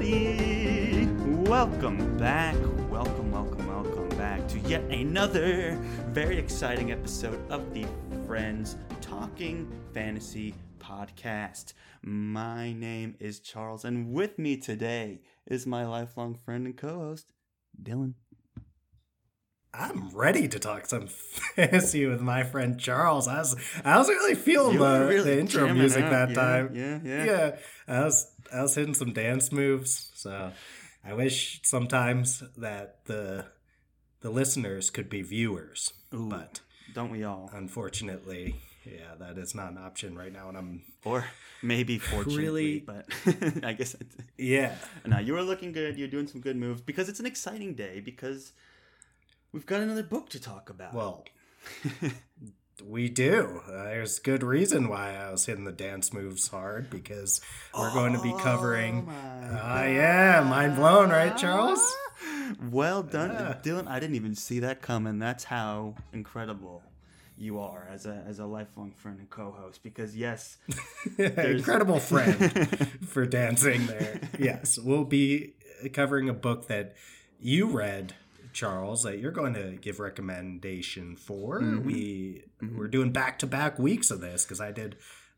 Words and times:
everybody! 0.00 1.06
Welcome 1.48 2.16
back, 2.16 2.56
welcome, 2.90 3.30
welcome, 3.30 3.66
welcome 3.66 4.08
back 4.10 4.46
to 4.48 4.58
yet 4.60 4.82
another 4.84 5.76
very 6.08 6.38
exciting 6.38 6.90
episode 6.90 7.38
of 7.50 7.74
the 7.74 7.84
Friends 8.26 8.76
Talking 9.00 9.70
Fantasy 9.92 10.54
Podcast. 10.78 11.74
My 12.02 12.72
name 12.72 13.14
is 13.20 13.40
Charles, 13.40 13.84
and 13.84 14.12
with 14.12 14.38
me 14.38 14.56
today 14.56 15.20
is 15.46 15.66
my 15.66 15.86
lifelong 15.86 16.34
friend 16.34 16.66
and 16.66 16.76
co 16.76 16.94
host, 16.94 17.26
Dylan. 17.82 18.14
I'm 19.72 20.10
ready 20.10 20.48
to 20.48 20.58
talk 20.58 20.86
some 20.86 21.06
fantasy 21.06 22.04
with 22.06 22.20
my 22.20 22.42
friend 22.42 22.78
Charles. 22.78 23.28
I 23.28 23.38
was 23.38 23.56
I 23.84 23.98
was 23.98 24.08
really 24.08 24.34
feeling 24.34 24.78
the, 24.78 25.06
really 25.08 25.22
the 25.22 25.38
intro 25.40 25.72
music 25.72 26.04
out, 26.04 26.10
that 26.10 26.30
yeah, 26.30 26.34
time. 26.34 26.70
yeah, 26.74 26.98
yeah. 27.04 27.24
Yeah. 27.24 27.56
I 27.86 28.04
was 28.04 28.26
I 28.52 28.62
was 28.62 28.74
hitting 28.74 28.94
some 28.94 29.12
dance 29.12 29.52
moves. 29.52 30.10
So 30.14 30.50
I 31.04 31.14
wish 31.14 31.60
sometimes 31.62 32.42
that 32.56 33.04
the 33.06 33.46
the 34.22 34.30
listeners 34.30 34.90
could 34.90 35.08
be 35.08 35.22
viewers. 35.22 35.92
Ooh. 36.12 36.28
But 36.28 36.60
Don't 36.92 37.10
we 37.10 37.22
all? 37.22 37.48
unfortunately, 37.54 38.56
yeah, 38.84 39.14
that 39.20 39.38
is 39.38 39.54
not 39.54 39.70
an 39.70 39.78
option 39.78 40.18
right 40.18 40.32
now 40.32 40.48
and 40.48 40.58
I'm 40.58 40.82
Or 41.04 41.24
maybe 41.62 41.98
fortunately, 41.98 42.44
Really? 42.44 42.78
but 42.80 43.64
I 43.64 43.72
guess. 43.74 43.94
It's, 43.94 44.16
yeah. 44.36 44.74
Now 45.06 45.20
you 45.20 45.36
are 45.36 45.42
looking 45.42 45.70
good. 45.70 45.96
You're 45.96 46.08
doing 46.08 46.26
some 46.26 46.40
good 46.40 46.56
moves 46.56 46.80
because 46.80 47.08
it's 47.08 47.20
an 47.20 47.26
exciting 47.26 47.74
day 47.74 48.00
because 48.00 48.52
we've 49.52 49.66
got 49.66 49.80
another 49.80 50.02
book 50.02 50.28
to 50.30 50.40
talk 50.40 50.70
about. 50.70 50.94
Well, 50.94 51.24
we 52.84 53.08
do. 53.08 53.60
Uh, 53.68 53.84
there's 53.84 54.18
good 54.18 54.42
reason 54.42 54.88
why 54.88 55.16
I 55.16 55.30
was 55.30 55.46
hitting 55.46 55.64
the 55.64 55.72
dance 55.72 56.12
moves 56.12 56.48
hard 56.48 56.88
because 56.90 57.40
we're 57.76 57.92
going 57.92 58.14
to 58.14 58.22
be 58.22 58.32
covering. 58.38 59.06
Oh 59.08 59.58
Ah, 59.62 59.84
yeah, 59.84 60.44
mind 60.48 60.76
blown, 60.76 61.10
right, 61.10 61.36
Charles? 61.36 61.80
Well 62.70 63.02
done, 63.02 63.30
Yeah. 63.32 63.56
Dylan. 63.62 63.86
I 63.88 64.00
didn't 64.00 64.16
even 64.16 64.34
see 64.34 64.60
that 64.60 64.82
coming. 64.82 65.18
That's 65.18 65.44
how 65.44 65.94
incredible 66.12 66.82
you 67.38 67.58
are 67.58 67.88
as 67.90 68.04
a 68.06 68.22
as 68.26 68.38
a 68.38 68.44
lifelong 68.46 68.92
friend 68.92 69.18
and 69.18 69.30
co-host. 69.30 69.82
Because 69.82 70.16
yes, 70.16 70.58
Incredible 71.18 71.98
friend 72.00 72.88
for 73.06 73.24
dancing 73.26 73.86
there. 73.86 74.20
Yes, 74.38 74.78
we'll 74.78 75.04
be 75.04 75.54
covering 75.92 76.28
a 76.28 76.34
book 76.34 76.66
that 76.68 76.96
you 77.40 77.66
read, 77.68 78.14
Charles, 78.52 79.02
that 79.02 79.18
you're 79.18 79.32
going 79.32 79.54
to 79.54 79.78
give 79.80 80.00
recommendation 80.00 81.16
for. 81.16 81.60
Mm-hmm. 81.60 81.86
We 81.86 82.44
we're 82.76 82.88
doing 82.88 83.12
back 83.12 83.38
to 83.40 83.46
back 83.46 83.78
weeks 83.78 84.10
of 84.10 84.20
this 84.20 84.44
because 84.44 84.60
I 84.60 84.72
did. 84.72 84.96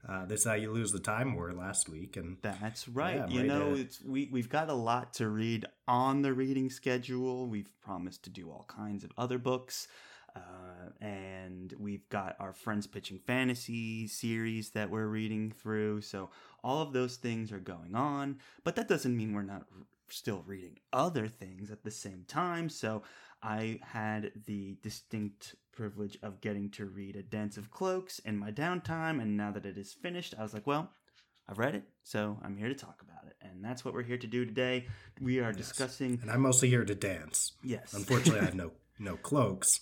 Uh, 0.08 0.26
this 0.26 0.40
is 0.40 0.46
how 0.46 0.54
you 0.54 0.72
lose 0.72 0.90
the 0.90 0.98
time 0.98 1.34
war 1.34 1.52
last 1.52 1.88
week, 1.88 2.16
and 2.16 2.36
That's 2.42 2.88
right. 2.88 3.16
Yeah, 3.18 3.28
you 3.28 3.38
right, 3.40 3.46
know, 3.48 3.74
it's 3.74 4.02
we 4.02 4.28
we've 4.32 4.48
got 4.48 4.68
a 4.68 4.74
lot 4.74 5.14
to 5.14 5.28
read 5.28 5.64
on 5.86 6.22
the 6.22 6.32
reading 6.32 6.70
schedule. 6.70 7.46
We've 7.46 7.70
promised 7.80 8.24
to 8.24 8.30
do 8.30 8.50
all 8.50 8.64
kinds 8.68 9.04
of 9.04 9.12
other 9.16 9.38
books. 9.38 9.86
Uh, 10.34 11.04
and 11.04 11.74
we've 11.78 12.08
got 12.08 12.36
our 12.40 12.54
friends 12.54 12.86
pitching 12.86 13.18
fantasy 13.18 14.06
series 14.06 14.70
that 14.70 14.88
we're 14.88 15.06
reading 15.06 15.50
through. 15.50 16.00
So 16.00 16.30
all 16.64 16.80
of 16.80 16.92
those 16.92 17.16
things 17.16 17.52
are 17.52 17.58
going 17.58 17.94
on, 17.94 18.38
but 18.64 18.74
that 18.76 18.88
doesn't 18.88 19.14
mean 19.14 19.34
we're 19.34 19.42
not 19.42 19.66
still 20.12 20.42
reading 20.46 20.78
other 20.92 21.26
things 21.26 21.70
at 21.70 21.82
the 21.82 21.90
same 21.90 22.24
time. 22.28 22.68
So 22.68 23.02
I 23.42 23.80
had 23.82 24.32
the 24.46 24.76
distinct 24.82 25.56
privilege 25.72 26.18
of 26.22 26.40
getting 26.40 26.70
to 26.70 26.86
read 26.86 27.16
A 27.16 27.22
Dance 27.22 27.56
of 27.56 27.70
Cloaks 27.70 28.18
in 28.20 28.36
my 28.36 28.52
downtime, 28.52 29.20
and 29.20 29.36
now 29.36 29.50
that 29.52 29.66
it 29.66 29.76
is 29.76 29.92
finished, 29.92 30.34
I 30.38 30.42
was 30.42 30.54
like, 30.54 30.66
well, 30.66 30.90
I've 31.48 31.58
read 31.58 31.74
it, 31.74 31.84
so 32.04 32.38
I'm 32.44 32.56
here 32.56 32.68
to 32.68 32.74
talk 32.74 33.02
about 33.02 33.26
it. 33.26 33.36
And 33.42 33.64
that's 33.64 33.84
what 33.84 33.94
we're 33.94 34.04
here 34.04 34.18
to 34.18 34.26
do 34.26 34.44
today. 34.44 34.86
We 35.20 35.40
are 35.40 35.52
discussing. 35.52 36.18
and 36.22 36.30
I'm 36.30 36.40
mostly 36.40 36.68
here 36.68 36.84
to 36.84 36.94
dance. 36.94 37.52
Yes. 37.64 37.94
Unfortunately, 37.94 38.40
I 38.40 38.44
have 38.44 38.54
no 38.54 38.72
no 38.98 39.16
cloaks. 39.16 39.80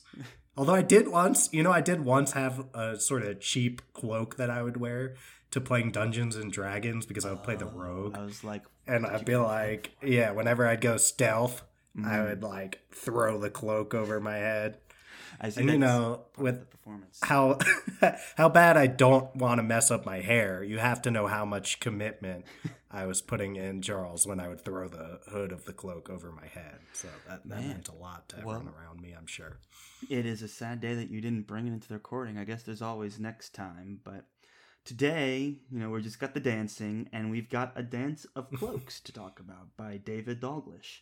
Although 0.56 0.74
I 0.74 0.82
did 0.82 1.08
once, 1.08 1.48
you 1.52 1.62
know, 1.62 1.72
I 1.72 1.80
did 1.80 2.04
once 2.04 2.32
have 2.32 2.66
a 2.74 2.98
sort 2.98 3.22
of 3.22 3.40
cheap 3.40 3.82
cloak 3.92 4.36
that 4.36 4.50
I 4.50 4.62
would 4.62 4.78
wear 4.78 5.14
to 5.50 5.61
playing 5.61 5.91
Dungeons 5.93 6.37
and 6.37 6.53
Dragons 6.53 7.06
because 7.06 7.25
I 7.25 7.31
would 7.31 7.43
play 7.43 7.56
the 7.56 7.66
rogue. 7.66 8.16
I 8.16 8.22
was 8.22 8.44
like, 8.44 8.62
And 8.87 9.06
I'd 9.06 9.25
be 9.25 9.37
like, 9.37 9.91
yeah, 10.03 10.31
whenever 10.33 10.66
I'd 10.66 10.81
go 10.81 10.97
stealth, 10.97 11.62
Mm-hmm. 11.99 12.09
I 12.09 12.22
would 12.22 12.41
like 12.44 12.83
throw 12.93 13.37
the 13.37 13.50
cloak 13.50 13.94
over 13.94 14.21
my 14.21 14.37
head. 14.37 14.78
I 15.41 15.49
see 15.49 15.62
And 15.62 15.71
you 15.71 15.78
know, 15.78 16.27
with 16.38 16.61
the 16.61 16.66
performance. 16.66 17.19
how 17.25 17.59
how 18.37 18.49
bad 18.49 18.77
I 18.77 18.87
don't 18.87 19.34
want 19.34 19.59
to 19.59 19.65
mess 19.65 19.91
up 19.91 20.06
my 20.06 20.21
hair, 20.21 20.62
you 20.62 20.78
have 20.78 21.03
to 21.03 21.11
know 21.11 21.27
how 21.27 21.44
much 21.44 21.81
commitment 21.81 22.44
I 22.93 23.06
was 23.06 23.21
putting 23.21 23.56
in 23.56 23.82
Charles 23.82 24.25
when 24.25 24.38
I 24.38 24.47
would 24.47 24.65
throw 24.65 24.87
the 24.87 25.19
hood 25.32 25.50
of 25.50 25.65
the 25.65 25.72
cloak 25.72 26.09
over 26.09 26.31
my 26.31 26.47
head. 26.47 26.78
So 26.93 27.09
that, 27.28 27.41
that 27.49 27.61
meant 27.67 27.88
a 27.88 27.94
lot 27.94 28.28
to 28.28 28.37
everyone 28.37 28.67
Well- 28.67 28.75
around 28.81 29.00
me, 29.00 29.12
I'm 29.19 29.27
sure. 29.27 29.59
It 30.09 30.27
is 30.27 30.43
a 30.43 30.49
sad 30.49 30.81
day 30.81 30.94
that 30.94 31.11
you 31.11 31.21
didn't 31.21 31.49
bring 31.49 31.67
it 31.67 31.72
into 31.72 31.88
the 31.88 31.94
recording. 31.94 32.38
I 32.38 32.44
guess 32.44 32.62
there's 32.62 32.82
always 32.82 33.19
next 33.19 33.53
time, 33.53 33.99
but 34.05 34.27
today, 34.84 35.58
you 35.70 35.78
know, 35.78 35.91
we've 35.91 36.02
just 36.02 36.20
got 36.20 36.34
the 36.34 36.41
dancing, 36.41 37.08
and 37.12 37.30
we've 37.30 37.50
got 37.50 37.72
a 37.76 37.82
dance 37.82 38.26
of 38.36 38.50
cloaks 38.54 39.00
to 39.00 39.12
talk 39.12 39.41
about 39.41 39.76
by 39.76 39.96
David 39.96 40.41
Dalglish. 40.41 41.00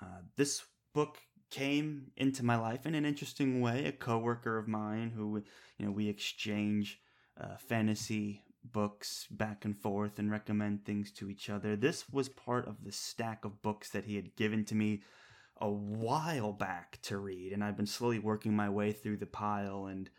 Uh, 0.00 0.22
this 0.36 0.62
book 0.94 1.18
came 1.50 2.10
into 2.16 2.44
my 2.44 2.56
life 2.56 2.86
in 2.86 2.94
an 2.94 3.04
interesting 3.04 3.60
way. 3.60 3.84
A 3.84 3.92
coworker 3.92 4.58
of 4.58 4.68
mine 4.68 5.12
who, 5.14 5.42
you 5.78 5.86
know, 5.86 5.92
we 5.92 6.08
exchange 6.08 7.00
uh, 7.40 7.56
fantasy 7.56 8.42
books 8.64 9.26
back 9.30 9.64
and 9.64 9.76
forth 9.76 10.18
and 10.18 10.30
recommend 10.30 10.84
things 10.84 11.10
to 11.12 11.28
each 11.28 11.50
other. 11.50 11.76
This 11.76 12.08
was 12.10 12.28
part 12.28 12.66
of 12.66 12.84
the 12.84 12.92
stack 12.92 13.44
of 13.44 13.62
books 13.62 13.90
that 13.90 14.04
he 14.04 14.16
had 14.16 14.36
given 14.36 14.64
to 14.66 14.74
me 14.74 15.02
a 15.60 15.68
while 15.68 16.52
back 16.52 16.98
to 17.02 17.18
read 17.18 17.52
and 17.52 17.62
I've 17.62 17.76
been 17.76 17.86
slowly 17.86 18.18
working 18.18 18.54
my 18.54 18.68
way 18.68 18.90
through 18.92 19.18
the 19.18 19.26
pile 19.26 19.86
and 19.86 20.10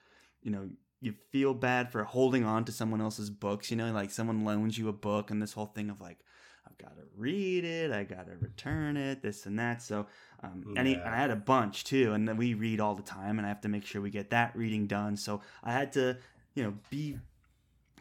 you 0.42 0.52
know 0.52 0.70
you 1.04 1.14
feel 1.32 1.54
bad 1.54 1.92
for 1.92 2.04
holding 2.06 2.46
on 2.46 2.64
to 2.64 2.72
someone 2.72 3.02
else's 3.02 3.30
books 3.30 3.70
you 3.70 3.78
know 3.78 3.92
like 3.92 4.10
someone 4.10 4.46
loans 4.46 4.78
you 4.78 4.88
a 4.88 4.94
book 4.94 5.30
and 5.30 5.42
this 5.42 5.54
whole 5.54 5.66
thing 5.66 5.90
of 5.90 6.00
like 6.00 6.20
I've 6.66 6.78
got 6.78 6.96
to 6.96 7.04
read 7.18 7.66
it 7.66 7.92
I 7.92 8.04
got 8.04 8.28
to 8.28 8.34
return 8.40 8.98
it 8.98 9.22
this 9.22 9.46
and 9.46 9.60
that. 9.60 9.82
So 9.82 10.08
um 10.42 10.74
and 10.78 10.88
he, 10.88 10.96
I 10.96 11.16
had 11.16 11.30
a 11.30 11.36
bunch 11.36 11.84
too 11.84 12.14
and 12.14 12.28
then 12.28 12.38
we 12.38 12.54
read 12.54 12.80
all 12.80 12.96
the 12.96 13.04
time 13.04 13.38
and 13.38 13.46
I 13.46 13.50
have 13.50 13.62
to 13.62 13.70
make 13.70 13.86
sure 13.86 14.02
we 14.02 14.10
get 14.10 14.30
that 14.30 14.56
reading 14.56 14.88
done. 14.88 15.18
So 15.18 15.42
I 15.64 15.74
had 15.74 15.92
to 15.94 16.18
you 16.56 16.64
know 16.64 16.74
be 16.90 17.18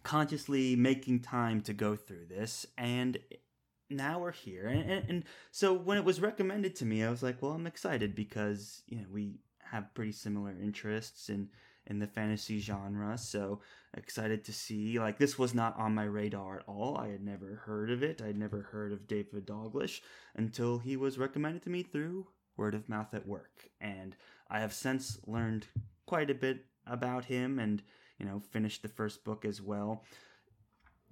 consciously 0.05 0.77
making 0.77 1.21
time 1.21 1.61
to 1.63 1.73
go 1.73 1.97
through 1.97 2.27
this 2.29 2.67
and 2.79 3.19
now 3.91 4.21
we're 4.21 4.33
here. 4.33 4.69
And, 4.69 4.91
and, 4.91 5.11
and 5.11 5.25
so 5.51 5.75
when 5.75 5.99
it 5.99 6.05
was 6.05 6.21
recommended 6.21 6.77
to 6.77 6.87
me 6.87 7.05
i 7.05 7.11
was 7.11 7.23
like 7.23 7.43
well 7.43 7.53
i'm 7.53 7.67
excited 7.67 8.15
because 8.15 8.83
you 8.87 8.99
know 8.99 9.07
we 9.13 9.41
have 9.71 9.93
pretty 9.95 10.13
similar 10.13 10.51
interests 10.51 11.29
in 11.29 11.49
in 11.87 11.99
the 11.99 12.07
fantasy 12.07 12.61
genre 12.61 13.17
so 13.19 13.61
excited 13.95 14.45
to 14.45 14.53
see 14.53 14.99
like 14.99 15.19
this 15.19 15.39
was 15.39 15.55
not 15.55 15.79
on 15.79 15.95
my 15.95 16.05
radar 16.05 16.59
at 16.59 16.65
all 16.67 16.97
i 16.97 17.09
had 17.09 17.23
never 17.23 17.63
heard 17.67 17.91
of 17.91 18.03
it 18.03 18.23
i 18.23 18.27
had 18.27 18.39
never 18.39 18.63
heard 18.63 18.93
of 18.93 19.07
david 19.07 19.47
dalglish 19.47 20.01
until 20.37 20.79
he 20.79 20.97
was 20.97 21.19
recommended 21.19 21.63
to 21.63 21.71
me 21.71 21.83
through 21.83 22.27
word 22.57 22.75
of 22.75 22.89
mouth 22.89 23.13
at 23.15 23.27
work 23.27 23.69
and 23.81 24.17
i 24.51 24.61
have 24.61 24.73
since 24.73 25.19
learned 25.27 25.67
quite 26.07 26.31
a 26.31 26.35
bit 26.35 26.65
about 26.87 27.25
him 27.25 27.59
and 27.59 27.83
you 28.19 28.27
know 28.27 28.41
finished 28.51 28.83
the 28.83 28.89
first 28.89 29.25
book 29.25 29.45
as 29.45 29.61
well 29.61 30.05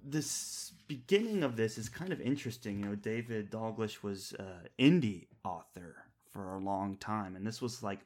this 0.03 0.73
beginning 0.87 1.43
of 1.43 1.55
this 1.55 1.77
is 1.77 1.89
kind 1.89 2.11
of 2.11 2.21
interesting. 2.21 2.79
You 2.79 2.85
know, 2.85 2.95
David 2.95 3.51
Dalglish 3.51 4.03
was 4.03 4.33
an 4.39 4.67
indie 4.79 5.27
author 5.43 6.03
for 6.31 6.55
a 6.55 6.59
long 6.59 6.97
time, 6.97 7.35
and 7.35 7.45
this 7.45 7.61
was 7.61 7.83
like 7.83 7.99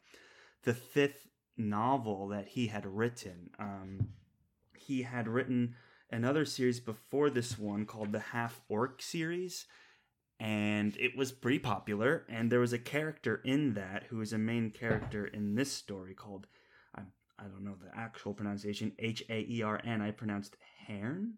the 0.64 0.74
fifth 0.74 1.28
novel 1.58 2.28
that 2.30 2.50
he 2.50 2.68
had 2.68 2.86
written. 2.86 3.50
Um, 3.60 4.10
he 4.78 5.04
had 5.04 5.28
written 5.28 5.76
another 6.12 6.46
series 6.46 6.80
before 6.80 7.30
this 7.30 7.58
one 7.58 7.86
called 7.86 8.12
the 8.12 8.20
Half 8.20 8.62
Orc 8.70 9.02
series, 9.02 9.66
and 10.40 10.96
it 10.98 11.18
was 11.18 11.32
pretty 11.32 11.60
popular. 11.60 12.26
And 12.30 12.52
there 12.52 12.60
was 12.60 12.74
a 12.74 12.80
character 12.80 13.42
in 13.44 13.74
that 13.74 14.04
who 14.10 14.22
is 14.22 14.34
a 14.34 14.38
main 14.38 14.72
character 14.72 15.26
in 15.26 15.56
this 15.56 15.72
story 15.72 16.14
called 16.14 16.48
I 16.96 17.02
I 17.40 17.44
don't 17.44 17.64
know 17.64 17.76
the 17.82 17.98
actual 17.98 18.34
pronunciation 18.34 18.94
H 19.00 19.24
A 19.30 19.46
E 19.50 19.62
R 19.62 19.82
N. 19.84 20.02
I 20.02 20.12
pronounced 20.12 20.58
Hern 20.88 21.36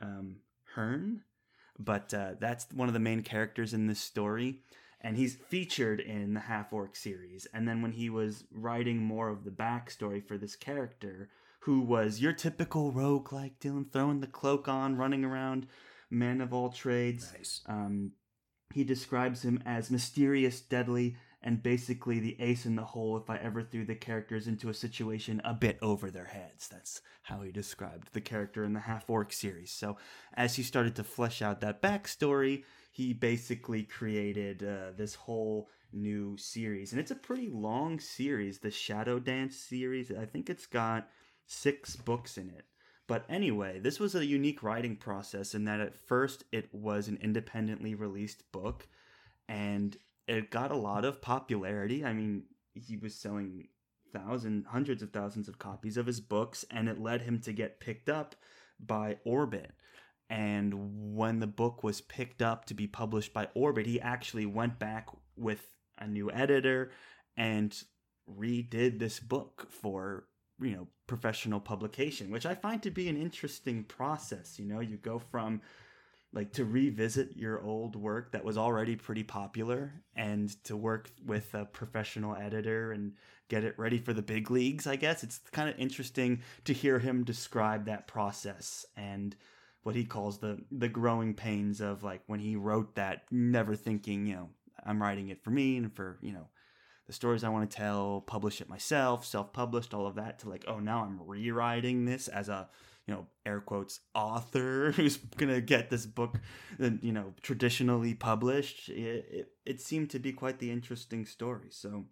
um, 0.00 0.36
Hearn, 0.74 1.22
but 1.78 2.12
uh, 2.14 2.32
that's 2.38 2.66
one 2.72 2.88
of 2.88 2.94
the 2.94 3.00
main 3.00 3.22
characters 3.22 3.74
in 3.74 3.86
this 3.86 4.00
story, 4.00 4.60
and 5.00 5.16
he's 5.16 5.36
featured 5.48 6.00
in 6.00 6.34
the 6.34 6.40
Half 6.40 6.72
Orc 6.72 6.94
series. 6.96 7.46
And 7.54 7.66
then 7.66 7.82
when 7.82 7.92
he 7.92 8.10
was 8.10 8.44
writing 8.52 8.98
more 8.98 9.28
of 9.28 9.44
the 9.44 9.50
backstory 9.50 10.22
for 10.26 10.36
this 10.36 10.56
character, 10.56 11.30
who 11.60 11.80
was 11.80 12.20
your 12.20 12.32
typical 12.32 12.92
rogue 12.92 13.32
like 13.32 13.60
Dylan, 13.60 13.90
throwing 13.92 14.20
the 14.20 14.26
cloak 14.26 14.68
on, 14.68 14.96
running 14.96 15.24
around, 15.24 15.66
man 16.10 16.40
of 16.40 16.52
all 16.52 16.70
trades, 16.70 17.32
Nice. 17.36 17.60
um, 17.66 18.12
he 18.72 18.84
describes 18.84 19.42
him 19.44 19.62
as 19.66 19.90
mysterious, 19.90 20.60
deadly, 20.60 21.16
and 21.42 21.62
basically 21.62 22.18
the 22.20 22.36
ace 22.40 22.66
in 22.66 22.76
the 22.76 22.84
hole 22.84 23.16
if 23.16 23.30
I 23.30 23.36
ever 23.38 23.62
threw 23.62 23.84
the 23.86 23.94
characters 23.94 24.46
into 24.46 24.68
a 24.68 24.74
situation 24.74 25.40
a 25.44 25.54
bit 25.54 25.78
over 25.80 26.10
their 26.10 26.26
heads. 26.26 26.68
That's 26.68 27.00
how 27.22 27.40
he 27.42 27.50
described 27.50 28.12
the 28.12 28.20
character 28.20 28.64
in 28.64 28.74
the 28.74 28.80
Half 28.80 29.08
Orc 29.08 29.32
series. 29.32 29.70
So, 29.70 29.96
as 30.34 30.56
he 30.56 30.62
started 30.62 30.94
to 30.96 31.04
flesh 31.04 31.40
out 31.40 31.60
that 31.62 31.80
backstory, 31.82 32.64
he 33.00 33.14
basically 33.14 33.82
created 33.82 34.62
uh, 34.62 34.92
this 34.94 35.14
whole 35.14 35.70
new 35.90 36.36
series, 36.36 36.92
and 36.92 37.00
it's 37.00 37.10
a 37.10 37.16
pretty 37.16 37.48
long 37.48 37.98
series. 37.98 38.58
The 38.58 38.70
Shadow 38.70 39.18
Dance 39.18 39.56
series, 39.56 40.10
I 40.10 40.26
think 40.26 40.50
it's 40.50 40.66
got 40.66 41.08
six 41.46 41.96
books 41.96 42.36
in 42.36 42.50
it. 42.50 42.66
But 43.06 43.24
anyway, 43.30 43.80
this 43.80 43.98
was 43.98 44.14
a 44.14 44.26
unique 44.26 44.62
writing 44.62 44.96
process 44.96 45.54
in 45.54 45.64
that 45.64 45.80
at 45.80 45.96
first 45.96 46.44
it 46.52 46.68
was 46.74 47.08
an 47.08 47.18
independently 47.22 47.94
released 47.94 48.52
book, 48.52 48.86
and 49.48 49.96
it 50.28 50.50
got 50.50 50.70
a 50.70 50.76
lot 50.76 51.06
of 51.06 51.22
popularity. 51.22 52.04
I 52.04 52.12
mean, 52.12 52.44
he 52.74 52.98
was 52.98 53.14
selling 53.14 53.68
thousands, 54.12 54.66
hundreds 54.66 55.02
of 55.02 55.10
thousands 55.10 55.48
of 55.48 55.58
copies 55.58 55.96
of 55.96 56.04
his 56.04 56.20
books, 56.20 56.66
and 56.70 56.86
it 56.86 57.00
led 57.00 57.22
him 57.22 57.40
to 57.40 57.52
get 57.54 57.80
picked 57.80 58.10
up 58.10 58.36
by 58.78 59.16
Orbit. 59.24 59.72
And 60.30 61.16
when 61.16 61.40
the 61.40 61.48
book 61.48 61.82
was 61.82 62.00
picked 62.00 62.40
up 62.40 62.64
to 62.66 62.74
be 62.74 62.86
published 62.86 63.34
by 63.34 63.48
Orbit, 63.54 63.86
he 63.86 64.00
actually 64.00 64.46
went 64.46 64.78
back 64.78 65.08
with 65.36 65.60
a 65.98 66.06
new 66.06 66.30
editor 66.30 66.92
and 67.36 67.76
redid 68.38 68.98
this 68.98 69.18
book 69.18 69.66
for 69.70 70.24
you 70.60 70.72
know 70.72 70.86
professional 71.06 71.58
publication 71.58 72.30
which 72.30 72.46
i 72.46 72.54
find 72.54 72.82
to 72.82 72.90
be 72.90 73.08
an 73.08 73.16
interesting 73.16 73.82
process 73.84 74.58
you 74.58 74.64
know? 74.64 74.80
You 74.80 74.98
go 74.98 75.18
from 75.18 75.62
like 76.32 76.52
to 76.52 76.64
revisit 76.64 77.36
your 77.36 77.60
old 77.60 77.96
work 77.96 78.30
that 78.32 78.44
was 78.44 78.56
already 78.56 78.94
pretty 78.94 79.24
popular 79.24 79.92
and 80.14 80.48
to 80.64 80.76
work 80.76 81.10
with 81.26 81.52
a 81.54 81.64
professional 81.64 82.36
editor 82.36 82.92
and 82.92 83.14
get 83.48 83.64
it 83.64 83.76
ready 83.78 83.98
for 83.98 84.12
the 84.12 84.22
big 84.22 84.50
leagues 84.50 84.86
i 84.86 84.96
guess. 84.96 85.24
It's 85.24 85.40
kind 85.50 85.68
of 85.68 85.76
interesting 85.78 86.42
to 86.64 86.72
hear 86.72 87.00
him 87.00 87.24
describe 87.24 87.86
that 87.86 88.06
process 88.06 88.86
and 88.96 89.34
what 89.82 89.94
he 89.94 90.04
calls 90.04 90.38
the 90.38 90.58
the 90.70 90.88
growing 90.88 91.34
pains 91.34 91.80
of 91.80 92.02
like 92.02 92.22
when 92.26 92.40
he 92.40 92.56
wrote 92.56 92.94
that 92.94 93.24
never 93.30 93.74
thinking 93.74 94.26
you 94.26 94.34
know 94.34 94.48
i'm 94.84 95.00
writing 95.02 95.28
it 95.28 95.42
for 95.42 95.50
me 95.50 95.76
and 95.76 95.94
for 95.94 96.18
you 96.22 96.32
know 96.32 96.48
the 97.06 97.12
stories 97.12 97.44
i 97.44 97.48
want 97.48 97.68
to 97.68 97.76
tell 97.76 98.22
publish 98.26 98.60
it 98.60 98.68
myself 98.68 99.24
self-published 99.24 99.94
all 99.94 100.06
of 100.06 100.14
that 100.14 100.38
to 100.38 100.48
like 100.48 100.64
oh 100.68 100.78
now 100.78 101.02
i'm 101.02 101.20
rewriting 101.26 102.04
this 102.04 102.28
as 102.28 102.48
a 102.48 102.68
you 103.10 103.14
know 103.14 103.26
air 103.44 103.60
quotes 103.60 104.00
author 104.14 104.92
who's 104.96 105.16
gonna 105.16 105.60
get 105.60 105.90
this 105.90 106.06
book 106.06 106.38
you 106.78 107.12
know 107.12 107.34
traditionally 107.42 108.14
published. 108.14 108.88
It, 108.88 109.26
it, 109.30 109.52
it 109.66 109.80
seemed 109.80 110.10
to 110.10 110.18
be 110.18 110.32
quite 110.32 110.58
the 110.58 110.70
interesting 110.70 111.26
story. 111.26 111.68
So 111.70 112.04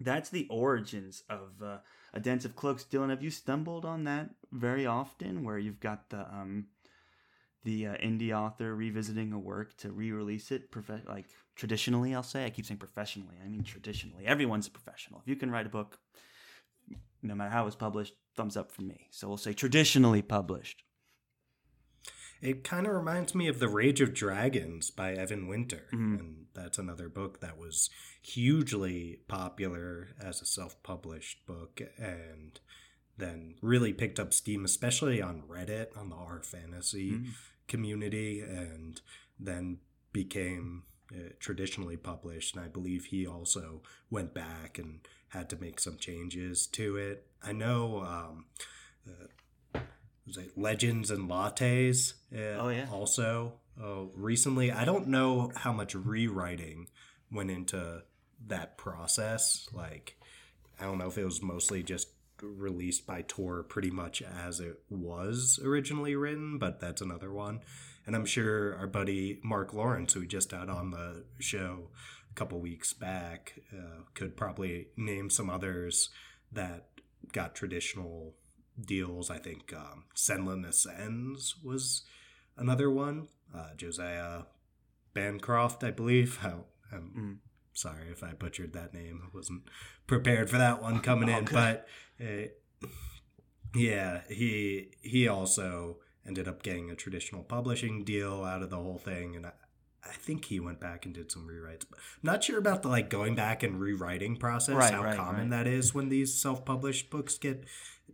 that's 0.00 0.30
the 0.30 0.46
origins 0.50 1.22
of 1.28 1.62
uh, 1.62 1.78
a 2.14 2.20
dance 2.20 2.44
of 2.44 2.56
cloaks. 2.56 2.84
Dylan 2.84 3.10
have 3.10 3.22
you 3.22 3.30
stumbled 3.30 3.84
on 3.84 4.04
that 4.04 4.30
very 4.50 4.86
often 4.86 5.44
where 5.44 5.58
you've 5.58 5.80
got 5.80 6.08
the 6.10 6.20
um 6.20 6.66
the 7.64 7.86
uh, 7.86 7.94
indie 7.96 8.32
author 8.32 8.74
revisiting 8.74 9.32
a 9.32 9.38
work 9.38 9.76
to 9.76 9.90
re-release 9.90 10.50
it 10.50 10.70
prof- 10.70 11.06
like 11.08 11.26
traditionally 11.54 12.14
i'll 12.14 12.22
say 12.22 12.44
i 12.44 12.50
keep 12.50 12.66
saying 12.66 12.78
professionally 12.78 13.36
i 13.44 13.48
mean 13.48 13.62
traditionally 13.62 14.26
everyone's 14.26 14.66
a 14.66 14.70
professional 14.70 15.20
if 15.20 15.28
you 15.28 15.36
can 15.36 15.50
write 15.50 15.66
a 15.66 15.70
book 15.70 15.98
no 17.22 17.34
matter 17.34 17.50
how 17.50 17.66
it's 17.66 17.76
published 17.76 18.14
thumbs 18.34 18.56
up 18.56 18.72
for 18.72 18.82
me. 18.82 19.08
So 19.10 19.28
we'll 19.28 19.36
say 19.36 19.52
traditionally 19.52 20.22
published. 20.22 20.82
It 22.40 22.64
kind 22.64 22.88
of 22.88 22.94
reminds 22.94 23.36
me 23.36 23.46
of 23.46 23.60
The 23.60 23.68
Rage 23.68 24.00
of 24.00 24.12
Dragons 24.12 24.90
by 24.90 25.12
Evan 25.12 25.46
Winter. 25.46 25.86
Mm-hmm. 25.92 26.16
And 26.16 26.46
that's 26.54 26.78
another 26.78 27.08
book 27.08 27.40
that 27.40 27.56
was 27.56 27.88
hugely 28.20 29.20
popular 29.28 30.08
as 30.20 30.42
a 30.42 30.46
self 30.46 30.82
published 30.82 31.46
book 31.46 31.80
and 31.96 32.58
then 33.22 33.54
really 33.60 33.92
picked 33.92 34.18
up 34.18 34.34
steam, 34.34 34.64
especially 34.64 35.22
on 35.22 35.42
Reddit, 35.48 35.96
on 35.96 36.10
the 36.10 36.16
R 36.16 36.42
fantasy 36.42 37.12
mm-hmm. 37.12 37.30
community, 37.68 38.40
and 38.40 39.00
then 39.38 39.78
became 40.12 40.82
uh, 41.12 41.30
traditionally 41.38 41.96
published. 41.96 42.56
And 42.56 42.64
I 42.64 42.68
believe 42.68 43.06
he 43.06 43.26
also 43.26 43.82
went 44.10 44.34
back 44.34 44.78
and 44.78 45.00
had 45.28 45.48
to 45.50 45.56
make 45.56 45.80
some 45.80 45.96
changes 45.96 46.66
to 46.68 46.96
it. 46.96 47.26
I 47.42 47.52
know 47.52 48.00
um, 48.00 48.46
uh, 49.06 49.80
was 50.26 50.36
it 50.36 50.56
Legends 50.56 51.10
and 51.10 51.28
Lattes? 51.28 52.14
Uh, 52.34 52.60
oh 52.60 52.68
yeah. 52.68 52.86
Also, 52.92 53.54
uh, 53.82 54.04
recently, 54.14 54.70
I 54.70 54.84
don't 54.84 55.08
know 55.08 55.52
how 55.56 55.72
much 55.72 55.94
rewriting 55.94 56.88
went 57.30 57.50
into 57.50 58.02
that 58.46 58.76
process. 58.76 59.68
Like, 59.72 60.16
I 60.78 60.84
don't 60.84 60.98
know 60.98 61.08
if 61.08 61.18
it 61.18 61.24
was 61.24 61.42
mostly 61.42 61.82
just 61.82 62.11
released 62.42 63.06
by 63.06 63.22
Tor 63.22 63.62
pretty 63.62 63.90
much 63.90 64.22
as 64.22 64.60
it 64.60 64.80
was 64.90 65.58
originally 65.64 66.14
written, 66.16 66.58
but 66.58 66.80
that's 66.80 67.00
another 67.00 67.32
one. 67.32 67.60
And 68.06 68.16
I'm 68.16 68.26
sure 68.26 68.76
our 68.76 68.86
buddy 68.86 69.40
Mark 69.44 69.72
Lawrence, 69.72 70.12
who 70.12 70.20
we 70.20 70.26
just 70.26 70.50
had 70.50 70.68
on 70.68 70.90
the 70.90 71.24
show, 71.38 71.90
a 72.30 72.34
couple 72.34 72.60
weeks 72.60 72.92
back. 72.92 73.54
Uh, 73.72 74.02
could 74.14 74.36
probably 74.36 74.88
name 74.96 75.30
some 75.30 75.48
others 75.48 76.10
that 76.50 76.88
got 77.32 77.54
traditional 77.54 78.34
deals. 78.80 79.30
I 79.30 79.38
think 79.38 79.72
um, 79.72 80.04
Senlin 80.16 80.66
Ascends 80.66 81.56
was 81.62 82.02
another 82.56 82.90
one. 82.90 83.28
Uh, 83.54 83.74
Josiah 83.76 84.42
Bancroft, 85.14 85.84
I 85.84 85.90
believe. 85.90 86.38
I, 86.44 86.54
am. 86.94 87.40
Sorry 87.72 88.08
if 88.10 88.22
I 88.22 88.32
butchered 88.32 88.72
that 88.72 88.94
name. 88.94 89.22
I 89.24 89.28
wasn't 89.34 89.62
prepared 90.06 90.50
for 90.50 90.58
that 90.58 90.82
one 90.82 91.00
coming 91.00 91.28
in, 91.28 91.44
but 91.46 91.86
uh, 92.20 92.48
yeah, 93.74 94.22
he 94.28 94.90
he 95.00 95.28
also 95.28 95.98
ended 96.26 96.48
up 96.48 96.62
getting 96.62 96.90
a 96.90 96.94
traditional 96.94 97.42
publishing 97.42 98.04
deal 98.04 98.44
out 98.44 98.62
of 98.62 98.70
the 98.70 98.76
whole 98.76 98.98
thing, 98.98 99.36
and 99.36 99.46
I, 99.46 99.52
I 100.04 100.12
think 100.12 100.46
he 100.46 100.60
went 100.60 100.80
back 100.80 101.04
and 101.04 101.14
did 101.14 101.32
some 101.32 101.46
rewrites. 101.48 101.84
But 101.88 101.98
I'm 101.98 102.24
not 102.32 102.44
sure 102.44 102.58
about 102.58 102.82
the 102.82 102.88
like 102.88 103.08
going 103.08 103.34
back 103.34 103.62
and 103.62 103.80
rewriting 103.80 104.36
process, 104.36 104.76
right, 104.76 104.92
how 104.92 105.02
right, 105.02 105.16
common 105.16 105.50
right. 105.50 105.64
that 105.64 105.66
is 105.66 105.94
when 105.94 106.08
these 106.08 106.34
self-published 106.34 107.10
books 107.10 107.38
get 107.38 107.64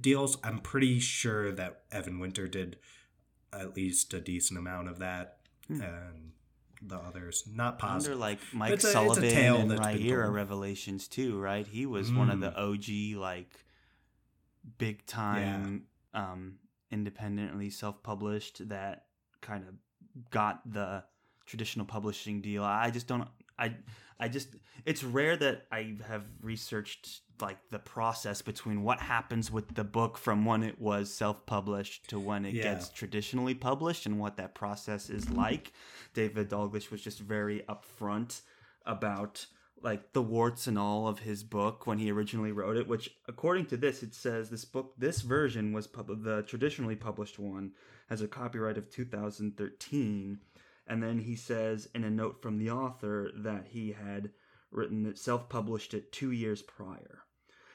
deals. 0.00 0.38
I'm 0.42 0.58
pretty 0.58 1.00
sure 1.00 1.52
that 1.52 1.82
Evan 1.90 2.18
Winter 2.18 2.46
did 2.46 2.78
at 3.52 3.74
least 3.76 4.12
a 4.14 4.20
decent 4.20 4.58
amount 4.58 4.88
of 4.88 4.98
that, 4.98 5.38
hmm. 5.66 5.80
and 5.80 6.32
the 6.82 6.96
others 6.96 7.44
not 7.52 7.78
positive. 7.78 8.14
Under 8.14 8.20
like 8.20 8.38
Mike 8.52 8.72
it's 8.72 8.90
Sullivan 8.90 9.24
a, 9.24 9.56
and 9.56 9.70
Riyria 9.70 10.32
Revelations 10.32 11.08
too, 11.08 11.38
right? 11.38 11.66
He 11.66 11.86
was 11.86 12.10
mm. 12.10 12.18
one 12.18 12.30
of 12.30 12.40
the 12.40 12.50
mm. 12.50 13.14
OG 13.16 13.20
like 13.20 13.50
big 14.76 15.04
time 15.06 15.84
yeah. 16.14 16.32
um 16.32 16.58
independently 16.90 17.70
self-published 17.70 18.68
that 18.68 19.04
kind 19.40 19.64
of 19.66 19.74
got 20.30 20.60
the 20.70 21.04
traditional 21.46 21.86
publishing 21.86 22.40
deal. 22.40 22.62
I 22.62 22.90
just 22.90 23.06
don't. 23.06 23.26
I 23.58 23.74
I 24.20 24.28
just 24.28 24.56
it's 24.84 25.04
rare 25.04 25.36
that 25.36 25.66
I 25.70 25.96
have 26.06 26.24
researched 26.42 27.20
like 27.40 27.58
the 27.70 27.78
process 27.78 28.42
between 28.42 28.82
what 28.82 28.98
happens 28.98 29.50
with 29.50 29.74
the 29.74 29.84
book 29.84 30.18
from 30.18 30.44
when 30.44 30.64
it 30.64 30.80
was 30.80 31.12
self-published 31.12 32.08
to 32.10 32.18
when 32.18 32.44
it 32.44 32.54
yeah. 32.54 32.64
gets 32.64 32.88
traditionally 32.88 33.54
published 33.54 34.06
and 34.06 34.18
what 34.18 34.36
that 34.38 34.54
process 34.54 35.08
is 35.08 35.30
like. 35.30 35.72
David 36.14 36.50
Dalglish 36.50 36.90
was 36.90 37.00
just 37.00 37.20
very 37.20 37.62
upfront 37.68 38.40
about 38.84 39.46
like 39.82 40.12
the 40.12 40.22
warts 40.22 40.66
and 40.66 40.78
all 40.78 41.06
of 41.06 41.20
his 41.20 41.44
book 41.44 41.86
when 41.86 41.98
he 41.98 42.10
originally 42.10 42.50
wrote 42.50 42.76
it 42.76 42.88
which 42.88 43.10
according 43.28 43.64
to 43.66 43.76
this 43.76 44.02
it 44.02 44.14
says 44.14 44.50
this 44.50 44.64
book 44.64 44.92
this 44.98 45.20
version 45.20 45.72
was 45.72 45.86
pub- 45.86 46.24
the 46.24 46.42
traditionally 46.42 46.96
published 46.96 47.38
one 47.38 47.70
has 48.08 48.20
a 48.20 48.26
copyright 48.28 48.78
of 48.78 48.90
2013 48.90 50.40
and 50.88 51.02
then 51.02 51.18
he 51.18 51.36
says 51.36 51.88
in 51.94 52.04
a 52.04 52.10
note 52.10 52.42
from 52.42 52.58
the 52.58 52.70
author 52.70 53.30
that 53.36 53.66
he 53.68 53.92
had 53.92 54.30
written 54.70 55.06
it, 55.06 55.18
self 55.18 55.48
published 55.48 55.94
it 55.94 56.12
two 56.12 56.32
years 56.32 56.62
prior. 56.62 57.20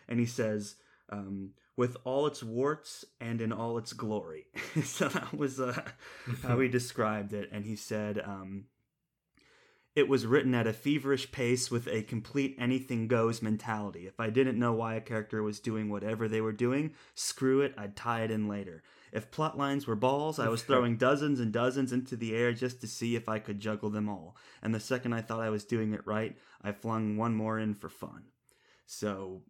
And 0.08 0.20
he 0.20 0.26
says, 0.26 0.76
um, 1.10 1.52
with 1.76 1.98
all 2.04 2.28
its 2.28 2.44
warts 2.44 3.06
and 3.20 3.42
in 3.42 3.52
all 3.52 3.78
its 3.78 3.94
glory. 3.94 4.48
so 4.84 5.08
that 5.08 5.34
was 5.34 5.60
uh, 5.60 5.82
how 6.44 6.60
he 6.60 6.68
described 6.70 7.34
it. 7.34 7.50
And 7.52 7.66
he 7.66 7.76
said, 7.76 8.20
um, 8.20 8.66
it 9.96 10.08
was 10.08 10.26
written 10.26 10.56
at 10.56 10.66
a 10.66 10.74
feverish 10.74 11.32
pace 11.32 11.70
with 11.70 11.88
a 11.88 12.02
complete 12.02 12.56
anything 12.58 13.08
goes 13.08 13.42
mentality. 13.42 14.08
If 14.08 14.20
I 14.20 14.32
didn't 14.32 14.58
know 14.58 14.74
why 14.74 14.96
a 14.96 15.02
character 15.02 15.44
was 15.44 15.60
doing 15.60 15.90
whatever 15.90 16.28
they 16.28 16.42
were 16.42 16.52
doing, 16.52 16.94
screw 17.14 17.62
it, 17.62 17.76
I'd 17.78 17.96
tie 17.96 18.24
it 18.24 18.32
in 18.32 18.48
later. 18.48 18.82
If 19.12 19.30
plot 19.30 19.56
lines 19.56 19.86
were 19.86 19.96
balls, 19.96 20.40
I 20.40 20.48
was 20.48 20.64
throwing 20.64 20.98
dozens 20.98 21.40
and 21.40 21.54
dozens 21.54 21.94
into 21.94 22.16
the 22.16 22.36
air 22.36 22.54
just 22.54 22.82
to 22.82 22.88
see 22.88 23.16
if 23.16 23.30
I 23.30 23.38
could 23.38 23.60
juggle 23.60 23.92
them 23.92 24.10
all. 24.10 24.36
And 24.64 24.74
the 24.74 24.80
second 24.80 25.14
I 25.14 25.22
thought 25.22 25.42
I 25.42 25.52
was 25.52 25.64
doing 25.64 25.94
it 25.94 26.06
right, 26.06 26.36
I 26.64 26.72
flung 26.72 27.16
one 27.16 27.36
more 27.36 27.60
in 27.60 27.76
for 27.76 27.90
fun. 27.90 28.24
So 28.88 29.44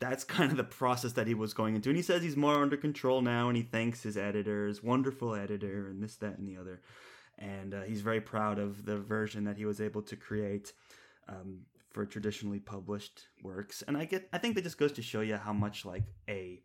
that's 0.00 0.24
kind 0.24 0.50
of 0.50 0.56
the 0.56 0.64
process 0.64 1.12
that 1.12 1.26
he 1.26 1.34
was 1.34 1.52
going 1.52 1.76
into. 1.76 1.90
And 1.90 1.96
he 1.96 2.02
says 2.02 2.22
he's 2.22 2.36
more 2.36 2.62
under 2.62 2.78
control 2.78 3.20
now 3.20 3.48
and 3.48 3.56
he 3.58 3.62
thanks 3.62 4.02
his 4.02 4.16
editors, 4.16 4.82
wonderful 4.82 5.34
editor, 5.34 5.88
and 5.88 6.02
this, 6.02 6.16
that, 6.16 6.38
and 6.38 6.48
the 6.48 6.56
other. 6.58 6.80
And 7.38 7.74
uh, 7.74 7.82
he's 7.82 8.00
very 8.02 8.20
proud 8.20 8.58
of 8.58 8.84
the 8.84 8.98
version 8.98 9.44
that 9.44 9.56
he 9.56 9.64
was 9.64 9.80
able 9.80 10.02
to 10.02 10.16
create. 10.16 10.72
Um, 11.28 11.60
for 11.92 12.06
traditionally 12.06 12.58
published 12.58 13.28
works 13.42 13.82
and 13.86 13.98
i 13.98 14.04
get 14.06 14.26
i 14.32 14.38
think 14.38 14.54
that 14.54 14.64
just 14.64 14.78
goes 14.78 14.92
to 14.92 15.02
show 15.02 15.20
you 15.20 15.36
how 15.36 15.52
much 15.52 15.84
like 15.84 16.04
a 16.28 16.62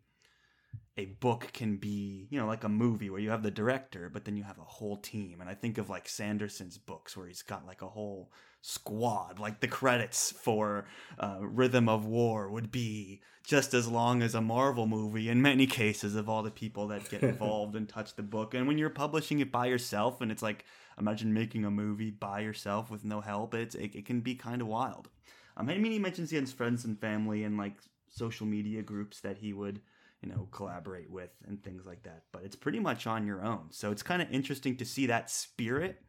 a 0.98 1.04
book 1.04 1.50
can 1.52 1.76
be, 1.76 2.26
you 2.28 2.40
know, 2.40 2.46
like 2.46 2.64
a 2.64 2.68
movie 2.68 3.08
where 3.08 3.20
you 3.20 3.30
have 3.30 3.44
the 3.44 3.52
director, 3.52 4.10
but 4.12 4.24
then 4.24 4.36
you 4.36 4.42
have 4.42 4.58
a 4.58 4.64
whole 4.64 4.96
team. 4.96 5.40
And 5.40 5.48
I 5.48 5.54
think 5.54 5.78
of 5.78 5.88
like 5.88 6.08
Sanderson's 6.08 6.76
books 6.76 7.16
where 7.16 7.28
he's 7.28 7.42
got 7.42 7.64
like 7.64 7.82
a 7.82 7.88
whole 7.88 8.32
squad. 8.62 9.38
Like 9.38 9.60
the 9.60 9.68
credits 9.68 10.32
for 10.32 10.86
uh, 11.20 11.38
Rhythm 11.40 11.88
of 11.88 12.04
War 12.04 12.50
would 12.50 12.72
be 12.72 13.20
just 13.44 13.74
as 13.74 13.86
long 13.86 14.22
as 14.22 14.34
a 14.34 14.40
Marvel 14.40 14.88
movie 14.88 15.28
in 15.28 15.40
many 15.40 15.68
cases 15.68 16.16
of 16.16 16.28
all 16.28 16.42
the 16.42 16.50
people 16.50 16.88
that 16.88 17.08
get 17.08 17.22
involved 17.22 17.76
and 17.76 17.88
touch 17.88 18.16
the 18.16 18.24
book. 18.24 18.54
And 18.54 18.66
when 18.66 18.76
you're 18.76 18.90
publishing 18.90 19.38
it 19.38 19.52
by 19.52 19.66
yourself, 19.66 20.20
and 20.20 20.32
it's 20.32 20.42
like 20.42 20.64
imagine 20.98 21.32
making 21.32 21.64
a 21.64 21.70
movie 21.70 22.10
by 22.10 22.40
yourself 22.40 22.90
with 22.90 23.04
no 23.04 23.20
help, 23.20 23.54
it's 23.54 23.76
it, 23.76 23.94
it 23.94 24.04
can 24.04 24.20
be 24.20 24.34
kind 24.34 24.60
of 24.60 24.66
wild. 24.66 25.08
Um, 25.56 25.68
I 25.68 25.78
mean, 25.78 25.92
he 25.92 26.00
mentions 26.00 26.30
he 26.30 26.36
has 26.38 26.52
friends 26.52 26.84
and 26.84 27.00
family 27.00 27.44
and 27.44 27.56
like 27.56 27.76
social 28.08 28.46
media 28.46 28.82
groups 28.82 29.20
that 29.20 29.38
he 29.38 29.52
would 29.52 29.80
you 30.22 30.28
know 30.28 30.48
collaborate 30.50 31.10
with 31.10 31.30
and 31.46 31.62
things 31.62 31.86
like 31.86 32.02
that. 32.04 32.24
But 32.32 32.42
it's 32.44 32.56
pretty 32.56 32.80
much 32.80 33.06
on 33.06 33.26
your 33.26 33.44
own. 33.44 33.68
So 33.70 33.90
it's 33.90 34.02
kind 34.02 34.22
of 34.22 34.30
interesting 34.30 34.76
to 34.76 34.84
see 34.84 35.06
that 35.06 35.30
spirit 35.30 36.00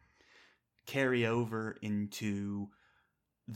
carry 0.86 1.26
over 1.26 1.76
into 1.82 2.68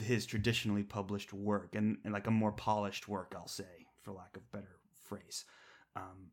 his 0.01 0.27
traditionally 0.27 0.83
published 0.83 1.33
work 1.33 1.75
and, 1.75 1.99
and 2.05 2.13
like 2.13 2.27
a 2.27 2.31
more 2.31 2.51
polished 2.51 3.07
work 3.07 3.33
i'll 3.37 3.47
say 3.47 3.87
for 4.03 4.13
lack 4.13 4.37
of 4.37 4.51
better 4.51 4.81
phrase. 5.05 5.45
Um, 5.97 6.31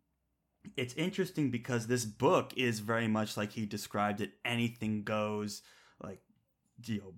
it's 0.77 0.93
interesting 0.93 1.49
because 1.49 1.87
this 1.87 2.05
book 2.05 2.53
is 2.55 2.79
very 2.79 3.07
much 3.07 3.35
like 3.35 3.51
he 3.51 3.65
described 3.65 4.21
it 4.21 4.31
anything 4.45 5.03
goes 5.03 5.63
like 6.03 6.21
you 6.85 6.99
know 6.99 7.13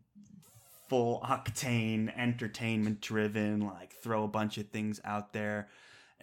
full 0.88 1.22
octane 1.22 2.12
entertainment 2.18 3.02
driven 3.02 3.62
like 3.62 3.94
throw 4.02 4.24
a 4.24 4.30
bunch 4.30 4.58
of 4.58 4.70
things 4.70 5.02
out 5.04 5.34
there 5.34 5.68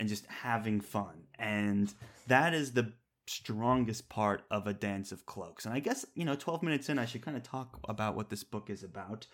and 0.01 0.09
just 0.09 0.27
having 0.27 0.81
fun. 0.81 1.27
And 1.39 1.93
that 2.27 2.55
is 2.55 2.73
the 2.73 2.95
strongest 3.29 4.09
part 4.09 4.43
of 4.51 4.67
a 4.67 4.73
dance 4.73 5.13
of 5.13 5.27
cloaks. 5.27 5.67
And 5.67 5.75
I 5.75 5.79
guess, 5.79 6.05
you 6.15 6.25
know, 6.25 6.35
12 6.35 6.63
minutes 6.63 6.89
in, 6.89 6.99
I 6.99 7.05
should 7.05 7.23
kind 7.23 7.37
of 7.37 7.45
talk 7.45 7.79
about 7.89 8.17
what 8.17 8.31
this 8.31 8.43
book 8.43 8.71
is 8.71 8.83
about. 8.83 9.27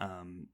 Um, 0.00 0.48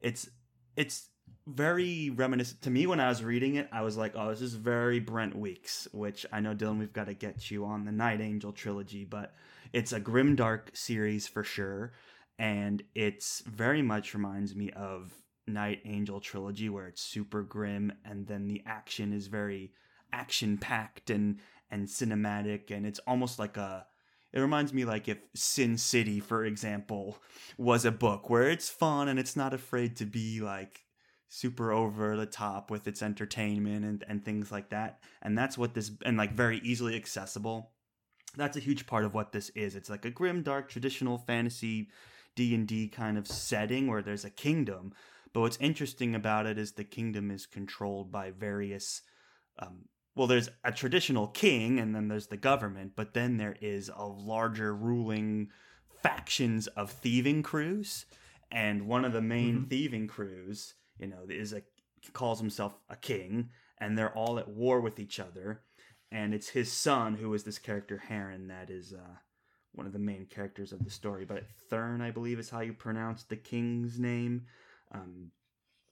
it's, 0.00 0.28
it's, 0.76 1.08
very 1.48 2.10
reminiscent 2.10 2.62
to 2.62 2.70
me 2.70 2.86
when 2.86 3.00
I 3.00 3.08
was 3.08 3.24
reading 3.24 3.56
it. 3.56 3.68
I 3.72 3.82
was 3.82 3.96
like, 3.96 4.12
"Oh, 4.14 4.30
this 4.30 4.40
is 4.40 4.54
very 4.54 5.00
Brent 5.00 5.36
Weeks," 5.36 5.88
which 5.92 6.24
I 6.32 6.38
know 6.38 6.54
Dylan, 6.54 6.78
we've 6.78 6.92
got 6.92 7.06
to 7.06 7.14
get 7.14 7.50
you 7.50 7.64
on 7.64 7.84
the 7.84 7.90
Night 7.90 8.20
Angel 8.20 8.52
trilogy, 8.52 9.04
but 9.04 9.34
it's 9.72 9.92
a 9.92 9.98
grim 9.98 10.36
dark 10.36 10.70
series 10.74 11.26
for 11.26 11.42
sure, 11.42 11.94
and 12.38 12.80
it's 12.94 13.40
very 13.40 13.82
much 13.82 14.14
reminds 14.14 14.54
me 14.54 14.70
of 14.70 15.12
Night 15.46 15.80
Angel 15.84 16.20
trilogy 16.20 16.68
where 16.68 16.86
it's 16.86 17.02
super 17.02 17.42
grim 17.42 17.92
and 18.04 18.26
then 18.26 18.46
the 18.46 18.62
action 18.66 19.12
is 19.12 19.26
very 19.26 19.72
action 20.12 20.58
packed 20.58 21.10
and 21.10 21.38
and 21.70 21.88
cinematic 21.88 22.70
and 22.70 22.86
it's 22.86 23.00
almost 23.06 23.38
like 23.38 23.56
a 23.56 23.86
it 24.32 24.40
reminds 24.40 24.72
me 24.72 24.84
like 24.84 25.08
if 25.08 25.18
Sin 25.34 25.78
City 25.78 26.20
for 26.20 26.44
example 26.44 27.18
was 27.56 27.84
a 27.84 27.90
book 27.90 28.28
where 28.30 28.48
it's 28.48 28.68
fun 28.68 29.08
and 29.08 29.18
it's 29.18 29.36
not 29.36 29.54
afraid 29.54 29.96
to 29.96 30.04
be 30.06 30.40
like 30.40 30.86
super 31.28 31.72
over 31.72 32.16
the 32.16 32.26
top 32.26 32.70
with 32.70 32.86
its 32.86 33.02
entertainment 33.02 33.84
and, 33.84 34.04
and 34.08 34.24
things 34.24 34.52
like 34.52 34.70
that. 34.70 35.00
And 35.22 35.36
that's 35.36 35.58
what 35.58 35.74
this 35.74 35.90
and 36.04 36.16
like 36.16 36.32
very 36.32 36.58
easily 36.58 36.96
accessible. 36.96 37.72
That's 38.36 38.56
a 38.56 38.60
huge 38.60 38.86
part 38.86 39.04
of 39.04 39.14
what 39.14 39.32
this 39.32 39.48
is. 39.50 39.76
It's 39.76 39.90
like 39.90 40.04
a 40.04 40.10
grim 40.10 40.42
dark 40.42 40.68
traditional 40.68 41.18
fantasy 41.18 41.88
d&d 42.34 42.88
kind 42.88 43.16
of 43.16 43.26
setting 43.26 43.86
where 43.86 44.02
there's 44.02 44.24
a 44.24 44.30
kingdom 44.30 44.92
but 45.36 45.42
what's 45.42 45.58
interesting 45.58 46.14
about 46.14 46.46
it 46.46 46.56
is 46.56 46.72
the 46.72 46.82
kingdom 46.82 47.30
is 47.30 47.44
controlled 47.44 48.10
by 48.10 48.30
various. 48.30 49.02
Um, 49.58 49.80
well, 50.14 50.26
there's 50.26 50.48
a 50.64 50.72
traditional 50.72 51.26
king, 51.26 51.78
and 51.78 51.94
then 51.94 52.08
there's 52.08 52.28
the 52.28 52.38
government, 52.38 52.92
but 52.96 53.12
then 53.12 53.36
there 53.36 53.54
is 53.60 53.90
a 53.94 54.06
larger 54.06 54.74
ruling 54.74 55.50
factions 56.02 56.68
of 56.68 56.90
thieving 56.90 57.42
crews, 57.42 58.06
and 58.50 58.88
one 58.88 59.04
of 59.04 59.12
the 59.12 59.20
main 59.20 59.56
mm-hmm. 59.56 59.64
thieving 59.64 60.06
crews, 60.06 60.72
you 60.98 61.06
know, 61.06 61.26
is 61.28 61.52
a 61.52 61.60
calls 62.14 62.40
himself 62.40 62.78
a 62.88 62.96
king, 62.96 63.50
and 63.76 63.98
they're 63.98 64.16
all 64.16 64.38
at 64.38 64.48
war 64.48 64.80
with 64.80 64.98
each 64.98 65.20
other, 65.20 65.60
and 66.10 66.32
it's 66.32 66.48
his 66.48 66.72
son 66.72 67.16
who 67.16 67.34
is 67.34 67.44
this 67.44 67.58
character 67.58 67.98
Heron 67.98 68.48
that 68.48 68.70
is 68.70 68.94
uh, 68.94 69.16
one 69.72 69.86
of 69.86 69.92
the 69.92 69.98
main 69.98 70.24
characters 70.30 70.72
of 70.72 70.82
the 70.82 70.90
story. 70.90 71.26
But 71.26 71.44
Thurn, 71.68 72.00
I 72.00 72.10
believe, 72.10 72.38
is 72.38 72.48
how 72.48 72.60
you 72.60 72.72
pronounce 72.72 73.24
the 73.24 73.36
king's 73.36 73.98
name. 73.98 74.46
Um, 74.92 75.30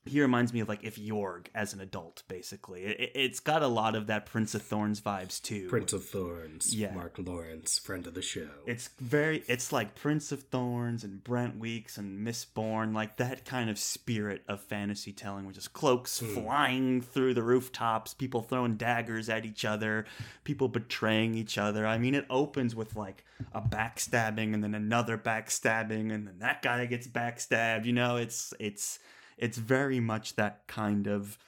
he 0.07 0.21
reminds 0.21 0.53
me 0.53 0.61
of 0.61 0.69
like 0.69 0.85
if 0.85 0.97
Jorg 0.97 1.47
as 1.55 1.73
an 1.73 1.81
adult, 1.81 2.23
basically. 2.29 2.85
It, 2.85 3.17
has 3.17 3.41
got 3.41 3.63
a 3.63 3.69
lot 3.69 3.95
of 3.95 4.07
that 4.09 4.27
Prince 4.27 4.55
of 4.55 4.63
Thorns 4.63 5.01
vibes 5.01 5.41
too. 5.41 5.67
Prince 5.69 5.95
of 5.95 6.05
Thorns, 6.05 6.75
yeah. 6.75 6.95
Mark 6.95 7.15
Lawrence, 7.19 7.79
friend 7.79 8.07
of 8.07 8.13
the 8.13 8.21
show. 8.21 8.49
It's 8.67 8.91
very, 9.01 9.43
it's 9.49 9.73
like 9.73 9.95
Prince 9.95 10.31
of 10.31 10.43
Thorns 10.43 11.05
and 11.05 11.25
Brent 11.25 11.59
Weeks 11.59 11.97
and 11.97 12.27
Mistborn, 12.27 12.95
like 12.95 13.17
that 13.17 13.47
kind 13.47 13.71
of 13.71 13.79
spirit 13.79 14.43
of 14.47 14.61
fantasy 14.61 15.13
telling, 15.13 15.47
which 15.47 15.57
is 15.57 15.69
cloaks 15.69 16.21
mm. 16.21 16.35
flying 16.35 17.01
through 17.01 17.33
the 17.33 17.43
rooftops, 17.43 18.13
people 18.13 18.43
throwing 18.43 18.77
daggers 18.77 19.31
at 19.31 19.47
each 19.47 19.65
other, 19.65 20.05
people 20.45 20.69
betraying 20.69 21.35
each 21.35 21.57
other. 21.57 21.87
I 21.87 21.97
mean, 21.97 22.15
it 22.15 22.27
opens 22.29 22.75
with 22.75 22.95
like 22.95 23.25
a 23.55 23.63
backstabbing 23.63 24.53
and 24.53 24.63
then 24.63 24.75
another 24.75 25.17
backstabbing 25.17 26.13
and 26.13 26.27
then 26.27 26.39
that 26.41 26.61
guy 26.61 26.85
gets 26.85 27.07
backstabbed. 27.07 27.87
You 27.87 27.95
know, 27.95 28.17
it's 28.17 28.53
it's 28.61 28.99
it's 29.39 29.59
very 29.59 30.01
much 30.01 30.37
that 30.37 30.67
kind 30.67 31.07
of 31.07 31.39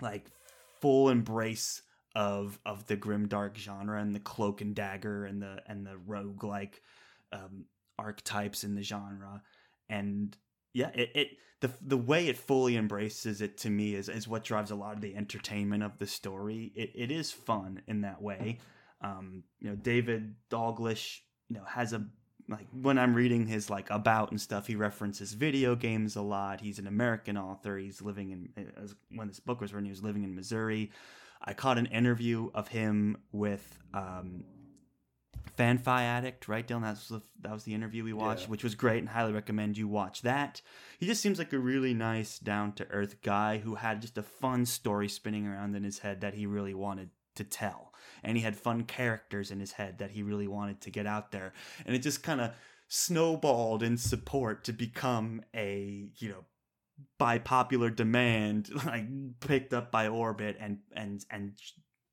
like 0.00 0.26
full 0.80 1.08
embrace 1.08 1.82
of 2.14 2.58
of 2.64 2.86
the 2.86 2.96
grim 2.96 3.26
dark 3.26 3.56
genre 3.56 4.00
and 4.00 4.14
the 4.14 4.20
cloak 4.20 4.60
and 4.60 4.74
dagger 4.74 5.24
and 5.24 5.42
the 5.42 5.62
and 5.66 5.86
the 5.86 5.96
rogue 6.06 6.44
like 6.44 6.82
um, 7.32 7.64
archetypes 7.98 8.64
in 8.64 8.74
the 8.74 8.82
genre. 8.82 9.42
And 9.88 10.36
yeah 10.72 10.90
it, 10.94 11.10
it 11.14 11.28
the 11.60 11.70
the 11.80 11.96
way 11.96 12.28
it 12.28 12.36
fully 12.36 12.76
embraces 12.76 13.40
it 13.40 13.58
to 13.58 13.70
me 13.70 13.94
is 13.94 14.08
is 14.08 14.28
what 14.28 14.44
drives 14.44 14.70
a 14.70 14.76
lot 14.76 14.94
of 14.94 15.00
the 15.00 15.16
entertainment 15.16 15.82
of 15.82 15.98
the 15.98 16.06
story. 16.06 16.72
It, 16.74 16.92
it 16.94 17.10
is 17.10 17.30
fun 17.32 17.82
in 17.86 18.02
that 18.02 18.22
way. 18.22 18.58
Um, 19.00 19.42
you 19.60 19.68
know 19.68 19.76
david 19.76 20.34
dalglish 20.50 21.18
you 21.48 21.56
know 21.56 21.64
has 21.64 21.92
a 21.92 22.06
like 22.48 22.66
when 22.72 22.98
I'm 22.98 23.14
reading 23.14 23.46
his 23.46 23.70
like 23.70 23.88
about 23.90 24.30
and 24.30 24.40
stuff, 24.40 24.66
he 24.66 24.76
references 24.76 25.32
video 25.32 25.74
games 25.74 26.16
a 26.16 26.22
lot. 26.22 26.60
He's 26.60 26.78
an 26.78 26.86
American 26.86 27.36
author. 27.36 27.78
He's 27.78 28.02
living 28.02 28.30
in 28.30 28.72
as 28.82 28.94
when 29.14 29.28
this 29.28 29.40
book 29.40 29.60
was 29.60 29.72
written, 29.72 29.86
he 29.86 29.90
was 29.90 30.02
living 30.02 30.24
in 30.24 30.34
Missouri. 30.34 30.90
I 31.42 31.52
caught 31.52 31.78
an 31.78 31.86
interview 31.86 32.50
of 32.54 32.68
him 32.68 33.18
with 33.32 33.78
um, 33.92 34.44
Fanfi 35.58 36.00
Addict, 36.00 36.48
right, 36.48 36.66
Dylan? 36.66 36.82
That 36.82 36.90
was 36.90 37.08
the, 37.08 37.22
that 37.42 37.52
was 37.52 37.64
the 37.64 37.74
interview 37.74 38.02
we 38.02 38.12
watched, 38.12 38.42
yeah. 38.42 38.48
which 38.48 38.64
was 38.64 38.74
great, 38.74 38.98
and 38.98 39.08
highly 39.08 39.32
recommend 39.32 39.76
you 39.76 39.86
watch 39.86 40.22
that. 40.22 40.62
He 40.98 41.06
just 41.06 41.22
seems 41.22 41.38
like 41.38 41.52
a 41.52 41.58
really 41.58 41.94
nice, 41.94 42.38
down 42.38 42.72
to 42.74 42.90
earth 42.90 43.20
guy 43.22 43.58
who 43.58 43.74
had 43.74 44.00
just 44.00 44.18
a 44.18 44.22
fun 44.22 44.64
story 44.64 45.08
spinning 45.08 45.46
around 45.46 45.76
in 45.76 45.84
his 45.84 45.98
head 45.98 46.22
that 46.22 46.34
he 46.34 46.46
really 46.46 46.74
wanted 46.74 47.10
to 47.36 47.44
tell 47.44 47.93
and 48.24 48.36
he 48.36 48.42
had 48.42 48.56
fun 48.56 48.84
characters 48.84 49.50
in 49.50 49.60
his 49.60 49.72
head 49.72 49.98
that 49.98 50.10
he 50.10 50.22
really 50.22 50.48
wanted 50.48 50.80
to 50.82 50.90
get 50.90 51.06
out 51.06 51.32
there. 51.32 51.52
And 51.86 51.94
it 51.94 52.00
just 52.00 52.22
kind 52.22 52.40
of 52.40 52.52
snowballed 52.88 53.82
in 53.82 53.96
support 53.96 54.64
to 54.64 54.72
become 54.72 55.42
a 55.54 56.08
you 56.18 56.28
know 56.28 56.44
by 57.18 57.38
popular 57.38 57.90
demand 57.90 58.70
like 58.86 59.06
picked 59.40 59.72
up 59.72 59.90
by 59.90 60.06
orbit 60.06 60.56
and 60.60 60.78
and 60.94 61.24
and 61.30 61.52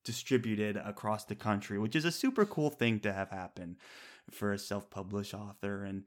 distributed 0.04 0.78
across 0.78 1.26
the 1.26 1.36
country 1.36 1.78
which 1.78 1.96
is 1.96 2.06
a 2.06 2.12
super 2.12 2.46
cool 2.46 2.72
thing 2.72 3.00
to 3.00 3.14
have 3.14 3.30
happen 3.30 3.78
for 4.30 4.54
a 4.54 4.60
self-published 4.60 5.34
author. 5.34 5.84
And 5.84 6.04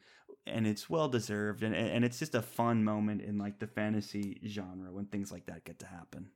and 0.47 0.67
it's 0.67 0.91
well 0.91 1.09
deserved. 1.09 1.63
And 1.63 1.75
and 1.75 2.05
it's 2.05 2.19
just 2.19 2.35
a 2.35 2.43
fun 2.43 2.85
moment 2.85 3.23
in 3.23 3.39
like 3.39 3.59
the 3.59 3.67
fantasy 3.67 4.41
genre 4.47 4.93
when 4.93 5.07
things 5.07 5.33
like 5.33 5.47
that 5.47 5.65
get 5.65 5.79
to 5.81 5.87
happen 5.87 6.31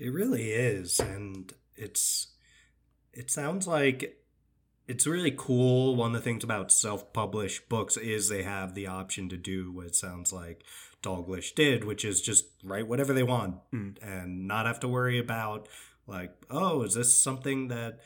it 0.00 0.12
really 0.12 0.50
is, 0.50 0.98
and 0.98 1.52
it's 1.76 2.28
it 3.12 3.30
sounds 3.30 3.66
like 3.66 4.16
it's 4.88 5.06
really 5.06 5.34
cool. 5.36 5.94
One 5.94 6.14
of 6.14 6.20
the 6.20 6.24
things 6.24 6.42
about 6.42 6.72
self-published 6.72 7.68
books 7.68 7.96
is 7.96 8.28
they 8.28 8.42
have 8.42 8.74
the 8.74 8.86
option 8.86 9.28
to 9.28 9.36
do 9.36 9.70
what 9.70 9.86
it 9.86 9.94
sounds 9.94 10.32
like 10.32 10.64
Dalglish 11.02 11.54
did, 11.54 11.84
which 11.84 12.04
is 12.04 12.20
just 12.20 12.46
write 12.64 12.88
whatever 12.88 13.12
they 13.12 13.22
want 13.22 13.56
mm. 13.72 13.96
and 14.02 14.48
not 14.48 14.66
have 14.66 14.80
to 14.80 14.88
worry 14.88 15.18
about 15.18 15.68
like, 16.06 16.34
oh, 16.50 16.82
is 16.82 16.94
this 16.94 17.16
something 17.16 17.68
that 17.68 18.00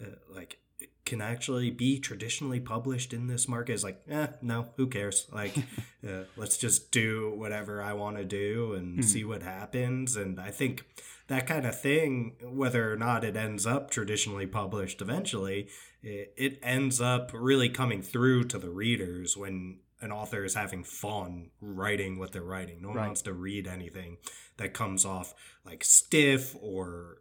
uh, 0.00 0.16
like 0.32 0.58
can 1.04 1.20
actually 1.20 1.70
be 1.70 1.98
traditionally 1.98 2.60
published 2.60 3.12
in 3.12 3.26
this 3.26 3.48
market 3.48 3.72
is 3.72 3.82
like, 3.82 4.00
eh, 4.08 4.28
no, 4.42 4.68
who 4.76 4.86
cares? 4.86 5.26
Like, 5.32 5.56
uh, 6.08 6.22
let's 6.36 6.56
just 6.56 6.92
do 6.92 7.34
whatever 7.36 7.82
I 7.82 7.94
want 7.94 8.16
to 8.16 8.24
do 8.24 8.74
and 8.74 8.92
mm-hmm. 8.92 9.02
see 9.02 9.24
what 9.24 9.42
happens. 9.42 10.16
And 10.16 10.40
I 10.40 10.50
think 10.50 10.84
that 11.30 11.46
kind 11.46 11.64
of 11.64 11.80
thing, 11.80 12.34
whether 12.42 12.92
or 12.92 12.96
not 12.96 13.22
it 13.24 13.36
ends 13.36 13.64
up 13.64 13.88
traditionally 13.90 14.46
published 14.46 15.00
eventually, 15.00 15.68
it, 16.02 16.34
it 16.36 16.58
ends 16.60 17.00
up 17.00 17.30
really 17.32 17.68
coming 17.68 18.02
through 18.02 18.44
to 18.44 18.58
the 18.58 18.68
readers 18.68 19.36
when 19.36 19.78
an 20.00 20.10
author 20.10 20.44
is 20.44 20.54
having 20.54 20.82
fun 20.82 21.50
writing 21.60 22.18
what 22.18 22.32
they're 22.32 22.42
writing. 22.42 22.82
No 22.82 22.88
one 22.88 22.96
Right. 22.96 23.06
wants 23.06 23.22
to 23.22 23.32
read 23.32 23.68
anything 23.68 24.16
that 24.56 24.74
comes 24.74 25.04
off 25.04 25.32
like 25.64 25.84
stiff 25.84 26.56
or 26.60 27.18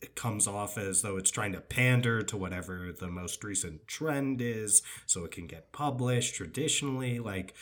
it 0.00 0.16
comes 0.16 0.48
off 0.48 0.76
as 0.76 1.02
though 1.02 1.16
it's 1.16 1.30
trying 1.30 1.52
to 1.52 1.60
pander 1.60 2.22
to 2.22 2.36
whatever 2.36 2.90
the 2.98 3.06
most 3.06 3.44
recent 3.44 3.86
trend 3.86 4.40
is 4.42 4.82
so 5.06 5.24
it 5.24 5.30
can 5.30 5.46
get 5.46 5.70
published 5.70 6.34
traditionally 6.34 7.20
like 7.20 7.54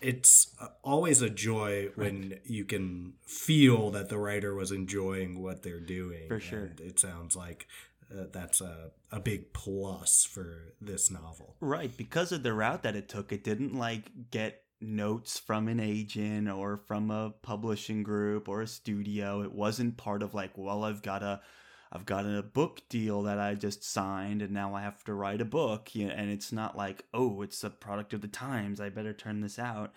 it's 0.00 0.54
always 0.82 1.22
a 1.22 1.30
joy 1.30 1.88
when 1.94 2.38
you 2.44 2.64
can 2.64 3.14
feel 3.26 3.90
that 3.92 4.08
the 4.08 4.18
writer 4.18 4.54
was 4.54 4.70
enjoying 4.70 5.42
what 5.42 5.62
they're 5.62 5.80
doing 5.80 6.28
For 6.28 6.40
sure. 6.40 6.58
and 6.60 6.80
it 6.80 6.98
sounds 7.00 7.34
like 7.36 7.66
uh, 8.12 8.24
that's 8.32 8.60
a, 8.60 8.90
a 9.10 9.18
big 9.20 9.52
plus 9.52 10.24
for 10.24 10.74
this 10.80 11.10
novel 11.10 11.56
Right, 11.60 11.94
because 11.96 12.30
of 12.32 12.42
the 12.42 12.52
route 12.52 12.82
that 12.84 12.94
it 12.96 13.08
took, 13.08 13.32
it 13.32 13.42
didn't 13.42 13.74
like 13.74 14.30
get 14.30 14.62
notes 14.80 15.38
from 15.38 15.68
an 15.68 15.80
agent 15.80 16.48
or 16.50 16.76
from 16.86 17.10
a 17.10 17.30
publishing 17.42 18.02
group 18.02 18.48
or 18.48 18.60
a 18.60 18.66
studio. 18.66 19.40
It 19.42 19.52
wasn't 19.52 19.96
part 19.96 20.22
of 20.22 20.34
like, 20.34 20.52
well, 20.56 20.84
I've 20.84 21.02
got 21.02 21.22
a 21.22 21.40
I've 21.92 22.06
got 22.06 22.26
a 22.26 22.42
book 22.42 22.82
deal 22.88 23.22
that 23.22 23.38
I 23.38 23.54
just 23.54 23.84
signed 23.84 24.42
and 24.42 24.52
now 24.52 24.74
I 24.74 24.82
have 24.82 25.04
to 25.04 25.14
write 25.14 25.40
a 25.40 25.44
book. 25.44 25.90
And 25.94 26.30
it's 26.30 26.52
not 26.52 26.76
like, 26.76 27.04
oh, 27.14 27.42
it's 27.42 27.62
a 27.64 27.70
product 27.70 28.12
of 28.12 28.20
the 28.20 28.28
times. 28.28 28.80
I 28.80 28.88
better 28.88 29.12
turn 29.12 29.40
this 29.40 29.58
out. 29.58 29.92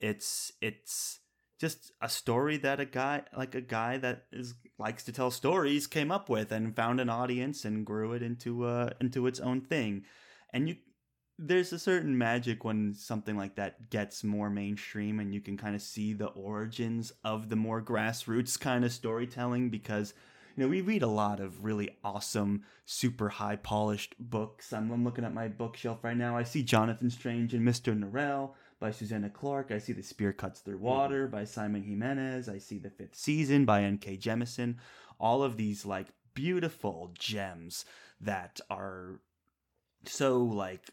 It's 0.00 0.52
it's 0.60 1.20
just 1.60 1.92
a 2.00 2.08
story 2.08 2.56
that 2.58 2.80
a 2.80 2.86
guy 2.86 3.22
like 3.36 3.54
a 3.54 3.60
guy 3.60 3.98
that 3.98 4.24
is 4.32 4.54
likes 4.78 5.04
to 5.04 5.12
tell 5.12 5.30
stories 5.30 5.86
came 5.86 6.10
up 6.10 6.30
with 6.30 6.52
and 6.52 6.74
found 6.74 7.00
an 7.00 7.10
audience 7.10 7.66
and 7.66 7.84
grew 7.84 8.14
it 8.14 8.22
into 8.22 8.64
uh 8.64 8.90
into 9.00 9.26
its 9.26 9.40
own 9.40 9.60
thing. 9.60 10.04
And 10.52 10.68
you 10.68 10.76
there's 11.38 11.72
a 11.72 11.78
certain 11.78 12.16
magic 12.16 12.64
when 12.64 12.92
something 12.92 13.36
like 13.36 13.56
that 13.56 13.88
gets 13.88 14.22
more 14.22 14.50
mainstream 14.50 15.20
and 15.20 15.34
you 15.34 15.40
can 15.40 15.56
kind 15.56 15.74
of 15.74 15.80
see 15.80 16.12
the 16.12 16.26
origins 16.26 17.12
of 17.24 17.48
the 17.48 17.56
more 17.56 17.80
grassroots 17.80 18.60
kind 18.60 18.84
of 18.84 18.92
storytelling 18.92 19.70
because 19.70 20.12
you 20.60 20.66
know 20.66 20.70
we 20.70 20.82
read 20.82 21.02
a 21.02 21.06
lot 21.06 21.40
of 21.40 21.64
really 21.64 21.96
awesome 22.04 22.64
super 22.84 23.30
high 23.30 23.56
polished 23.56 24.14
books. 24.20 24.74
I'm, 24.74 24.90
I'm 24.90 25.04
looking 25.04 25.24
at 25.24 25.32
my 25.32 25.48
bookshelf 25.48 26.04
right 26.04 26.16
now. 26.16 26.36
I 26.36 26.42
see 26.42 26.62
jonathan 26.62 27.08
strange 27.08 27.54
and 27.54 27.66
mr 27.66 27.98
norrell 27.98 28.50
by 28.78 28.90
susanna 28.90 29.30
clarke. 29.30 29.70
I 29.70 29.78
see 29.78 29.94
the 29.94 30.02
spear 30.02 30.34
cuts 30.34 30.60
through 30.60 30.74
mm-hmm. 30.74 30.84
water 30.84 31.26
by 31.28 31.44
simon 31.44 31.82
jimenez. 31.82 32.46
I 32.46 32.58
see 32.58 32.76
the 32.76 32.90
fifth 32.90 33.16
season 33.16 33.64
by 33.64 33.80
nk 33.80 34.20
jemisin 34.20 34.74
all 35.18 35.42
of 35.42 35.56
these 35.56 35.86
like 35.86 36.08
beautiful 36.34 37.10
gems 37.18 37.86
that 38.20 38.60
are 38.68 39.22
so 40.04 40.42
like 40.42 40.90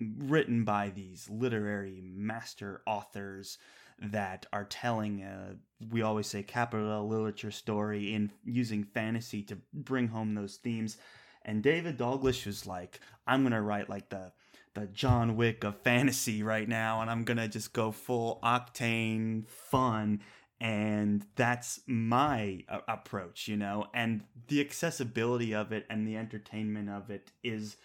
written 0.00 0.64
by 0.64 0.88
these 0.88 1.30
literary 1.30 2.02
master 2.02 2.82
authors 2.88 3.56
that 4.00 4.46
are 4.52 4.64
telling 4.64 5.22
a 5.22 5.56
we 5.90 6.02
always 6.02 6.26
say 6.26 6.42
capital 6.42 7.06
literature 7.06 7.50
story 7.50 8.14
in 8.14 8.30
using 8.44 8.84
fantasy 8.84 9.42
to 9.42 9.58
bring 9.72 10.08
home 10.08 10.34
those 10.34 10.56
themes. 10.56 10.96
And 11.44 11.62
David 11.62 11.98
Dalglish 11.98 12.46
was 12.46 12.66
like 12.66 13.00
I'm 13.26 13.42
to 13.52 13.60
write 13.60 13.88
like 13.88 14.08
the 14.08 14.32
the 14.74 14.86
John 14.86 15.36
Wick 15.36 15.64
of 15.64 15.80
fantasy 15.80 16.42
right 16.42 16.68
now 16.68 17.00
and 17.00 17.10
I'm 17.10 17.24
to 17.38 17.48
just 17.48 17.72
go 17.72 17.92
full 17.92 18.38
octane 18.42 19.48
fun. 19.48 20.20
And 20.60 21.26
that's 21.34 21.80
my 21.86 22.64
uh, 22.68 22.80
approach 22.88 23.48
you 23.48 23.56
know? 23.56 23.86
And 23.94 24.22
the 24.48 24.60
accessibility 24.60 25.54
of 25.54 25.72
it 25.72 25.86
and 25.88 26.06
the 26.06 26.16
entertainment 26.16 26.90
of 26.90 27.10
it 27.10 27.32
is 27.42 27.76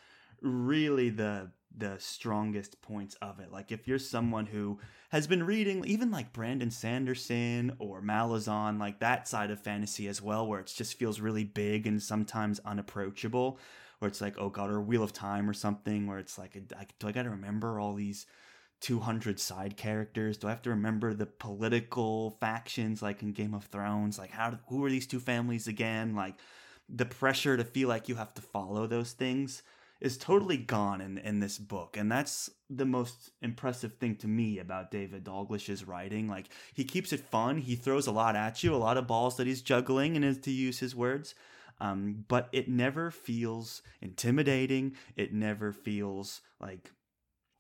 really 0.42 1.10
the 1.10 1.52
the 1.78 1.96
strongest 2.00 2.82
points 2.82 3.16
of 3.22 3.40
it. 3.40 3.52
Like 3.52 3.72
if 3.72 3.88
you're 3.88 4.00
someone 4.00 4.46
who 4.46 4.80
has 5.10 5.28
been 5.28 5.44
reading 5.44 5.84
even 5.86 6.12
like 6.12 6.34
Brandon 6.34 6.72
Sanderson 6.72 7.76
or 7.80 8.02
Malazan, 8.02 8.80
like 8.80 9.00
that 9.00 9.28
side 9.28 9.52
of 9.52 9.60
fantasy 9.60 10.08
as 10.08 10.22
well, 10.22 10.46
where 10.46 10.60
it 10.60 10.72
just 10.76 10.98
feels 10.98 11.20
really 11.20 11.44
big 11.44 11.88
and 11.88 12.02
sometimes 12.02 12.60
unapproachable, 12.66 13.58
where 14.00 14.10
it's 14.10 14.22
like, 14.22 14.38
oh 14.38 14.50
god, 14.50 14.70
or 14.70 14.82
Wheel 14.82 15.04
of 15.04 15.14
Time 15.14 15.50
or 15.50 15.54
something, 15.54 16.08
where 16.08 16.20
it's 16.20 16.38
like, 16.38 16.58
I, 16.78 16.86
do 17.00 17.08
I 17.08 17.12
got 17.12 17.24
to 17.24 17.30
remember 17.30 17.80
all 17.80 17.94
these 17.94 18.26
200 18.82 19.40
side 19.40 19.78
characters? 19.78 20.38
Do 20.38 20.48
I 20.48 20.52
have 20.52 20.64
to 20.64 20.72
remember 20.72 21.14
the 21.14 21.26
political 21.26 22.32
factions 22.40 23.02
like 23.02 23.22
in 23.22 23.32
Game 23.32 23.54
of 23.54 23.66
Thrones? 23.66 24.20
Like 24.20 24.32
how 24.32 24.58
who 24.68 24.84
are 24.84 24.90
these 24.90 25.08
two 25.08 25.20
families 25.20 25.68
again? 25.68 26.16
Like 26.16 26.36
the 26.90 27.06
pressure 27.06 27.56
to 27.56 27.64
feel 27.64 27.88
like 27.88 28.10
you 28.10 28.16
have 28.16 28.34
to 28.34 28.42
follow 28.42 28.88
those 28.88 29.14
things 29.14 29.64
is 30.02 30.18
totally 30.18 30.58
gone 30.58 31.00
in, 31.00 31.20
in 31.20 31.40
this 31.40 31.58
book. 31.60 31.96
And 31.96 32.12
that's 32.12 32.50
the 32.70 32.86
most 32.86 33.32
impressive 33.42 33.94
thing 33.94 34.16
to 34.18 34.28
me 34.28 34.60
about 34.60 34.92
David 34.92 35.24
Dalglish's 35.24 35.88
writing. 35.88 36.28
Like, 36.28 36.48
he 36.74 36.84
keeps 36.84 37.14
it 37.14 37.20
fun. 37.20 37.58
He 37.58 37.76
throws 37.76 38.08
a 38.08 38.12
lot 38.12 38.36
at 38.36 38.64
you, 38.64 38.74
a 38.74 38.78
lot 38.78 38.98
of 38.98 39.08
balls 39.08 39.38
that 39.38 39.48
he's 39.48 39.62
juggling, 39.62 40.16
and 40.16 40.26
is 40.26 40.40
to 40.40 40.52
use 40.52 40.80
his 40.80 40.96
words. 40.96 41.36
Um, 41.80 42.26
but 42.28 42.50
it 42.52 42.68
never 42.68 43.12
feels 43.12 43.82
intimidating. 44.02 44.96
It 45.16 45.34
never 45.34 45.72
feels 45.72 46.42
like 46.60 46.92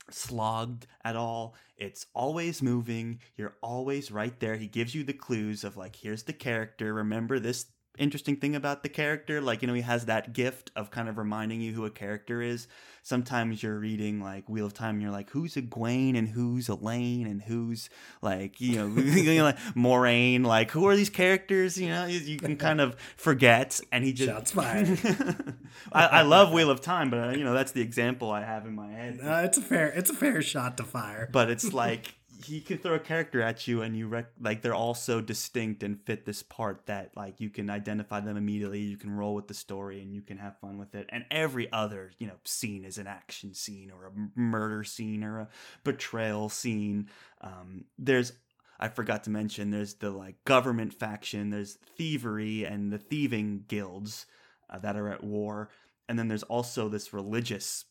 slogged 0.10 0.88
at 1.04 1.16
all. 1.16 1.56
It's 1.78 2.06
always 2.14 2.62
moving. 2.62 3.20
You're 3.36 3.56
always 3.62 4.12
right 4.12 4.40
there. 4.40 4.56
He 4.56 4.68
gives 4.68 4.94
you 4.94 5.04
the 5.04 5.14
clues 5.14 5.64
of, 5.64 5.78
like, 5.78 5.96
here's 5.96 6.24
the 6.24 6.34
character. 6.34 6.94
Remember 6.94 7.40
this 7.40 7.66
interesting 7.98 8.36
thing 8.38 8.56
about 8.56 8.84
the 8.84 8.90
character 8.90 9.42
like 9.42 9.62
you 9.62 9.68
know 9.68 9.74
he 9.74 9.82
has 9.82 10.06
that 10.06 10.34
gift 10.34 10.72
of 10.76 10.90
kind 10.92 11.10
of 11.10 11.18
reminding 11.18 11.60
you 11.62 11.74
who 11.74 11.86
a 11.86 11.90
character 11.90 12.42
is 12.42 12.68
sometimes 13.04 13.62
you're 13.62 13.78
reading 13.78 14.22
like 14.22 14.48
wheel 14.48 14.66
of 14.66 14.74
time 14.74 14.96
and 14.96 15.02
you're 15.02 15.12
like 15.12 15.30
who's 15.32 15.56
Egwene 15.56 16.18
and 16.18 16.30
who's 16.30 16.68
Elayne 16.70 17.26
and 17.30 17.42
who's 17.42 17.90
like 18.22 18.62
you 18.62 18.78
know, 18.78 18.88
like 19.44 19.58
Moiraine 19.76 20.46
like 20.46 20.72
who 20.72 20.88
are 20.88 20.96
these 20.96 21.10
characters 21.10 21.78
you 21.78 21.90
know 21.90 22.06
you, 22.06 22.20
you 22.20 22.38
can 22.38 22.56
kind 22.56 22.80
of 22.80 22.96
forget 23.18 23.80
and 23.92 24.04
he 24.04 24.14
just 24.14 24.30
Shots 24.30 24.52
fired. 24.52 25.00
I, 25.92 26.06
I 26.06 26.22
love 26.22 26.54
wheel 26.54 26.70
of 26.70 26.82
time 26.82 27.10
but 27.10 27.20
uh, 27.20 27.32
you 27.32 27.44
know 27.44 27.54
that's 27.54 27.74
the 27.74 27.82
example 27.82 28.32
I 28.32 28.42
have 28.44 28.66
in 28.66 28.74
my 28.74 28.90
head 28.92 29.20
Uh, 29.22 29.42
it's 29.44 29.58
a 29.58 29.62
fair 29.62 29.88
it's 29.90 30.10
a 30.10 30.14
fair 30.16 30.42
shot 30.42 30.78
to 30.78 30.84
fire. 30.84 31.28
but 31.32 31.50
it's 31.50 31.74
like 31.74 32.16
he 32.46 32.62
can 32.62 32.78
throw 32.78 32.96
a 32.96 33.00
character 33.00 33.42
at 33.42 33.68
you 33.68 33.82
and 33.82 33.96
you 33.96 34.08
rec- 34.08 34.34
like 34.40 34.62
they're 34.62 34.76
all 34.76 34.94
so 34.94 35.22
distinct 35.22 35.84
and 35.84 36.02
fit 36.02 36.26
this 36.26 36.44
part 36.44 36.86
that 36.86 37.12
like 37.16 37.40
you 37.40 37.50
can 37.50 37.70
identify 37.70 38.20
them 38.20 38.38
immediately 38.38 38.80
you 38.80 38.98
can 38.98 39.12
roll 39.12 39.36
with 39.36 39.48
the 39.48 39.54
story 39.54 40.02
and 40.02 40.14
you 40.14 40.22
can 40.22 40.38
have 40.38 40.60
fun 40.60 40.78
with 40.78 40.96
it. 40.96 41.08
And 41.10 41.26
every 41.32 41.72
other 41.72 42.12
you 42.20 42.28
know 42.28 42.36
scene 42.44 42.86
is 42.86 42.98
an 42.98 43.08
action 43.08 43.54
scene 43.54 43.92
or 43.92 44.08
a 44.08 44.40
murder 44.40 44.84
scene 44.84 45.24
or 45.24 45.40
a 45.40 45.50
betrayal 45.84 46.50
scene. 46.50 47.10
Um, 47.42 47.86
there's 47.98 48.34
I 48.80 48.88
forgot 48.88 49.24
to 49.26 49.30
mention 49.30 49.70
there's 49.70 49.96
the 49.96 50.10
like 50.10 50.44
government 50.44 50.94
faction 50.94 51.52
there's 51.52 51.76
thievery 51.98 52.66
and 52.66 52.92
the 52.92 52.98
thieving 52.98 53.66
guilds 53.68 54.26
uh, 54.70 54.80
that 54.80 54.96
are 54.96 55.10
at 55.10 55.24
war. 55.24 55.70
And 56.10 56.18
then 56.18 56.28
there's 56.28 56.44
also 56.44 56.90
this 56.90 57.14
religious 57.14 57.86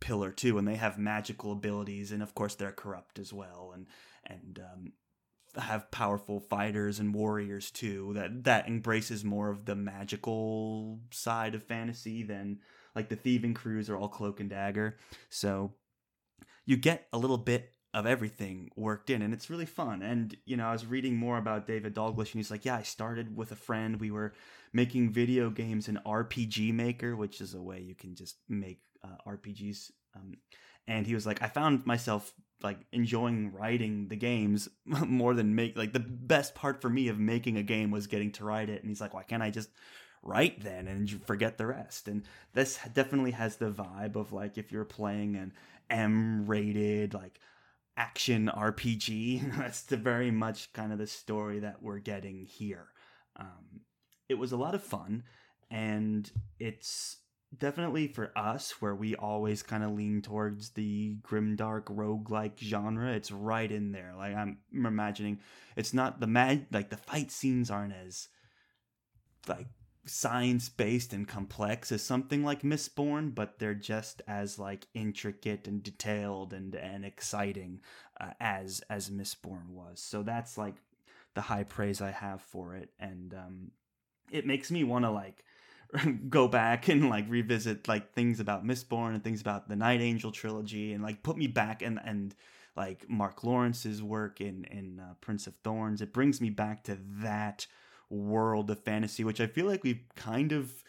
pillar 0.00 0.30
too 0.30 0.58
and 0.58 0.66
they 0.66 0.76
have 0.76 0.98
magical 0.98 1.52
abilities 1.52 2.10
and 2.10 2.22
of 2.22 2.34
course 2.34 2.54
they're 2.54 2.72
corrupt 2.72 3.18
as 3.18 3.32
well 3.32 3.72
and 3.74 3.86
and 4.26 4.58
um, 4.58 4.92
have 5.56 5.90
powerful 5.90 6.38
fighters 6.38 7.00
and 7.00 7.14
warriors 7.14 7.70
too 7.70 8.12
that 8.14 8.44
that 8.44 8.68
embraces 8.68 9.24
more 9.24 9.50
of 9.50 9.64
the 9.64 9.74
magical 9.74 11.00
side 11.10 11.54
of 11.54 11.62
fantasy 11.62 12.22
than 12.22 12.58
like 12.94 13.08
the 13.08 13.16
thieving 13.16 13.54
crews 13.54 13.90
are 13.90 13.96
all 13.96 14.08
cloak 14.08 14.40
and 14.40 14.50
dagger. 14.50 14.96
So 15.28 15.72
you 16.66 16.76
get 16.76 17.06
a 17.12 17.18
little 17.18 17.38
bit 17.38 17.74
of 17.92 18.06
everything 18.06 18.70
worked 18.76 19.10
in 19.10 19.22
and 19.22 19.34
it's 19.34 19.50
really 19.50 19.66
fun. 19.66 20.02
And 20.02 20.36
you 20.44 20.56
know 20.56 20.68
i 20.68 20.72
was 20.72 20.86
reading 20.86 21.16
more 21.16 21.38
about 21.38 21.66
david 21.66 21.94
dalglish 21.94 22.32
and 22.32 22.38
he's 22.38 22.50
like 22.50 22.64
yeah 22.64 22.76
i 22.76 22.82
started 22.82 23.36
with 23.36 23.50
a 23.50 23.56
friend. 23.56 24.00
We 24.00 24.12
were 24.12 24.34
making 24.72 25.12
video 25.12 25.50
games 25.50 25.88
in 25.88 25.98
rpg 26.06 26.72
maker 26.72 27.16
which 27.16 27.40
is 27.40 27.54
a 27.54 27.62
way 27.62 27.80
you 27.80 27.96
can 27.96 28.14
just 28.14 28.36
make 28.48 28.80
uh, 29.04 29.30
rpgs 29.30 29.90
um, 30.16 30.34
and 30.86 31.06
he 31.06 31.14
was 31.14 31.26
like 31.26 31.42
i 31.42 31.46
found 31.46 31.86
myself 31.86 32.32
like 32.62 32.78
enjoying 32.92 33.52
writing 33.52 34.08
the 34.08 34.16
games 34.16 34.68
more 34.84 35.34
than 35.34 35.54
make 35.54 35.76
like 35.76 35.92
the 35.92 36.00
best 36.00 36.54
part 36.54 36.80
for 36.80 36.88
me 36.90 37.08
of 37.08 37.18
making 37.18 37.56
a 37.56 37.62
game 37.62 37.90
was 37.90 38.06
getting 38.06 38.32
to 38.32 38.44
write 38.44 38.68
it. 38.68 38.80
And 38.80 38.90
he's 38.90 39.00
like 39.00 39.14
why 39.14 39.22
can't 39.22 39.42
i 39.42 39.50
just 39.50 39.70
write 40.22 40.62
then 40.62 40.86
and 40.86 41.10
forget 41.26 41.58
the 41.58 41.66
rest? 41.66 42.08
And 42.08 42.24
this 42.52 42.78
definitely 42.92 43.32
has 43.32 43.56
the 43.56 43.70
vibe 43.70 44.16
of 44.16 44.32
like 44.32 44.58
if 44.58 44.72
you're 44.72 44.84
playing 44.84 45.36
an 45.36 45.52
m 45.88 46.46
rated 46.46 47.14
like 47.14 47.40
action 47.96 48.50
rpg 48.54 49.56
that's 49.58 49.82
the 49.82 49.96
very 49.96 50.30
much 50.30 50.72
kind 50.72 50.92
of 50.92 50.98
the 50.98 51.06
story 51.06 51.60
that 51.60 51.82
we're 51.82 51.98
getting 51.98 52.44
here. 52.44 52.88
Um, 53.36 53.82
it 54.28 54.34
was 54.34 54.52
a 54.52 54.56
lot 54.56 54.74
of 54.74 54.82
fun 54.82 55.24
and 55.70 56.30
it's 56.58 57.16
definitely 57.56 58.06
for 58.06 58.30
us 58.36 58.80
where 58.80 58.94
we 58.94 59.16
always 59.16 59.62
kind 59.62 59.82
of 59.82 59.90
lean 59.90 60.22
towards 60.22 60.70
the 60.70 61.16
grimdark 61.22 61.84
roguelike 61.84 62.58
genre 62.58 63.12
it's 63.12 63.32
right 63.32 63.72
in 63.72 63.90
there 63.90 64.14
like 64.16 64.34
i'm 64.36 64.58
imagining 64.72 65.38
it's 65.76 65.92
not 65.92 66.20
the 66.20 66.26
mad 66.26 66.66
like 66.70 66.90
the 66.90 66.96
fight 66.96 67.30
scenes 67.30 67.70
aren't 67.70 67.92
as 67.92 68.28
like 69.48 69.66
science 70.06 70.68
based 70.68 71.12
and 71.12 71.28
complex 71.28 71.92
as 71.92 72.02
something 72.02 72.42
like 72.42 72.62
Mistborn, 72.62 73.34
but 73.34 73.58
they're 73.58 73.74
just 73.74 74.22
as 74.26 74.58
like 74.58 74.88
intricate 74.94 75.68
and 75.68 75.82
detailed 75.82 76.52
and 76.52 76.74
and 76.74 77.04
exciting 77.04 77.80
uh, 78.20 78.30
as 78.40 78.82
as 78.90 79.10
Mistborn 79.10 79.70
was. 79.70 80.00
So 80.00 80.22
that's 80.22 80.56
like 80.56 80.76
the 81.34 81.42
high 81.42 81.64
praise 81.64 82.00
I 82.00 82.10
have 82.10 82.42
for 82.42 82.74
it, 82.74 82.90
and 82.98 83.34
um, 83.34 83.70
it 84.30 84.46
makes 84.46 84.70
me 84.70 84.84
want 84.84 85.04
to 85.04 85.10
like 85.10 85.44
go 86.28 86.48
back 86.48 86.88
and 86.88 87.08
like 87.08 87.28
revisit 87.28 87.88
like 87.88 88.12
things 88.12 88.40
about 88.40 88.64
Mistborn 88.64 89.14
and 89.14 89.24
things 89.24 89.40
about 89.40 89.68
the 89.68 89.76
Night 89.76 90.00
Angel 90.00 90.30
trilogy 90.30 90.92
and 90.92 91.02
like 91.02 91.22
put 91.22 91.36
me 91.36 91.46
back 91.46 91.82
and 91.82 92.00
and 92.04 92.34
like 92.76 93.08
Mark 93.08 93.42
Lawrence's 93.44 94.02
work 94.02 94.40
in 94.40 94.64
in 94.64 95.00
uh, 95.00 95.14
Prince 95.20 95.46
of 95.46 95.54
Thorns. 95.64 96.00
It 96.00 96.12
brings 96.12 96.40
me 96.40 96.50
back 96.50 96.84
to 96.84 96.98
that 97.22 97.66
world 98.08 98.70
of 98.70 98.80
fantasy, 98.80 99.24
which 99.24 99.40
I 99.40 99.46
feel 99.46 99.66
like 99.66 99.84
we've 99.84 100.04
kind 100.14 100.52
of 100.52 100.82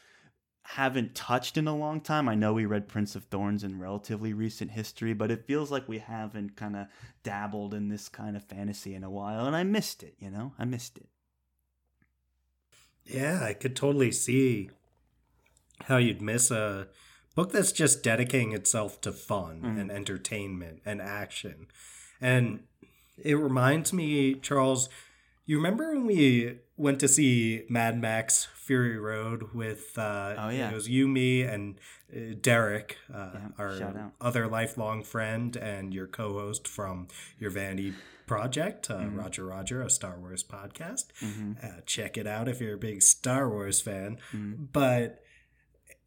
haven't 0.63 1.15
touched 1.15 1.57
in 1.57 1.67
a 1.67 1.75
long 1.75 1.99
time. 1.99 2.29
I 2.29 2.35
know 2.35 2.53
we 2.53 2.65
read 2.65 2.87
Prince 2.87 3.15
of 3.15 3.23
Thorns 3.25 3.63
in 3.63 3.79
relatively 3.79 4.33
recent 4.33 4.71
history, 4.71 5.13
but 5.13 5.31
it 5.31 5.45
feels 5.47 5.71
like 5.71 5.87
we 5.87 5.99
haven't 5.99 6.55
kind 6.55 6.75
of 6.75 6.87
dabbled 7.23 7.73
in 7.73 7.89
this 7.89 8.07
kind 8.07 8.35
of 8.35 8.43
fantasy 8.43 8.93
in 8.93 9.03
a 9.03 9.09
while, 9.09 9.45
and 9.45 9.55
I 9.55 9.63
missed 9.63 10.03
it. 10.03 10.15
You 10.19 10.29
know, 10.29 10.53
I 10.59 10.65
missed 10.65 10.97
it. 10.97 11.09
Yeah, 13.05 13.43
I 13.43 13.53
could 13.53 13.75
totally 13.75 14.11
see 14.11 14.69
how 15.85 15.97
you'd 15.97 16.21
miss 16.21 16.51
a 16.51 16.87
book 17.35 17.51
that's 17.51 17.71
just 17.71 18.03
dedicating 18.03 18.51
itself 18.51 19.01
to 19.01 19.11
fun 19.11 19.61
mm. 19.61 19.79
and 19.79 19.91
entertainment 19.91 20.81
and 20.85 21.01
action. 21.01 21.67
And 22.19 22.63
it 23.17 23.35
reminds 23.35 23.93
me, 23.93 24.35
Charles, 24.35 24.89
you 25.45 25.57
remember 25.57 25.93
when 25.93 26.05
we 26.05 26.59
went 26.77 26.99
to 26.99 27.07
see 27.07 27.63
Mad 27.69 27.99
Max 27.99 28.47
Fury 28.55 28.97
Road 28.97 29.53
with 29.53 29.97
uh 29.97 30.35
oh, 30.37 30.49
yeah. 30.49 30.69
it 30.69 30.73
was 30.73 30.87
you, 30.87 31.07
me, 31.07 31.41
and 31.41 31.79
uh, 32.15 32.35
Derek, 32.39 32.97
uh, 33.13 33.31
yeah, 33.33 33.47
our 33.57 34.11
other 34.21 34.47
lifelong 34.47 35.03
friend 35.03 35.55
and 35.55 35.93
your 35.93 36.07
co-host 36.07 36.67
from 36.67 37.07
your 37.39 37.49
Vanity 37.49 37.93
project, 38.27 38.89
uh, 38.89 38.95
mm-hmm. 38.95 39.19
Roger 39.19 39.45
Roger, 39.45 39.81
a 39.81 39.89
Star 39.89 40.17
Wars 40.17 40.43
podcast. 40.43 41.07
Mm-hmm. 41.21 41.53
Uh, 41.61 41.81
check 41.85 42.17
it 42.17 42.27
out 42.27 42.47
if 42.47 42.61
you're 42.61 42.75
a 42.75 42.77
big 42.77 43.01
Star 43.01 43.49
Wars 43.49 43.81
fan. 43.81 44.19
Mm-hmm. 44.31 44.65
But 44.71 45.23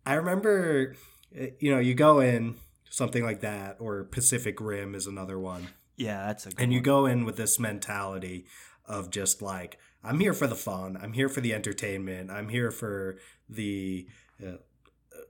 I 0.06 0.14
remember, 0.14 0.94
uh, 1.38 1.46
you 1.58 1.70
know, 1.70 1.80
you 1.80 1.94
go 1.94 2.20
in 2.20 2.56
something 2.90 3.24
like 3.24 3.40
that, 3.40 3.76
or 3.80 4.04
Pacific 4.04 4.60
Rim 4.60 4.94
is 4.94 5.06
another 5.06 5.38
one. 5.38 5.68
Yeah, 5.96 6.26
that's 6.26 6.46
a 6.46 6.50
good 6.50 6.60
and 6.60 6.72
you 6.72 6.78
one. 6.78 6.84
go 6.84 7.06
in 7.06 7.24
with 7.24 7.36
this 7.36 7.58
mentality 7.58 8.46
of 8.86 9.10
just 9.10 9.40
like 9.40 9.78
I'm 10.02 10.20
here 10.20 10.34
for 10.34 10.46
the 10.46 10.54
fun, 10.54 10.98
I'm 11.00 11.12
here 11.12 11.28
for 11.28 11.40
the 11.40 11.54
entertainment, 11.54 12.30
I'm 12.30 12.48
here 12.48 12.70
for 12.70 13.18
the 13.48 14.06
uh, 14.44 14.58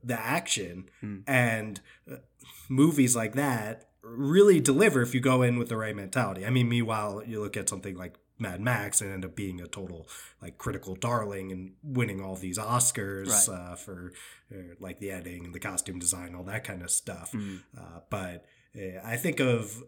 the 0.03 0.19
action, 0.19 0.89
mm. 1.03 1.23
and 1.27 1.81
uh, 2.11 2.17
movies 2.69 3.15
like 3.15 3.35
that 3.35 3.89
really 4.03 4.61
deliver 4.61 5.01
if 5.01 5.15
you 5.15 5.21
go 5.21 5.43
in 5.43 5.59
with 5.59 5.69
the 5.69 5.77
right 5.77 5.97
mentality. 5.97 6.45
I 6.45 6.51
mean, 6.51 6.69
meanwhile, 6.69 7.23
you 7.27 7.41
look 7.41 7.57
at 7.57 7.69
something 7.69 7.97
like 7.97 8.17
Mad 8.45 8.61
Max 8.61 9.01
and 9.01 9.11
end 9.13 9.25
up 9.25 9.35
being 9.35 9.61
a 9.61 9.67
total 9.67 10.07
like 10.43 10.59
critical 10.65 10.95
darling 10.95 11.47
and 11.53 11.73
winning 11.83 12.21
all 12.21 12.37
these 12.37 12.59
Oscars 12.59 13.49
right. 13.49 13.57
uh, 13.57 13.75
for 13.85 14.13
uh, 14.53 14.75
like 14.79 14.99
the 15.01 15.11
editing, 15.11 15.45
and 15.47 15.55
the 15.55 15.61
costume 15.71 15.99
design, 15.99 16.35
all 16.35 16.45
that 16.45 16.65
kind 16.65 16.83
of 16.83 16.91
stuff. 16.91 17.33
Mm. 17.33 17.61
Uh, 17.77 18.01
but 18.11 18.45
uh, 18.77 19.01
I 19.05 19.17
think 19.17 19.41
of 19.41 19.83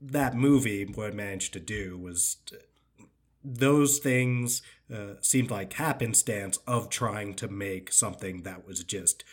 that 0.00 0.34
movie, 0.34 0.84
what 0.84 1.10
it 1.10 1.14
managed 1.14 1.52
to 1.54 1.60
do 1.60 1.98
was 1.98 2.36
to, 2.46 2.58
those 3.44 3.98
things 3.98 4.62
uh, 4.92 5.14
seemed 5.20 5.50
like 5.50 5.72
happenstance 5.74 6.58
of 6.66 6.88
trying 6.88 7.34
to 7.34 7.48
make 7.48 7.92
something 7.92 8.42
that 8.42 8.66
was 8.66 8.84
just 8.84 9.24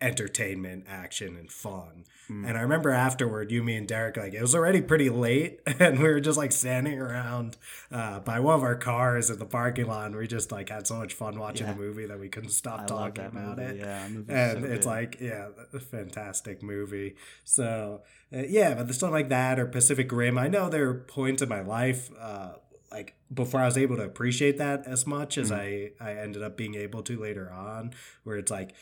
entertainment, 0.00 0.84
action, 0.88 1.36
and 1.36 1.50
fun. 1.50 2.04
Mm. 2.30 2.48
And 2.48 2.58
I 2.58 2.60
remember 2.60 2.90
afterward, 2.90 3.50
you, 3.50 3.62
me, 3.62 3.76
and 3.76 3.86
Derek, 3.86 4.16
like 4.16 4.34
it 4.34 4.42
was 4.42 4.54
already 4.54 4.80
pretty 4.80 5.08
late, 5.08 5.60
and 5.66 5.98
we 5.98 6.08
were 6.08 6.20
just 6.20 6.36
like 6.36 6.52
standing 6.52 6.98
around 6.98 7.56
uh, 7.90 8.20
by 8.20 8.40
one 8.40 8.54
of 8.54 8.62
our 8.62 8.74
cars 8.74 9.30
in 9.30 9.38
the 9.38 9.46
parking 9.46 9.86
lot, 9.86 10.06
and 10.06 10.16
we 10.16 10.26
just 10.26 10.52
like 10.52 10.68
had 10.68 10.86
so 10.86 10.96
much 10.96 11.14
fun 11.14 11.38
watching 11.38 11.66
yeah. 11.66 11.72
the 11.72 11.78
movie 11.78 12.06
that 12.06 12.18
we 12.18 12.28
couldn't 12.28 12.50
stop 12.50 12.80
I 12.80 12.86
talking 12.86 13.24
about 13.26 13.58
movie. 13.58 13.78
it. 13.78 13.80
Yeah, 13.80 14.04
and 14.04 14.26
so 14.26 14.68
it's 14.68 14.86
like, 14.86 15.18
yeah, 15.20 15.48
a 15.72 15.80
fantastic 15.80 16.62
movie. 16.62 17.16
So 17.44 18.02
uh, 18.34 18.42
yeah, 18.48 18.74
but 18.74 18.88
the 18.88 18.94
stuff 18.94 19.12
like 19.12 19.28
that 19.28 19.58
or 19.58 19.66
Pacific 19.66 20.10
Rim, 20.12 20.36
I 20.36 20.48
know 20.48 20.68
there 20.68 20.88
are 20.88 20.94
points 20.94 21.42
in 21.42 21.48
my 21.48 21.60
life. 21.60 22.10
Uh, 22.18 22.54
like 22.90 23.14
before 23.32 23.60
I 23.60 23.66
was 23.66 23.76
able 23.76 23.96
to 23.96 24.04
appreciate 24.04 24.58
that 24.58 24.86
as 24.86 25.06
much 25.06 25.38
as 25.38 25.50
mm. 25.50 25.92
I, 26.00 26.04
I 26.04 26.14
ended 26.14 26.42
up 26.42 26.56
being 26.56 26.74
able 26.74 27.02
to 27.02 27.18
later 27.18 27.50
on, 27.50 27.92
where 28.24 28.36
it's 28.36 28.50
like 28.50 28.74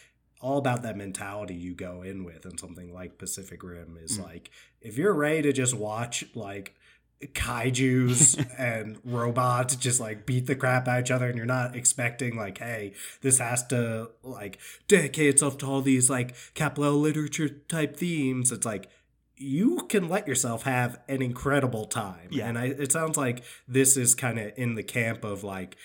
all 0.45 0.59
about 0.59 0.83
that 0.83 0.95
mentality 0.95 1.55
you 1.55 1.75
go 1.75 2.03
in 2.03 2.23
with 2.23 2.45
and 2.45 2.61
something 2.61 2.93
like 2.93 3.17
Pacific 3.17 3.63
Rim 3.63 3.99
is 3.99 4.19
mm. 4.19 4.25
like 4.25 4.51
if 4.83 4.99
you're 4.99 5.15
ready 5.15 5.41
to 5.41 5.55
just 5.55 5.75
watch 5.75 6.23
like 6.35 6.75
kaijus 7.29 8.45
and 8.59 8.99
robots 9.05 9.75
just 9.75 10.01
like 10.01 10.27
beat 10.27 10.47
the 10.47 10.55
crap 10.55 10.87
out 10.87 10.99
of 10.99 11.05
each 11.07 11.11
other 11.11 11.27
and 11.29 11.39
you're 11.39 11.47
not 11.47 11.75
expecting 11.75 12.37
like 12.37 12.59
hey 12.59 12.93
this 13.23 13.39
has 13.39 13.67
to 13.69 14.11
like 14.23 14.59
dedicate 14.87 15.31
itself 15.31 15.57
to 15.57 15.65
all 15.65 15.81
these 15.81 16.11
like 16.11 16.35
capital 16.53 16.93
literature 16.93 17.49
type 17.49 17.97
themes 17.97 18.53
it's 18.53 18.67
like 18.67 18.91
you 19.37 19.87
can 19.89 20.11
let 20.11 20.29
yourself 20.29 20.65
have 20.65 21.01
an 21.09 21.23
incredible 21.23 21.87
time 21.87 22.29
yeah. 22.31 22.47
and 22.47 22.59
I, 22.59 22.67
it 22.67 22.93
sounds 22.93 23.17
like 23.17 23.43
this 23.67 23.97
is 23.97 24.15
kind 24.15 24.39
of 24.39 24.53
in 24.57 24.75
the 24.75 24.83
camp 24.83 25.25
of 25.25 25.43
like 25.43 25.77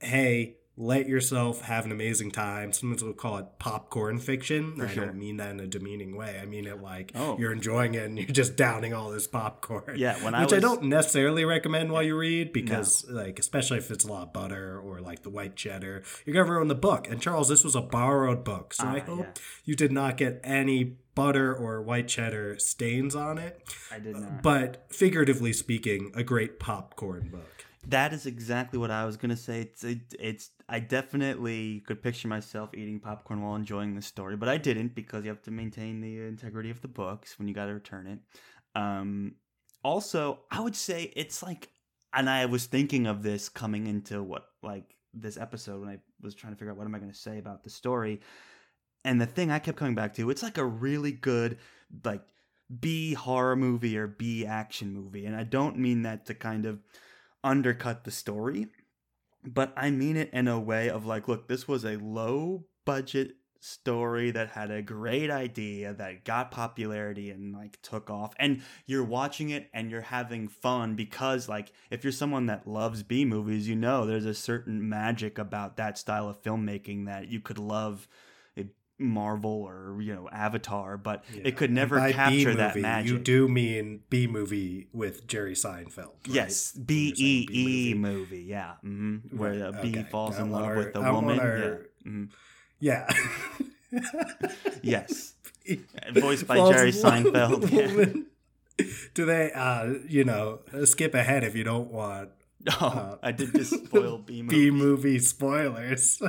hey 0.00 0.57
let 0.80 1.08
yourself 1.08 1.62
have 1.62 1.84
an 1.84 1.90
amazing 1.90 2.30
time. 2.30 2.72
Sometimes 2.72 3.02
we'll 3.02 3.12
call 3.12 3.38
it 3.38 3.46
popcorn 3.58 4.20
fiction. 4.20 4.76
For 4.76 4.86
I 4.86 4.88
sure. 4.88 5.06
don't 5.06 5.18
mean 5.18 5.38
that 5.38 5.50
in 5.50 5.58
a 5.58 5.66
demeaning 5.66 6.16
way. 6.16 6.38
I 6.40 6.46
mean 6.46 6.66
it 6.66 6.80
like 6.80 7.10
oh. 7.16 7.36
you're 7.36 7.52
enjoying 7.52 7.94
it 7.94 8.04
and 8.04 8.16
you're 8.16 8.28
just 8.28 8.54
downing 8.54 8.94
all 8.94 9.10
this 9.10 9.26
popcorn. 9.26 9.96
Yeah, 9.96 10.22
when 10.24 10.36
I 10.36 10.42
which 10.42 10.52
was... 10.52 10.58
I 10.58 10.60
don't 10.60 10.84
necessarily 10.84 11.44
recommend 11.44 11.90
while 11.90 12.04
you 12.04 12.16
read 12.16 12.52
because 12.52 13.04
no. 13.08 13.16
like 13.22 13.40
especially 13.40 13.78
if 13.78 13.90
it's 13.90 14.04
a 14.04 14.08
lot 14.12 14.22
of 14.22 14.32
butter 14.32 14.78
or 14.78 15.00
like 15.00 15.24
the 15.24 15.30
white 15.30 15.56
cheddar, 15.56 16.04
you're 16.24 16.34
gonna 16.34 16.50
ruin 16.50 16.68
the 16.68 16.76
book. 16.76 17.08
And 17.08 17.20
Charles, 17.20 17.48
this 17.48 17.64
was 17.64 17.74
a 17.74 17.82
borrowed 17.82 18.44
book, 18.44 18.72
so 18.72 18.86
uh, 18.86 18.92
I 18.92 18.98
hope 19.00 19.18
yeah. 19.20 19.42
you 19.64 19.74
did 19.74 19.90
not 19.90 20.16
get 20.16 20.40
any 20.44 20.96
butter 21.16 21.52
or 21.52 21.82
white 21.82 22.06
cheddar 22.06 22.56
stains 22.60 23.16
on 23.16 23.38
it. 23.38 23.60
I 23.90 23.98
did 23.98 24.14
not. 24.14 24.42
But 24.42 24.86
figuratively 24.90 25.52
speaking, 25.52 26.12
a 26.14 26.22
great 26.22 26.60
popcorn 26.60 27.30
book. 27.30 27.57
That 27.86 28.12
is 28.12 28.26
exactly 28.26 28.78
what 28.78 28.90
I 28.90 29.04
was 29.04 29.16
gonna 29.16 29.36
say. 29.36 29.60
It's 29.60 29.84
it, 29.84 30.14
it's 30.18 30.50
I 30.68 30.80
definitely 30.80 31.80
could 31.86 32.02
picture 32.02 32.28
myself 32.28 32.70
eating 32.74 33.00
popcorn 33.00 33.42
while 33.42 33.54
enjoying 33.54 33.94
the 33.94 34.02
story, 34.02 34.36
but 34.36 34.48
I 34.48 34.58
didn't 34.58 34.94
because 34.94 35.24
you 35.24 35.30
have 35.30 35.42
to 35.42 35.50
maintain 35.50 36.00
the 36.00 36.20
integrity 36.26 36.70
of 36.70 36.80
the 36.82 36.88
books 36.88 37.38
when 37.38 37.48
you 37.48 37.54
got 37.54 37.66
to 37.66 37.74
return 37.74 38.06
it. 38.06 38.18
Um, 38.74 39.36
also, 39.84 40.40
I 40.50 40.60
would 40.60 40.76
say 40.76 41.12
it's 41.16 41.42
like, 41.42 41.70
and 42.12 42.28
I 42.28 42.46
was 42.46 42.66
thinking 42.66 43.06
of 43.06 43.22
this 43.22 43.48
coming 43.48 43.86
into 43.86 44.22
what 44.22 44.46
like 44.62 44.96
this 45.14 45.36
episode 45.36 45.80
when 45.80 45.88
I 45.88 45.98
was 46.20 46.34
trying 46.34 46.52
to 46.52 46.58
figure 46.58 46.72
out 46.72 46.78
what 46.78 46.86
am 46.86 46.94
I 46.94 46.98
to 46.98 47.14
say 47.14 47.38
about 47.38 47.64
the 47.64 47.70
story, 47.70 48.20
and 49.04 49.20
the 49.20 49.26
thing 49.26 49.50
I 49.50 49.60
kept 49.60 49.78
coming 49.78 49.94
back 49.94 50.14
to, 50.14 50.30
it's 50.30 50.42
like 50.42 50.58
a 50.58 50.64
really 50.64 51.12
good 51.12 51.58
like 52.04 52.22
B 52.80 53.14
horror 53.14 53.56
movie 53.56 53.96
or 53.96 54.06
B 54.08 54.44
action 54.44 54.92
movie, 54.92 55.26
and 55.26 55.36
I 55.36 55.44
don't 55.44 55.78
mean 55.78 56.02
that 56.02 56.26
to 56.26 56.34
kind 56.34 56.66
of 56.66 56.80
undercut 57.42 58.04
the 58.04 58.10
story 58.10 58.68
but 59.44 59.72
I 59.76 59.90
mean 59.90 60.16
it 60.16 60.30
in 60.32 60.48
a 60.48 60.60
way 60.60 60.90
of 60.90 61.06
like, 61.06 61.28
look, 61.28 61.48
this 61.48 61.68
was 61.68 61.84
a 61.84 61.96
low 61.96 62.64
budget 62.84 63.36
story 63.60 64.30
that 64.30 64.50
had 64.50 64.70
a 64.70 64.82
great 64.82 65.30
idea 65.30 65.92
that 65.92 66.24
got 66.24 66.52
popularity 66.52 67.30
and 67.30 67.52
like 67.52 67.76
took 67.82 68.08
off 68.08 68.32
and 68.38 68.62
you're 68.86 69.02
watching 69.02 69.50
it 69.50 69.68
and 69.74 69.90
you're 69.90 70.00
having 70.00 70.46
fun 70.46 70.94
because 70.94 71.48
like 71.48 71.72
if 71.90 72.04
you're 72.04 72.12
someone 72.12 72.46
that 72.46 72.68
loves 72.68 73.02
B 73.02 73.24
movies 73.24 73.68
you 73.68 73.74
know 73.74 74.06
there's 74.06 74.26
a 74.26 74.32
certain 74.32 74.88
magic 74.88 75.38
about 75.38 75.76
that 75.76 75.98
style 75.98 76.28
of 76.28 76.40
filmmaking 76.40 77.06
that 77.06 77.26
you 77.32 77.40
could 77.40 77.58
love 77.58 78.06
Marvel 78.98 79.50
or 79.50 80.00
you 80.00 80.14
know 80.14 80.28
Avatar, 80.30 80.96
but 80.96 81.24
yeah. 81.32 81.42
it 81.44 81.56
could 81.56 81.70
never 81.70 82.10
capture 82.10 82.54
that 82.54 82.76
magic. 82.76 83.10
You 83.10 83.18
do 83.18 83.48
mean 83.48 84.00
B 84.10 84.26
movie 84.26 84.88
with 84.92 85.26
Jerry 85.26 85.54
Seinfeld? 85.54 85.98
Right? 85.98 86.34
Yes, 86.34 86.72
B 86.72 87.14
E 87.16 87.46
E 87.50 87.94
movie. 87.94 88.42
Yeah, 88.42 88.72
mm-hmm. 88.84 89.36
where 89.36 89.56
the 89.56 89.66
okay. 89.68 89.90
bee 89.90 90.02
falls 90.04 90.38
in 90.38 90.50
love 90.50 90.64
our, 90.64 90.76
with 90.76 90.92
the 90.92 91.00
woman. 91.00 91.40
Our, 91.40 91.88
yeah. 92.00 92.10
Mm-hmm. 92.10 92.24
yeah. 92.80 94.50
yes. 94.82 95.34
Voiced 96.12 96.46
by 96.46 96.56
Jerry 96.70 96.92
Seinfeld. 96.92 97.70
Yeah. 97.70 98.86
Do 99.12 99.26
they, 99.26 99.50
uh, 99.52 99.94
you 100.06 100.22
know, 100.22 100.60
skip 100.84 101.12
ahead 101.12 101.42
if 101.42 101.56
you 101.56 101.64
don't 101.64 101.90
want 101.90 102.30
Oh, 102.80 102.86
uh, 102.86 103.16
I 103.22 103.32
did 103.32 103.52
just 103.54 103.86
spoil 103.86 104.18
B 104.18 104.42
movie. 104.42 104.70
B 104.70 104.70
movie 104.70 105.18
spoilers. 105.20 106.20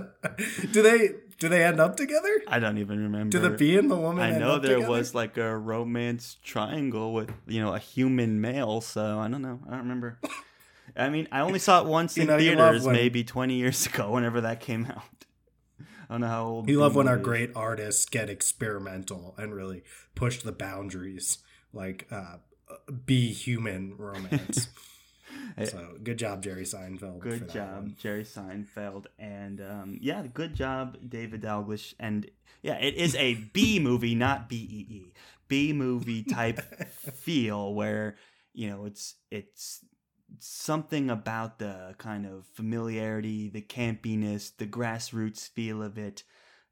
do 0.71 0.81
they 0.81 1.11
do 1.39 1.47
they 1.47 1.63
end 1.63 1.79
up 1.79 1.95
together? 1.95 2.41
I 2.47 2.59
don't 2.59 2.77
even 2.77 3.01
remember. 3.01 3.29
Do 3.29 3.39
the 3.39 3.55
bee 3.55 3.77
and 3.77 3.89
the 3.89 3.95
woman? 3.95 4.23
I 4.23 4.37
know 4.37 4.59
there 4.59 4.75
together? 4.75 4.91
was 4.91 5.15
like 5.15 5.37
a 5.37 5.57
romance 5.57 6.37
triangle 6.43 7.13
with 7.13 7.31
you 7.47 7.61
know 7.61 7.73
a 7.73 7.79
human 7.79 8.41
male. 8.41 8.81
So 8.81 9.19
I 9.19 9.27
don't 9.29 9.41
know. 9.41 9.59
I 9.65 9.71
don't 9.71 9.79
remember. 9.79 10.19
I 10.95 11.09
mean, 11.09 11.27
I 11.31 11.39
only 11.41 11.59
saw 11.59 11.81
it 11.81 11.87
once 11.87 12.17
in 12.17 12.27
know, 12.27 12.37
theaters, 12.37 12.85
maybe 12.85 13.23
twenty 13.23 13.55
years 13.55 13.85
ago, 13.85 14.11
whenever 14.13 14.41
that 14.41 14.59
came 14.59 14.85
out. 14.85 15.03
I 15.79 16.13
don't 16.13 16.21
know 16.21 16.27
how 16.27 16.45
old. 16.45 16.69
You 16.69 16.79
love 16.79 16.95
when 16.95 17.07
our 17.07 17.17
great 17.17 17.51
artists 17.55 18.05
get 18.05 18.29
experimental 18.29 19.35
and 19.37 19.53
really 19.53 19.83
push 20.15 20.41
the 20.41 20.51
boundaries, 20.51 21.37
like 21.71 22.07
uh, 22.11 22.37
be 23.05 23.31
human 23.31 23.95
romance. 23.97 24.69
so 25.65 25.95
good 26.03 26.17
job, 26.17 26.43
Jerry 26.43 26.63
Seinfeld. 26.63 27.19
Good 27.19 27.49
job, 27.49 27.83
one. 27.83 27.95
Jerry 27.99 28.23
Seinfeld, 28.23 29.05
and 29.17 29.61
um, 29.61 29.97
yeah, 30.01 30.25
good 30.33 30.53
job, 30.55 30.97
David 31.07 31.41
Dalglish. 31.41 31.93
And 31.99 32.29
yeah, 32.61 32.75
it 32.75 32.95
is 32.95 33.15
a 33.15 33.35
B 33.35 33.79
movie, 33.79 34.15
not 34.15 34.49
B 34.49 34.55
E 34.55 34.93
E. 34.93 35.13
B 35.47 35.73
movie 35.73 36.23
type 36.29 36.59
feel 36.89 37.73
where 37.73 38.15
you 38.53 38.69
know 38.69 38.85
it's 38.85 39.15
it's 39.31 39.85
something 40.39 41.09
about 41.09 41.59
the 41.59 41.95
kind 41.97 42.25
of 42.25 42.45
familiarity, 42.53 43.49
the 43.49 43.61
campiness, 43.61 44.51
the 44.55 44.67
grassroots 44.67 45.49
feel 45.49 45.81
of 45.81 45.97
it, 45.97 46.23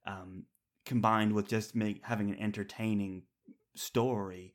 um, 0.05 0.43
combined 0.85 1.33
with 1.33 1.47
just 1.47 1.75
make 1.75 2.01
having 2.03 2.29
an 2.29 2.39
entertaining 2.39 3.23
story 3.75 4.53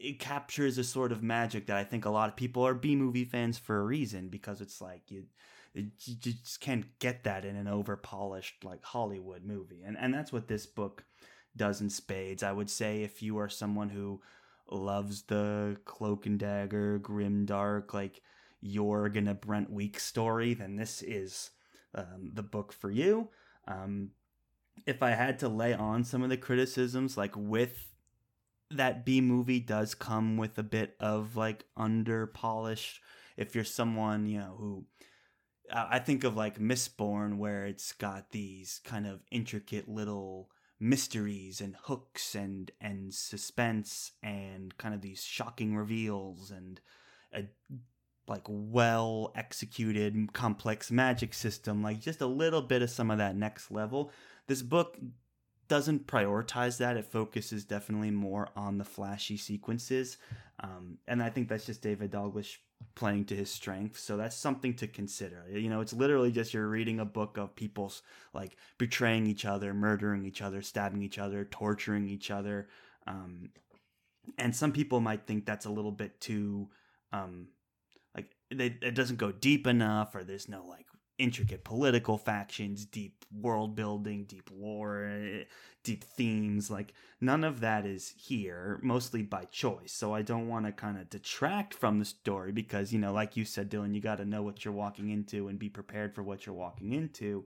it 0.00 0.18
captures 0.18 0.78
a 0.78 0.84
sort 0.84 1.12
of 1.12 1.22
magic 1.22 1.66
that 1.66 1.76
I 1.76 1.84
think 1.84 2.04
a 2.04 2.10
lot 2.10 2.28
of 2.28 2.36
people 2.36 2.66
are 2.66 2.74
B 2.74 2.96
movie 2.96 3.24
fans 3.24 3.58
for 3.58 3.78
a 3.80 3.84
reason 3.84 4.28
because 4.28 4.60
it's 4.60 4.80
like 4.80 5.10
you, 5.10 5.24
you 5.74 5.90
just 6.20 6.60
can't 6.60 6.86
get 6.98 7.24
that 7.24 7.44
in 7.44 7.56
an 7.56 7.68
over 7.68 7.96
polished 7.96 8.64
like 8.64 8.84
Hollywood 8.84 9.44
movie, 9.44 9.82
and 9.84 9.96
and 9.98 10.12
that's 10.12 10.32
what 10.32 10.48
this 10.48 10.66
book 10.66 11.04
does 11.56 11.80
in 11.80 11.90
spades. 11.90 12.42
I 12.42 12.52
would 12.52 12.70
say 12.70 13.02
if 13.02 13.22
you 13.22 13.38
are 13.38 13.48
someone 13.48 13.90
who 13.90 14.20
loves 14.70 15.22
the 15.22 15.76
Cloak 15.84 16.26
and 16.26 16.38
Dagger, 16.38 16.98
grim 16.98 17.44
dark, 17.46 17.94
like 17.94 18.22
Jorg 18.64 19.28
a 19.28 19.34
Brent 19.34 19.70
Weeks 19.70 20.04
story, 20.04 20.54
then 20.54 20.76
this 20.76 21.02
is 21.02 21.50
um, 21.94 22.30
the 22.34 22.42
book 22.42 22.72
for 22.72 22.90
you. 22.90 23.28
Um, 23.66 24.10
if 24.86 25.02
I 25.02 25.10
had 25.10 25.38
to 25.40 25.48
lay 25.48 25.74
on 25.74 26.04
some 26.04 26.22
of 26.22 26.30
the 26.30 26.36
criticisms, 26.36 27.16
like 27.16 27.34
with 27.36 27.87
that 28.70 29.04
B 29.04 29.20
movie 29.20 29.60
does 29.60 29.94
come 29.94 30.36
with 30.36 30.58
a 30.58 30.62
bit 30.62 30.96
of 31.00 31.36
like 31.36 31.64
under 31.76 32.26
polished. 32.26 33.00
If 33.36 33.54
you're 33.54 33.64
someone, 33.64 34.26
you 34.26 34.38
know, 34.38 34.54
who 34.58 34.84
I 35.72 35.98
think 35.98 36.24
of 36.24 36.36
like 36.36 36.58
Mistborn, 36.58 37.38
where 37.38 37.66
it's 37.66 37.92
got 37.92 38.30
these 38.30 38.80
kind 38.84 39.06
of 39.06 39.20
intricate 39.30 39.88
little 39.88 40.50
mysteries 40.80 41.60
and 41.60 41.76
hooks 41.84 42.34
and 42.34 42.70
and 42.80 43.12
suspense 43.12 44.12
and 44.22 44.76
kind 44.78 44.94
of 44.94 45.00
these 45.00 45.24
shocking 45.24 45.74
reveals 45.74 46.50
and 46.52 46.80
a 47.34 47.42
like 48.28 48.44
well 48.46 49.32
executed 49.34 50.32
complex 50.32 50.90
magic 50.90 51.34
system 51.34 51.82
like 51.82 51.98
just 51.98 52.20
a 52.20 52.26
little 52.26 52.62
bit 52.62 52.82
of 52.82 52.90
some 52.90 53.10
of 53.10 53.18
that 53.18 53.34
next 53.34 53.72
level 53.72 54.12
this 54.46 54.62
book 54.62 54.96
doesn't 55.68 56.06
prioritize 56.06 56.78
that. 56.78 56.96
It 56.96 57.04
focuses 57.04 57.64
definitely 57.64 58.10
more 58.10 58.48
on 58.56 58.78
the 58.78 58.84
flashy 58.84 59.36
sequences. 59.36 60.16
Um, 60.60 60.98
and 61.06 61.22
I 61.22 61.30
think 61.30 61.48
that's 61.48 61.66
just 61.66 61.82
David 61.82 62.10
Dalglish 62.10 62.56
playing 62.94 63.26
to 63.26 63.36
his 63.36 63.50
strength. 63.50 63.98
So 63.98 64.16
that's 64.16 64.36
something 64.36 64.74
to 64.74 64.86
consider. 64.86 65.44
You 65.50 65.68
know, 65.68 65.80
it's 65.80 65.92
literally 65.92 66.32
just 66.32 66.54
you're 66.54 66.68
reading 66.68 67.00
a 67.00 67.04
book 67.04 67.36
of 67.36 67.54
people's 67.54 68.02
like 68.34 68.56
betraying 68.78 69.26
each 69.26 69.44
other, 69.44 69.74
murdering 69.74 70.24
each 70.24 70.42
other, 70.42 70.62
stabbing 70.62 71.02
each 71.02 71.18
other, 71.18 71.44
torturing 71.44 72.08
each 72.08 72.30
other. 72.30 72.68
Um, 73.06 73.50
and 74.36 74.54
some 74.54 74.72
people 74.72 75.00
might 75.00 75.26
think 75.26 75.46
that's 75.46 75.66
a 75.66 75.70
little 75.70 75.92
bit 75.92 76.20
too, 76.20 76.68
um, 77.12 77.48
like 78.14 78.36
they, 78.50 78.66
it 78.82 78.94
doesn't 78.94 79.16
go 79.16 79.32
deep 79.32 79.66
enough, 79.66 80.14
or 80.14 80.24
there's 80.24 80.48
no 80.48 80.66
like 80.66 80.86
intricate 81.18 81.64
political 81.64 82.16
factions, 82.16 82.84
deep 82.84 83.24
world 83.32 83.74
building, 83.74 84.24
deep 84.24 84.50
lore, 84.54 85.44
deep 85.82 86.04
themes. 86.04 86.70
Like, 86.70 86.94
none 87.20 87.44
of 87.44 87.60
that 87.60 87.84
is 87.84 88.14
here, 88.16 88.78
mostly 88.82 89.22
by 89.22 89.44
choice. 89.44 89.92
So 89.92 90.14
I 90.14 90.22
don't 90.22 90.48
want 90.48 90.66
to 90.66 90.72
kind 90.72 90.98
of 90.98 91.10
detract 91.10 91.74
from 91.74 91.98
the 91.98 92.04
story 92.04 92.52
because, 92.52 92.92
you 92.92 92.98
know, 92.98 93.12
like 93.12 93.36
you 93.36 93.44
said, 93.44 93.70
Dylan, 93.70 93.94
you 93.94 94.00
got 94.00 94.18
to 94.18 94.24
know 94.24 94.42
what 94.42 94.64
you're 94.64 94.72
walking 94.72 95.10
into 95.10 95.48
and 95.48 95.58
be 95.58 95.68
prepared 95.68 96.14
for 96.14 96.22
what 96.22 96.46
you're 96.46 96.54
walking 96.54 96.92
into. 96.92 97.44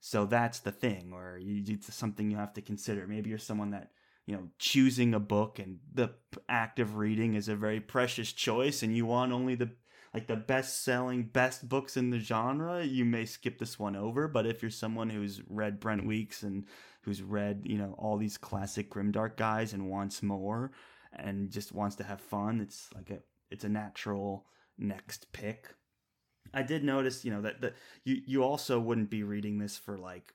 So 0.00 0.26
that's 0.26 0.58
the 0.58 0.72
thing, 0.72 1.12
or 1.14 1.38
it's 1.40 1.94
something 1.94 2.30
you 2.30 2.36
have 2.36 2.52
to 2.54 2.60
consider. 2.60 3.06
Maybe 3.06 3.30
you're 3.30 3.38
someone 3.38 3.70
that 3.70 3.90
you 4.26 4.34
know 4.34 4.48
choosing 4.58 5.14
a 5.14 5.20
book 5.20 5.58
and 5.58 5.78
the 5.92 6.10
act 6.48 6.78
of 6.78 6.96
reading 6.96 7.34
is 7.34 7.48
a 7.48 7.56
very 7.56 7.80
precious 7.80 8.32
choice 8.32 8.82
and 8.82 8.96
you 8.96 9.06
want 9.06 9.32
only 9.32 9.54
the 9.54 9.70
like 10.14 10.28
the 10.28 10.36
best 10.36 10.84
selling 10.84 11.24
best 11.24 11.68
books 11.68 11.96
in 11.96 12.10
the 12.10 12.20
genre, 12.20 12.84
you 12.84 13.04
may 13.04 13.26
skip 13.26 13.58
this 13.58 13.80
one 13.80 13.96
over. 13.96 14.28
But 14.28 14.46
if 14.46 14.62
you're 14.62 14.70
someone 14.70 15.10
who's 15.10 15.42
read 15.48 15.80
Brent 15.80 16.06
Weeks 16.06 16.44
and 16.44 16.66
who's 17.02 17.20
read, 17.20 17.62
you 17.64 17.76
know, 17.76 17.96
all 17.98 18.16
these 18.16 18.38
classic 18.38 18.90
grimdark 18.90 19.36
guys 19.36 19.72
and 19.72 19.90
wants 19.90 20.22
more 20.22 20.70
and 21.12 21.50
just 21.50 21.72
wants 21.72 21.96
to 21.96 22.04
have 22.04 22.20
fun, 22.20 22.60
it's 22.60 22.88
like 22.94 23.10
a 23.10 23.18
it's 23.50 23.64
a 23.64 23.68
natural 23.68 24.46
next 24.78 25.32
pick. 25.32 25.74
I 26.54 26.62
did 26.62 26.84
notice, 26.84 27.24
you 27.24 27.32
know, 27.32 27.42
that 27.42 27.60
that 27.62 27.74
you 28.04 28.22
you 28.24 28.44
also 28.44 28.78
wouldn't 28.78 29.10
be 29.10 29.24
reading 29.24 29.58
this 29.58 29.76
for 29.76 29.98
like 29.98 30.32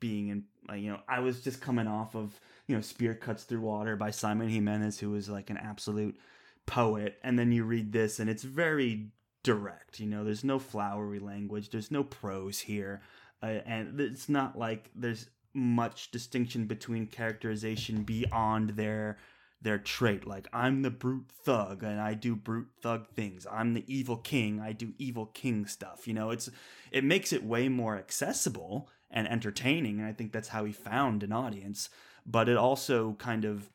being 0.00 0.28
in 0.28 0.44
you 0.78 0.90
know, 0.90 1.00
I 1.06 1.20
was 1.20 1.42
just 1.42 1.60
coming 1.60 1.86
off 1.86 2.16
of, 2.16 2.40
you 2.66 2.74
know, 2.74 2.80
Spear 2.80 3.14
Cuts 3.14 3.44
Through 3.44 3.60
Water 3.60 3.96
by 3.96 4.10
Simon 4.10 4.48
Jimenez, 4.48 4.98
who 4.98 5.10
was 5.10 5.28
like 5.28 5.50
an 5.50 5.58
absolute 5.58 6.16
poet 6.66 7.18
and 7.22 7.38
then 7.38 7.52
you 7.52 7.64
read 7.64 7.92
this 7.92 8.18
and 8.18 8.28
it's 8.30 8.42
very 8.42 9.08
direct 9.42 10.00
you 10.00 10.06
know? 10.06 10.24
There's 10.24 10.44
no 10.44 10.58
flowery 10.58 11.18
language 11.18 11.70
there's 11.70 11.90
no 11.90 12.04
prose 12.04 12.60
here 12.60 13.02
uh, 13.42 13.60
and 13.66 14.00
it's 14.00 14.28
not 14.28 14.58
like 14.58 14.90
there's 14.94 15.28
much 15.52 16.10
distinction 16.10 16.66
between 16.66 17.06
characterization 17.06 18.02
beyond 18.02 18.70
their 18.70 19.18
their 19.62 19.78
trait. 19.78 20.26
Like 20.26 20.48
i'm 20.52 20.82
the 20.82 20.90
brute 20.90 21.30
thug 21.44 21.82
and 21.82 22.00
i 22.00 22.14
do 22.14 22.34
brute 22.36 22.68
thug 22.80 23.08
things. 23.08 23.46
I'm 23.50 23.74
the 23.74 23.84
evil 23.86 24.16
king 24.16 24.60
i 24.60 24.72
do 24.72 24.94
evil 24.98 25.26
king 25.26 25.66
stuff 25.66 26.06
you 26.08 26.14
know? 26.14 26.30
It's 26.30 26.50
it 26.90 27.04
makes 27.04 27.32
it 27.32 27.44
way 27.44 27.68
more 27.68 27.96
accessible 27.96 28.88
and 29.10 29.28
entertaining 29.28 29.98
and 30.00 30.08
i 30.08 30.12
think 30.12 30.32
that's 30.32 30.48
how 30.48 30.64
he 30.64 30.72
found 30.72 31.22
an 31.22 31.32
audience 31.32 31.88
but 32.26 32.48
it 32.48 32.56
also 32.56 33.12
kind 33.14 33.44
of 33.44 33.70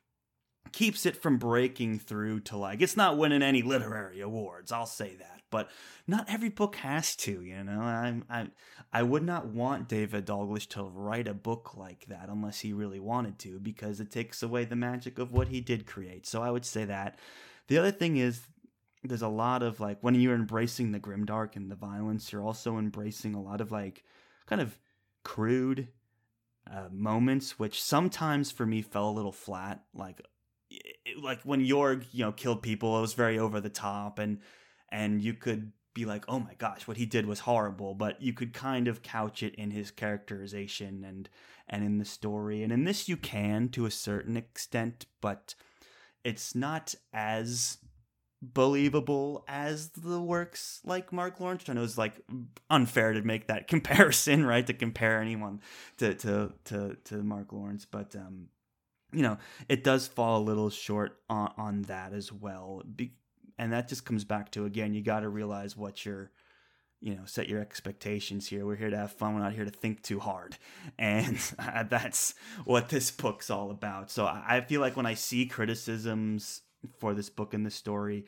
keeps 0.72 1.06
it 1.06 1.16
from 1.16 1.38
breaking 1.38 2.00
through 2.00 2.40
to 2.40 2.58
like 2.58 2.82
it's 2.82 2.98
not 2.98 3.18
winning 3.18 3.42
any 3.42 3.62
literary 3.62 4.22
awards 4.22 4.72
i'll 4.72 4.86
say 4.86 5.16
that 5.18 5.42
but 5.50 5.70
not 6.08 6.26
every 6.30 6.50
book 6.50 6.76
has 6.78 7.16
to 7.16 7.42
you 7.42 7.64
know? 7.64 7.82
I 7.82 8.22
i 8.30 8.48
i 8.92 9.04
would 9.04 9.24
not 9.24 9.48
want 9.48 9.88
david 9.88 10.26
dalglish 10.26 10.68
to 10.70 10.84
write 10.84 11.28
a 11.28 11.34
book 11.34 11.76
like 11.76 12.06
that 12.08 12.30
unless 12.30 12.60
he 12.60 12.74
really 12.74 13.00
wanted 13.00 13.40
to 13.40 13.60
because 13.60 14.00
it 14.00 14.12
takes 14.12 14.44
away 14.44 14.66
the 14.66 14.76
magic 14.76 15.20
of 15.20 15.32
what 15.32 15.48
he 15.48 15.62
did 15.62 15.86
create. 15.86 16.26
So 16.26 16.42
i 16.42 16.52
would 16.52 16.66
say 16.66 16.86
that. 16.86 17.20
The 17.68 17.78
other 17.78 17.92
thing 17.92 18.18
is 18.18 18.42
there's 19.04 19.22
a 19.22 19.28
lot 19.28 19.64
of 19.64 19.80
like 19.80 20.00
when 20.02 20.16
you're 20.16 20.36
embracing 20.36 20.92
the 20.92 21.00
grimdark 21.00 21.56
and 21.56 21.72
the 21.72 21.76
violence 21.76 22.32
you're 22.32 22.44
also 22.44 22.78
embracing 22.78 23.34
a 23.34 23.42
lot 23.42 23.62
of 23.62 23.72
like 23.72 24.04
kind 24.46 24.62
of 24.62 24.78
crude 25.24 25.88
uh, 26.70 26.88
moments 26.92 27.58
which 27.58 27.82
sometimes 27.82 28.52
for 28.52 28.66
me 28.66 28.82
fell 28.82 29.10
a 29.10 29.12
little 29.12 29.32
flat 29.32 29.84
like 29.94 30.22
like 31.22 31.42
when 31.44 31.66
Jorg, 31.66 32.06
you 32.12 32.24
know, 32.24 32.32
killed 32.32 32.62
people, 32.62 32.98
it 32.98 33.02
was 33.02 33.14
very 33.14 33.40
over 33.40 33.60
the 33.60 33.70
top 33.70 34.20
and 34.20 34.40
and 34.90 35.22
you 35.22 35.34
could 35.34 35.72
be 35.94 36.06
like, 36.06 36.26
"Oh 36.28 36.40
my 36.40 36.54
gosh, 36.56 36.88
what 36.88 36.98
he 36.98 37.06
did 37.06 37.26
was 37.26 37.42
horrible," 37.42 37.94
but 37.94 38.22
you 38.22 38.34
could 38.34 38.54
kind 38.54 38.88
of 38.88 39.02
couch 39.02 39.44
it 39.44 39.56
in 39.56 39.72
his 39.72 39.92
characterization 39.92 41.04
and 41.04 41.30
and 41.68 41.84
in 41.84 41.98
the 41.98 42.06
story. 42.06 42.64
And 42.64 42.72
in 42.72 42.84
this 42.84 43.08
you 43.08 43.18
can 43.18 43.70
to 43.70 43.86
a 43.86 43.92
certain 43.92 44.38
extent, 44.38 45.06
but 45.22 45.56
it's 46.24 46.56
not 46.56 46.96
as 47.14 47.78
believable 48.42 49.44
as 49.48 49.90
the 49.90 50.22
works 50.22 50.80
like 50.86 51.12
Mark 51.12 51.40
Lawrence. 51.40 51.66
I 51.68 51.74
know 51.74 51.84
it's 51.84 51.98
like 51.98 52.22
unfair 52.70 53.14
to 53.14 53.22
make 53.22 53.48
that 53.48 53.68
comparison, 53.68 54.46
right? 54.46 54.66
To 54.66 54.74
compare 54.74 55.22
anyone 55.22 55.62
to 55.98 56.14
to 56.16 56.54
to, 56.66 56.98
to 57.06 57.24
Mark 57.24 57.52
Lawrence, 57.54 57.86
but 57.86 58.16
um 58.16 58.48
you 59.12 59.22
know, 59.22 59.38
it 59.68 59.84
does 59.84 60.08
fall 60.08 60.42
a 60.42 60.44
little 60.44 60.70
short 60.70 61.20
on, 61.30 61.52
on 61.58 61.82
that 61.84 62.14
as 62.14 62.32
well. 62.32 62.84
Be, 62.96 63.14
and 63.58 63.74
that 63.74 63.88
just 63.88 64.06
comes 64.06 64.24
back 64.24 64.52
to 64.52 64.66
again, 64.66 64.94
you 64.94 65.02
got 65.02 65.22
to 65.22 65.30
realize 65.30 65.76
what 65.76 66.06
you're, 66.06 66.32
you 67.02 67.16
know, 67.16 67.24
set 67.26 67.50
your 67.50 67.62
expectations 67.62 68.48
here. 68.48 68.66
We're 68.66 68.76
here 68.76 68.90
to 68.90 68.98
have 68.98 69.14
fun. 69.14 69.36
We're 69.36 69.42
not 69.42 69.54
here 69.54 69.66
to 69.66 69.72
think 69.72 70.02
too 70.02 70.20
hard, 70.20 70.58
and 71.00 71.38
that's 71.90 72.36
what 72.66 72.90
this 72.90 73.12
book's 73.12 73.50
all 73.50 73.72
about. 73.72 74.12
So 74.12 74.26
I 74.26 74.62
feel 74.62 74.82
like 74.82 74.96
when 74.96 75.06
I 75.06 75.14
see 75.14 75.46
criticisms 75.46 76.62
for 77.00 77.14
this 77.14 77.30
book 77.30 77.54
and 77.54 77.66
the 77.66 77.72
story, 77.72 78.26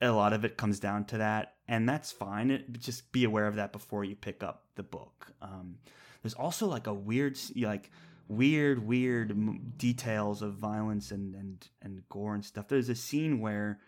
a 0.00 0.10
lot 0.10 0.32
of 0.32 0.44
it 0.44 0.56
comes 0.56 0.80
down 0.80 1.04
to 1.06 1.18
that, 1.18 1.54
and 1.68 1.88
that's 1.88 2.12
fine. 2.12 2.50
It, 2.50 2.78
just 2.80 3.12
be 3.12 3.24
aware 3.24 3.46
of 3.46 3.56
that 3.56 3.72
before 3.72 4.04
you 4.04 4.16
pick 4.16 4.42
up 4.42 4.64
the 4.74 4.82
book. 4.82 5.32
Um, 5.40 5.76
there's 6.22 6.34
also 6.34 6.66
like 6.66 6.86
a 6.86 6.94
weird, 6.94 7.38
like 7.56 7.90
weird, 8.28 8.86
weird 8.86 9.76
details 9.78 10.42
of 10.42 10.54
violence 10.54 11.10
and 11.10 11.34
and 11.34 11.68
and 11.82 12.02
gore 12.08 12.34
and 12.34 12.44
stuff. 12.44 12.68
There's 12.68 12.88
a 12.88 12.94
scene 12.94 13.40
where 13.40 13.78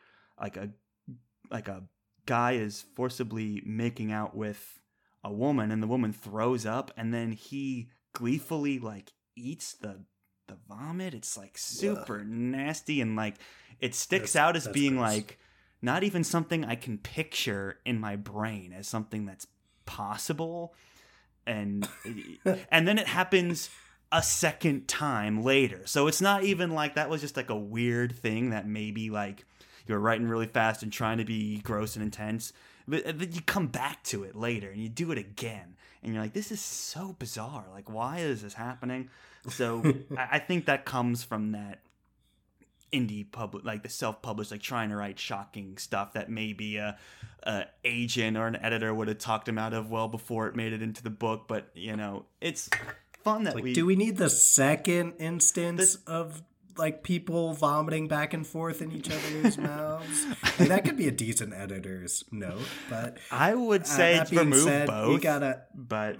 like 0.40 0.56
a 0.56 0.70
like 1.50 1.68
a 1.68 1.84
guy 2.26 2.52
is 2.52 2.84
forcibly 2.94 3.62
making 3.64 4.12
out 4.12 4.36
with 4.36 4.80
a 5.22 5.32
woman 5.32 5.70
and 5.70 5.82
the 5.82 5.86
woman 5.86 6.12
throws 6.12 6.66
up 6.66 6.92
and 6.96 7.12
then 7.14 7.32
he 7.32 7.88
gleefully 8.12 8.78
like 8.78 9.12
eats 9.36 9.74
the 9.74 10.04
the 10.48 10.56
vomit. 10.68 11.14
It's 11.14 11.36
like 11.36 11.56
super 11.58 12.24
nasty 12.24 13.00
and 13.00 13.16
like 13.16 13.36
it 13.80 13.94
sticks 13.94 14.32
That's- 14.32 14.48
out 14.48 14.56
as 14.56 14.68
being 14.68 14.96
gross. 14.96 15.14
like 15.14 15.38
not 15.82 16.02
even 16.02 16.24
something 16.24 16.64
I 16.64 16.74
can 16.74 16.98
picture 16.98 17.78
in 17.84 18.00
my 18.00 18.16
brain 18.16 18.72
as 18.72 18.88
something 18.88 19.26
that's 19.26 19.46
possible. 19.84 20.74
And 21.46 21.88
and 22.70 22.88
then 22.88 22.98
it 22.98 23.06
happens 23.06 23.70
a 24.12 24.22
second 24.22 24.88
time 24.88 25.42
later. 25.42 25.82
So 25.84 26.06
it's 26.06 26.20
not 26.20 26.44
even 26.44 26.70
like 26.70 26.94
that 26.94 27.10
was 27.10 27.20
just 27.20 27.36
like 27.36 27.50
a 27.50 27.56
weird 27.56 28.12
thing 28.12 28.50
that 28.50 28.66
maybe 28.66 29.10
like 29.10 29.44
you're 29.86 29.98
writing 29.98 30.28
really 30.28 30.46
fast 30.46 30.82
and 30.82 30.92
trying 30.92 31.18
to 31.18 31.24
be 31.24 31.58
gross 31.58 31.96
and 31.96 32.04
intense. 32.04 32.52
But 32.88 33.04
uh, 33.06 33.12
then 33.14 33.32
you 33.32 33.40
come 33.40 33.66
back 33.66 34.02
to 34.04 34.22
it 34.24 34.36
later 34.36 34.70
and 34.70 34.80
you 34.80 34.88
do 34.88 35.10
it 35.10 35.18
again. 35.18 35.76
And 36.02 36.14
you're 36.14 36.22
like, 36.22 36.34
this 36.34 36.52
is 36.52 36.60
so 36.60 37.16
bizarre. 37.18 37.64
Like, 37.72 37.90
why 37.90 38.18
is 38.18 38.42
this 38.42 38.54
happening? 38.54 39.10
So 39.48 39.82
I, 40.16 40.28
I 40.32 40.38
think 40.38 40.66
that 40.66 40.84
comes 40.84 41.24
from 41.24 41.52
that 41.52 41.80
indie 42.92 43.30
public 43.30 43.64
like 43.64 43.82
the 43.82 43.88
self-published 43.88 44.52
like 44.52 44.62
trying 44.62 44.90
to 44.90 44.96
write 44.96 45.18
shocking 45.18 45.76
stuff 45.76 46.12
that 46.12 46.30
maybe 46.30 46.76
a, 46.76 46.96
a 47.42 47.64
agent 47.84 48.36
or 48.36 48.46
an 48.46 48.56
editor 48.56 48.94
would 48.94 49.08
have 49.08 49.18
talked 49.18 49.48
him 49.48 49.58
out 49.58 49.74
of 49.74 49.90
well 49.90 50.06
before 50.06 50.46
it 50.46 50.54
made 50.54 50.72
it 50.72 50.80
into 50.80 51.02
the 51.02 51.10
book 51.10 51.46
but 51.48 51.68
you 51.74 51.96
know 51.96 52.24
it's 52.40 52.70
fun 53.26 53.44
that 53.44 53.54
Like, 53.56 53.64
we 53.64 53.72
do 53.72 53.84
we 53.84 53.96
need 53.96 54.16
the 54.16 54.30
second 54.30 55.14
instance 55.18 55.96
of 56.06 56.42
like 56.78 57.02
people 57.02 57.54
vomiting 57.54 58.06
back 58.06 58.34
and 58.34 58.46
forth 58.46 58.82
in 58.82 58.92
each 58.92 59.10
other's 59.10 59.56
mouths? 59.70 60.26
Like, 60.58 60.68
that 60.68 60.84
could 60.84 60.96
be 60.96 61.08
a 61.08 61.10
decent 61.10 61.52
editor's 61.54 62.24
note, 62.30 62.68
but 62.88 63.18
i 63.30 63.54
would 63.54 63.82
uh, 63.82 63.84
say 63.98 64.10
that 64.18 64.30
remove 64.30 64.62
said, 64.62 64.86
both 64.86 65.12
You 65.12 65.18
gotta. 65.20 65.62
but 65.74 66.16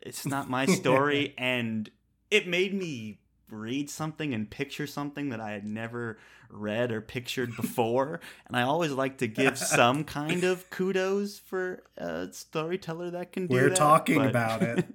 it's 0.00 0.24
not 0.26 0.48
my 0.48 0.64
story 0.80 1.34
and 1.36 1.90
it 2.30 2.46
made 2.46 2.72
me 2.72 3.18
read 3.50 3.90
something 3.90 4.32
and 4.32 4.48
picture 4.48 4.86
something 4.86 5.30
that 5.30 5.40
I 5.40 5.50
had 5.50 5.66
never 5.66 6.18
read 6.48 6.92
or 6.92 7.00
pictured 7.00 7.50
before 7.56 8.20
and 8.46 8.56
I 8.56 8.62
always 8.62 8.92
like 8.92 9.18
to 9.18 9.26
give 9.26 9.58
some 9.58 10.04
kind 10.04 10.44
of 10.44 10.70
kudos 10.70 11.38
for 11.40 11.82
a 11.98 12.28
storyteller 12.32 13.10
that 13.10 13.32
can 13.32 13.48
do 13.48 13.54
We're 13.56 13.68
that, 13.70 13.76
talking 13.76 14.24
about 14.24 14.62
it. 14.62 14.86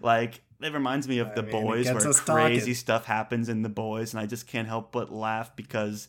like 0.00 0.40
it 0.60 0.72
reminds 0.72 1.06
me 1.08 1.18
of 1.18 1.28
I 1.28 1.34
the 1.34 1.42
mean, 1.42 1.52
boys 1.52 1.86
where 1.86 2.00
crazy 2.00 2.60
talking. 2.60 2.74
stuff 2.74 3.04
happens 3.06 3.48
in 3.48 3.62
the 3.62 3.68
boys 3.68 4.12
and 4.14 4.20
I 4.20 4.26
just 4.26 4.46
can't 4.46 4.68
help 4.68 4.92
but 4.92 5.12
laugh 5.12 5.54
because 5.56 6.08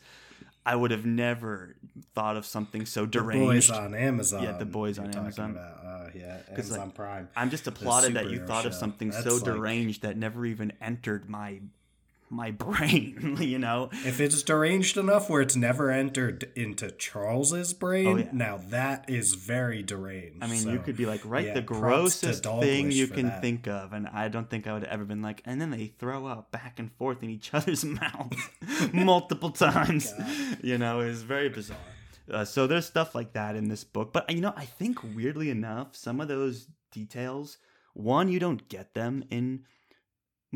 I 0.66 0.76
would 0.76 0.92
have 0.92 1.06
never 1.06 1.76
thought 2.14 2.36
of 2.38 2.46
something 2.46 2.86
so 2.86 3.06
deranged 3.06 3.70
The 3.70 3.74
boys 3.74 3.80
on 3.86 3.96
Amazon. 3.96 4.44
Yeah, 4.44 4.52
The 4.58 4.66
Boys 4.66 5.00
on 5.00 5.14
Amazon. 5.16 5.52
About. 5.52 5.86
Uh, 5.86 6.10
yeah, 6.14 6.38
'Cause, 6.56 6.70
like, 6.72 6.80
Amazon 6.82 6.92
Prime. 6.92 7.30
I'm 7.38 7.50
just 7.50 7.68
applauded 7.68 8.14
that 8.16 8.30
you 8.30 8.46
thought 8.46 8.66
of 8.66 8.74
show. 8.74 8.80
something 8.80 9.12
so 9.14 9.22
That's 9.22 9.36
like- 9.36 9.44
deranged 9.46 10.02
that 10.02 10.18
never 10.18 10.46
even 10.46 10.74
entered 10.82 11.30
my 11.30 11.62
my 12.30 12.52
brain, 12.64 13.38
you 13.40 13.58
know? 13.60 13.90
If 14.06 14.20
it's 14.20 14.44
deranged 14.44 14.98
enough 14.98 15.30
where 15.30 15.42
it's 15.42 15.56
never 15.56 15.90
entered 15.92 16.52
into 16.56 16.92
Charles's 16.92 17.74
brain, 17.74 18.08
Oh, 18.08 18.16
yeah. 18.18 18.30
now 18.34 18.60
that 18.70 19.10
is 19.10 19.36
very 19.36 19.82
deranged. 19.84 20.44
I 20.44 20.48
mean, 20.48 20.60
so- 20.60 20.72
you 20.72 20.80
could 20.80 20.98
be 20.98 21.06
like, 21.06 21.22
write 21.24 21.46
yeah, 21.48 21.54
the 21.54 21.62
grossest 21.62 22.44
thing 22.44 22.92
you 22.92 23.08
can 23.08 23.28
that. 23.28 23.42
think 23.42 23.68
of, 23.68 23.94
and 23.94 24.08
I 24.08 24.28
don't 24.28 24.50
think 24.50 24.68
I 24.68 24.74
would 24.74 24.84
have 24.84 24.92
ever 24.92 25.06
been 25.06 25.22
like, 25.22 25.42
and 25.46 25.62
then 25.62 25.72
they 25.72 25.88
throw 25.88 26.26
up 26.26 26.52
back 26.52 26.80
and 26.80 26.92
forth 26.94 27.24
in 27.24 27.30
each 27.30 27.54
other's 27.54 27.86
mouths 27.86 28.38
multiple 28.94 29.52
times. 29.52 30.12
God. 30.12 30.58
you 30.64 30.78
know, 30.78 31.00
it's 31.00 31.22
very 31.22 31.50
bizarre. 31.50 31.78
Uh, 32.30 32.44
so 32.44 32.68
there's 32.68 32.86
stuff 32.86 33.16
like 33.16 33.32
that 33.34 33.56
in 33.56 33.70
this 33.70 33.86
book, 33.86 34.12
but 34.12 34.30
you 34.30 34.42
know, 34.42 34.54
I 34.58 34.66
think 34.66 35.00
weirdly 35.16 35.50
enough, 35.50 35.96
some 35.96 36.20
of 36.20 36.28
those 36.28 36.68
details, 36.92 37.58
one, 37.94 38.28
you 38.28 38.38
don't 38.38 38.68
get 38.68 38.94
them 38.94 39.24
in 39.30 39.64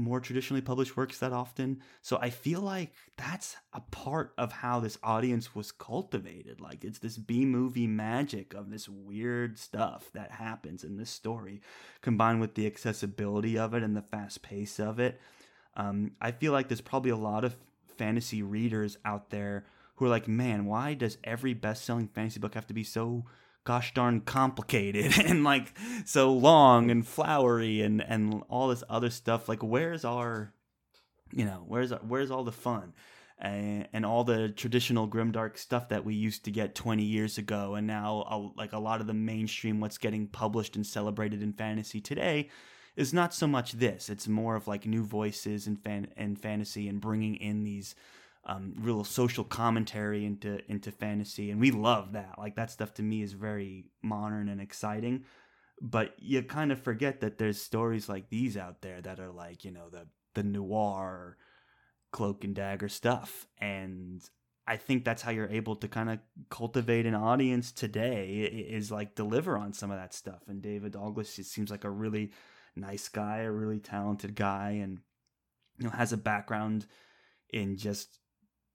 more 0.01 0.19
traditionally 0.19 0.61
published 0.61 0.97
works 0.97 1.19
that 1.19 1.31
often. 1.31 1.81
So 2.01 2.17
I 2.21 2.29
feel 2.29 2.61
like 2.61 2.93
that's 3.17 3.55
a 3.73 3.81
part 3.81 4.33
of 4.37 4.51
how 4.51 4.79
this 4.79 4.97
audience 5.03 5.55
was 5.55 5.71
cultivated. 5.71 6.59
Like 6.59 6.83
it's 6.83 6.99
this 6.99 7.17
B 7.17 7.45
movie 7.45 7.87
magic 7.87 8.53
of 8.53 8.69
this 8.69 8.89
weird 8.89 9.57
stuff 9.57 10.09
that 10.13 10.31
happens 10.31 10.83
in 10.83 10.97
this 10.97 11.09
story, 11.09 11.61
combined 12.01 12.41
with 12.41 12.55
the 12.55 12.67
accessibility 12.67 13.57
of 13.57 13.73
it 13.73 13.83
and 13.83 13.95
the 13.95 14.01
fast 14.01 14.41
pace 14.41 14.79
of 14.79 14.99
it. 14.99 15.19
Um, 15.75 16.11
I 16.19 16.31
feel 16.31 16.51
like 16.51 16.67
there's 16.67 16.81
probably 16.81 17.11
a 17.11 17.15
lot 17.15 17.45
of 17.45 17.55
fantasy 17.97 18.41
readers 18.41 18.97
out 19.05 19.29
there 19.29 19.65
who 19.95 20.05
are 20.05 20.09
like, 20.09 20.27
man, 20.27 20.65
why 20.65 20.95
does 20.95 21.17
every 21.23 21.53
best 21.53 21.85
selling 21.85 22.07
fantasy 22.07 22.39
book 22.39 22.55
have 22.55 22.67
to 22.67 22.73
be 22.73 22.83
so 22.83 23.25
gosh 23.63 23.93
darn 23.93 24.21
complicated 24.21 25.19
and 25.25 25.43
like 25.43 25.73
so 26.05 26.31
long 26.33 26.89
and 26.89 27.07
flowery 27.07 27.81
and 27.81 28.01
and 28.01 28.43
all 28.49 28.69
this 28.69 28.83
other 28.89 29.09
stuff. 29.09 29.47
Like 29.49 29.63
where's 29.63 30.05
our 30.05 30.53
you 31.31 31.45
know 31.45 31.63
where's 31.67 31.91
where's 32.07 32.31
all 32.31 32.43
the 32.43 32.51
fun? 32.51 32.93
And, 33.43 33.87
and 33.91 34.05
all 34.05 34.23
the 34.23 34.49
traditional 34.49 35.07
grimdark 35.07 35.57
stuff 35.57 35.89
that 35.89 36.05
we 36.05 36.13
used 36.13 36.45
to 36.45 36.51
get 36.51 36.75
20 36.75 37.01
years 37.01 37.39
ago. 37.39 37.73
And 37.73 37.87
now 37.87 38.53
like 38.55 38.73
a 38.73 38.77
lot 38.77 39.01
of 39.01 39.07
the 39.07 39.15
mainstream 39.15 39.79
what's 39.79 39.97
getting 39.97 40.27
published 40.27 40.75
and 40.75 40.85
celebrated 40.85 41.41
in 41.41 41.53
fantasy 41.53 41.99
today 41.99 42.51
is 42.95 43.15
not 43.15 43.33
so 43.33 43.47
much 43.47 43.71
this. 43.71 44.09
It's 44.09 44.27
more 44.27 44.55
of 44.55 44.67
like 44.67 44.85
new 44.85 45.03
voices 45.03 45.65
and 45.65 45.81
fan 45.81 46.09
and 46.17 46.39
fantasy 46.39 46.87
and 46.87 47.01
bringing 47.01 47.35
in 47.35 47.63
these 47.63 47.95
um, 48.45 48.73
real 48.79 49.03
social 49.03 49.43
commentary 49.43 50.25
into 50.25 50.59
into 50.69 50.91
fantasy, 50.91 51.51
and 51.51 51.59
we 51.59 51.71
love 51.71 52.13
that. 52.13 52.35
Like 52.37 52.55
that 52.55 52.71
stuff 52.71 52.93
to 52.95 53.03
me 53.03 53.21
is 53.21 53.33
very 53.33 53.85
modern 54.01 54.49
and 54.49 54.59
exciting. 54.59 55.25
But 55.79 56.15
you 56.19 56.43
kind 56.43 56.71
of 56.71 56.81
forget 56.81 57.21
that 57.21 57.37
there's 57.37 57.61
stories 57.61 58.07
like 58.09 58.29
these 58.29 58.57
out 58.57 58.81
there 58.81 59.01
that 59.01 59.19
are 59.19 59.31
like 59.31 59.63
you 59.63 59.71
know 59.71 59.89
the 59.89 60.07
the 60.33 60.43
noir 60.43 61.37
cloak 62.11 62.43
and 62.43 62.55
dagger 62.55 62.89
stuff, 62.89 63.47
and 63.59 64.21
I 64.67 64.77
think 64.77 65.03
that's 65.03 65.21
how 65.21 65.31
you're 65.31 65.49
able 65.49 65.75
to 65.77 65.87
kind 65.87 66.09
of 66.09 66.19
cultivate 66.49 67.05
an 67.05 67.15
audience 67.15 67.71
today 67.71 68.41
is 68.41 68.91
like 68.91 69.15
deliver 69.15 69.57
on 69.57 69.73
some 69.73 69.91
of 69.91 69.97
that 69.97 70.13
stuff. 70.13 70.41
And 70.47 70.61
David 70.61 70.93
Dalglish 70.93 71.37
it 71.39 71.45
seems 71.45 71.69
like 71.69 71.83
a 71.83 71.89
really 71.89 72.31
nice 72.75 73.07
guy, 73.07 73.39
a 73.39 73.51
really 73.51 73.79
talented 73.79 74.35
guy, 74.35 74.79
and 74.81 74.99
you 75.77 75.85
know 75.85 75.91
has 75.91 76.13
a 76.13 76.17
background 76.17 76.87
in 77.51 77.77
just 77.77 78.19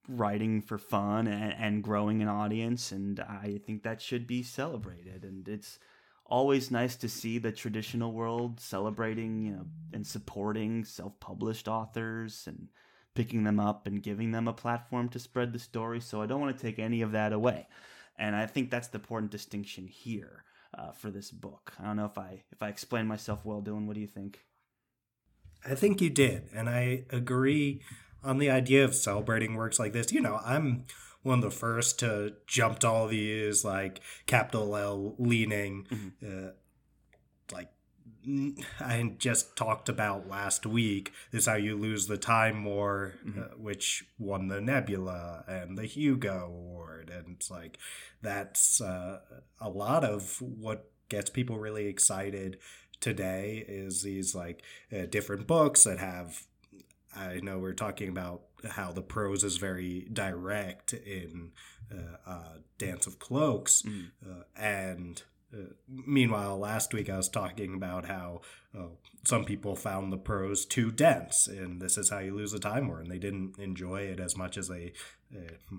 writing 0.09 0.61
for 0.61 0.79
fun 0.79 1.27
and, 1.27 1.55
and 1.59 1.83
growing 1.83 2.23
an 2.23 2.29
audience 2.29 2.93
and 2.93 3.21
i 3.21 3.61
think 3.65 3.83
that 3.83 4.01
should 4.01 4.27
be 4.27 4.43
celebrated. 4.43 5.25
And 5.25 5.49
it's 5.49 5.79
always 6.25 6.71
nice 6.71 6.97
to 6.97 7.09
see 7.09 7.39
the 7.39 7.53
traditional 7.53 8.13
world 8.13 8.59
celebrating 8.59 9.43
you 9.43 9.53
know 9.53 9.67
and 9.93 10.07
supporting 10.07 10.85
self-published 10.85 11.69
authors 11.69 12.45
and 12.47 12.69
picking 13.15 13.45
them 13.45 13.61
up 13.61 13.87
and 13.87 14.03
giving 14.03 14.33
them 14.33 14.49
a 14.49 14.53
platform 14.53 15.09
to 15.09 15.19
spread 15.19 15.53
the 15.53 15.59
story. 15.59 16.01
So 16.01 16.21
i 16.21 16.27
don't 16.27 16.41
want 16.41 16.57
to 16.57 16.63
take 16.63 16.79
any 16.79 17.03
of 17.03 17.13
that 17.13 17.33
away. 17.33 17.69
And 18.19 18.35
i 18.35 18.47
think 18.47 18.71
that's 18.71 18.89
the 18.89 18.99
important 18.99 19.31
distinction 19.31 19.87
here 19.87 20.45
uh, 20.77 20.93
for 20.93 21.11
this 21.11 21.31
book. 21.31 21.73
I 21.81 21.85
don't 21.85 21.97
know 21.97 22.07
if 22.07 22.19
i 22.19 22.43
if 22.53 22.63
i 22.63 22.69
explained 22.69 23.09
myself 23.09 23.45
well 23.45 23.63
dylan. 23.63 23.87
What 23.87 23.95
do 23.95 24.01
you 24.01 24.07
think? 24.07 24.45
I 25.65 25.75
think 25.75 26.01
you 26.01 26.11
did, 26.11 26.49
and 26.55 26.69
I 26.69 27.05
agree 27.11 27.83
on 28.27 28.39
the 28.39 28.51
idea 28.51 28.85
of 28.85 28.95
celebrating 28.95 29.55
works 29.55 29.79
like 29.79 29.93
this. 29.93 30.13
You 30.13 30.21
know, 30.21 30.41
I'm 30.45 30.85
one 31.23 31.39
of 31.39 31.45
the 31.45 31.51
first 31.51 31.99
to 32.01 32.35
jump 32.47 32.81
to 32.81 32.89
all 32.89 33.09
these 33.09 33.65
like 33.65 34.01
capital 34.27 34.77
L 34.77 35.15
leaning, 35.19 35.87
uh, 36.23 36.51
like 37.53 37.69
I 38.81 39.15
just 39.19 39.57
talked 39.57 39.89
about 39.89 40.29
last 40.29 40.67
week. 40.67 41.13
This 41.31 41.43
is 41.43 41.47
how 41.47 41.55
you 41.55 41.77
lose 41.77 42.07
the 42.07 42.17
time 42.17 42.65
war, 42.65 43.15
uh, 43.27 43.55
which 43.57 44.05
won 44.19 44.49
the 44.49 44.61
Nebula 44.61 45.45
and 45.47 45.79
the 45.79 45.87
Hugo 45.87 46.47
Award, 46.47 47.11
and 47.11 47.37
it's 47.37 47.51
like 47.51 47.79
that's 48.23 48.81
uh, 48.81 49.21
a 49.61 49.69
lot 49.69 50.05
of 50.05 50.41
what 50.41 50.91
gets 51.09 51.31
people 51.31 51.59
really 51.59 51.87
excited 51.87 52.59
today 53.01 53.65
is 53.69 54.03
these 54.03 54.35
like 54.35 54.63
uh, 54.93 55.07
different 55.07 55.47
books 55.47 55.85
that 55.85 55.99
have 55.99 56.47
i 57.17 57.41
know 57.41 57.59
we're 57.59 57.73
talking 57.73 58.09
about 58.09 58.43
how 58.71 58.93
the 58.93 59.03
prose 59.03 59.45
is 59.45 59.57
very 59.59 60.07
direct 60.13 60.93
in 60.93 61.53
uh, 61.93 62.31
uh, 62.31 62.53
dance 62.79 63.07
of 63.07 63.19
cloaks 63.19 63.83
Mhm. 63.83 64.11
uh, 64.29 64.43
and 64.57 65.23
uh, 65.55 65.73
meanwhile 65.89 66.59
last 66.59 66.93
week 66.93 67.09
i 67.09 67.17
was 67.17 67.29
talking 67.29 67.75
about 67.75 68.07
how 68.07 68.41
uh, 68.77 68.89
some 69.25 69.45
people 69.45 69.77
found 69.77 70.13
the 70.13 70.17
prose 70.19 70.67
too 70.67 70.91
dense 70.91 71.47
and 71.47 71.81
this 71.81 71.97
is 71.97 72.11
how 72.11 72.19
you 72.19 72.35
lose 72.35 72.53
the 72.53 72.59
time 72.59 72.89
war 72.89 73.01
and 73.01 73.11
they 73.11 73.19
didn't 73.19 73.59
enjoy 73.59 74.01
it 74.01 74.19
as 74.21 74.37
much 74.37 74.59
as 74.59 74.69
they 74.69 74.93
uh, 75.37 75.77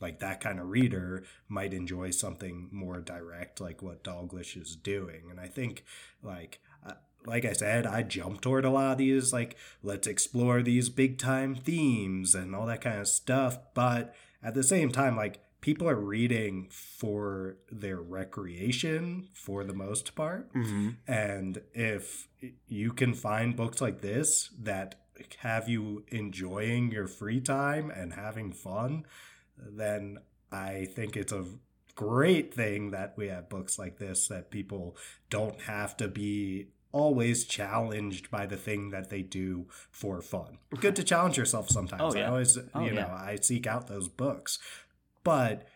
like 0.00 0.18
that 0.20 0.40
kind 0.40 0.58
of 0.60 0.68
reader 0.68 1.24
might 1.48 1.72
enjoy 1.72 2.10
something 2.10 2.68
more 2.70 3.00
direct 3.00 3.60
like 3.60 3.82
what 3.82 4.02
Dalglish 4.04 4.56
is 4.60 4.76
doing 4.76 5.22
and 5.30 5.40
I 5.40 5.46
think 5.48 5.84
like 6.22 6.60
like 7.24 7.44
I 7.44 7.52
said 7.52 7.86
I 7.86 8.02
jump 8.02 8.40
toward 8.40 8.64
a 8.64 8.70
lot 8.70 8.92
of 8.92 8.98
these 8.98 9.32
like 9.32 9.56
let's 9.82 10.06
explore 10.06 10.62
these 10.62 10.88
big 10.88 11.18
time 11.18 11.54
themes 11.54 12.34
and 12.34 12.54
all 12.54 12.66
that 12.66 12.82
kind 12.82 13.00
of 13.00 13.08
stuff 13.08 13.58
but 13.74 14.14
at 14.42 14.54
the 14.54 14.62
same 14.62 14.90
time 14.92 15.16
like 15.16 15.40
people 15.66 15.88
are 15.88 15.96
reading 15.96 16.68
for 16.70 17.56
their 17.72 18.00
recreation 18.00 19.26
for 19.34 19.64
the 19.64 19.74
most 19.74 20.14
part. 20.14 20.52
Mm-hmm. 20.54 20.90
And 21.08 21.60
if 21.74 22.28
you 22.68 22.92
can 22.92 23.14
find 23.14 23.56
books 23.56 23.80
like 23.80 24.00
this 24.00 24.50
that 24.62 24.94
have 25.38 25.68
you 25.68 26.04
enjoying 26.06 26.92
your 26.92 27.08
free 27.08 27.40
time 27.40 27.90
and 27.90 28.12
having 28.12 28.52
fun, 28.52 29.06
then 29.58 30.18
I 30.52 30.86
think 30.94 31.16
it's 31.16 31.32
a 31.32 31.44
great 31.96 32.54
thing 32.54 32.92
that 32.92 33.14
we 33.16 33.26
have 33.26 33.48
books 33.48 33.76
like 33.76 33.98
this 33.98 34.28
that 34.28 34.52
people 34.52 34.96
don't 35.30 35.62
have 35.62 35.96
to 35.96 36.06
be 36.06 36.68
always 36.92 37.44
challenged 37.44 38.30
by 38.30 38.46
the 38.46 38.56
thing 38.56 38.90
that 38.90 39.10
they 39.10 39.22
do 39.22 39.66
for 39.90 40.20
fun. 40.22 40.58
Good 40.80 40.96
to 40.96 41.04
challenge 41.04 41.36
yourself 41.36 41.68
sometimes. 41.68 42.14
Oh, 42.14 42.18
yeah. 42.18 42.26
I 42.26 42.30
always, 42.30 42.58
Oh, 42.74 42.80
you 42.80 42.92
know, 42.92 43.00
yeah. 43.08 43.14
I 43.14 43.36
seek 43.40 43.66
out 43.66 43.86
those 43.88 44.08
books. 44.08 44.58
But 45.24 45.66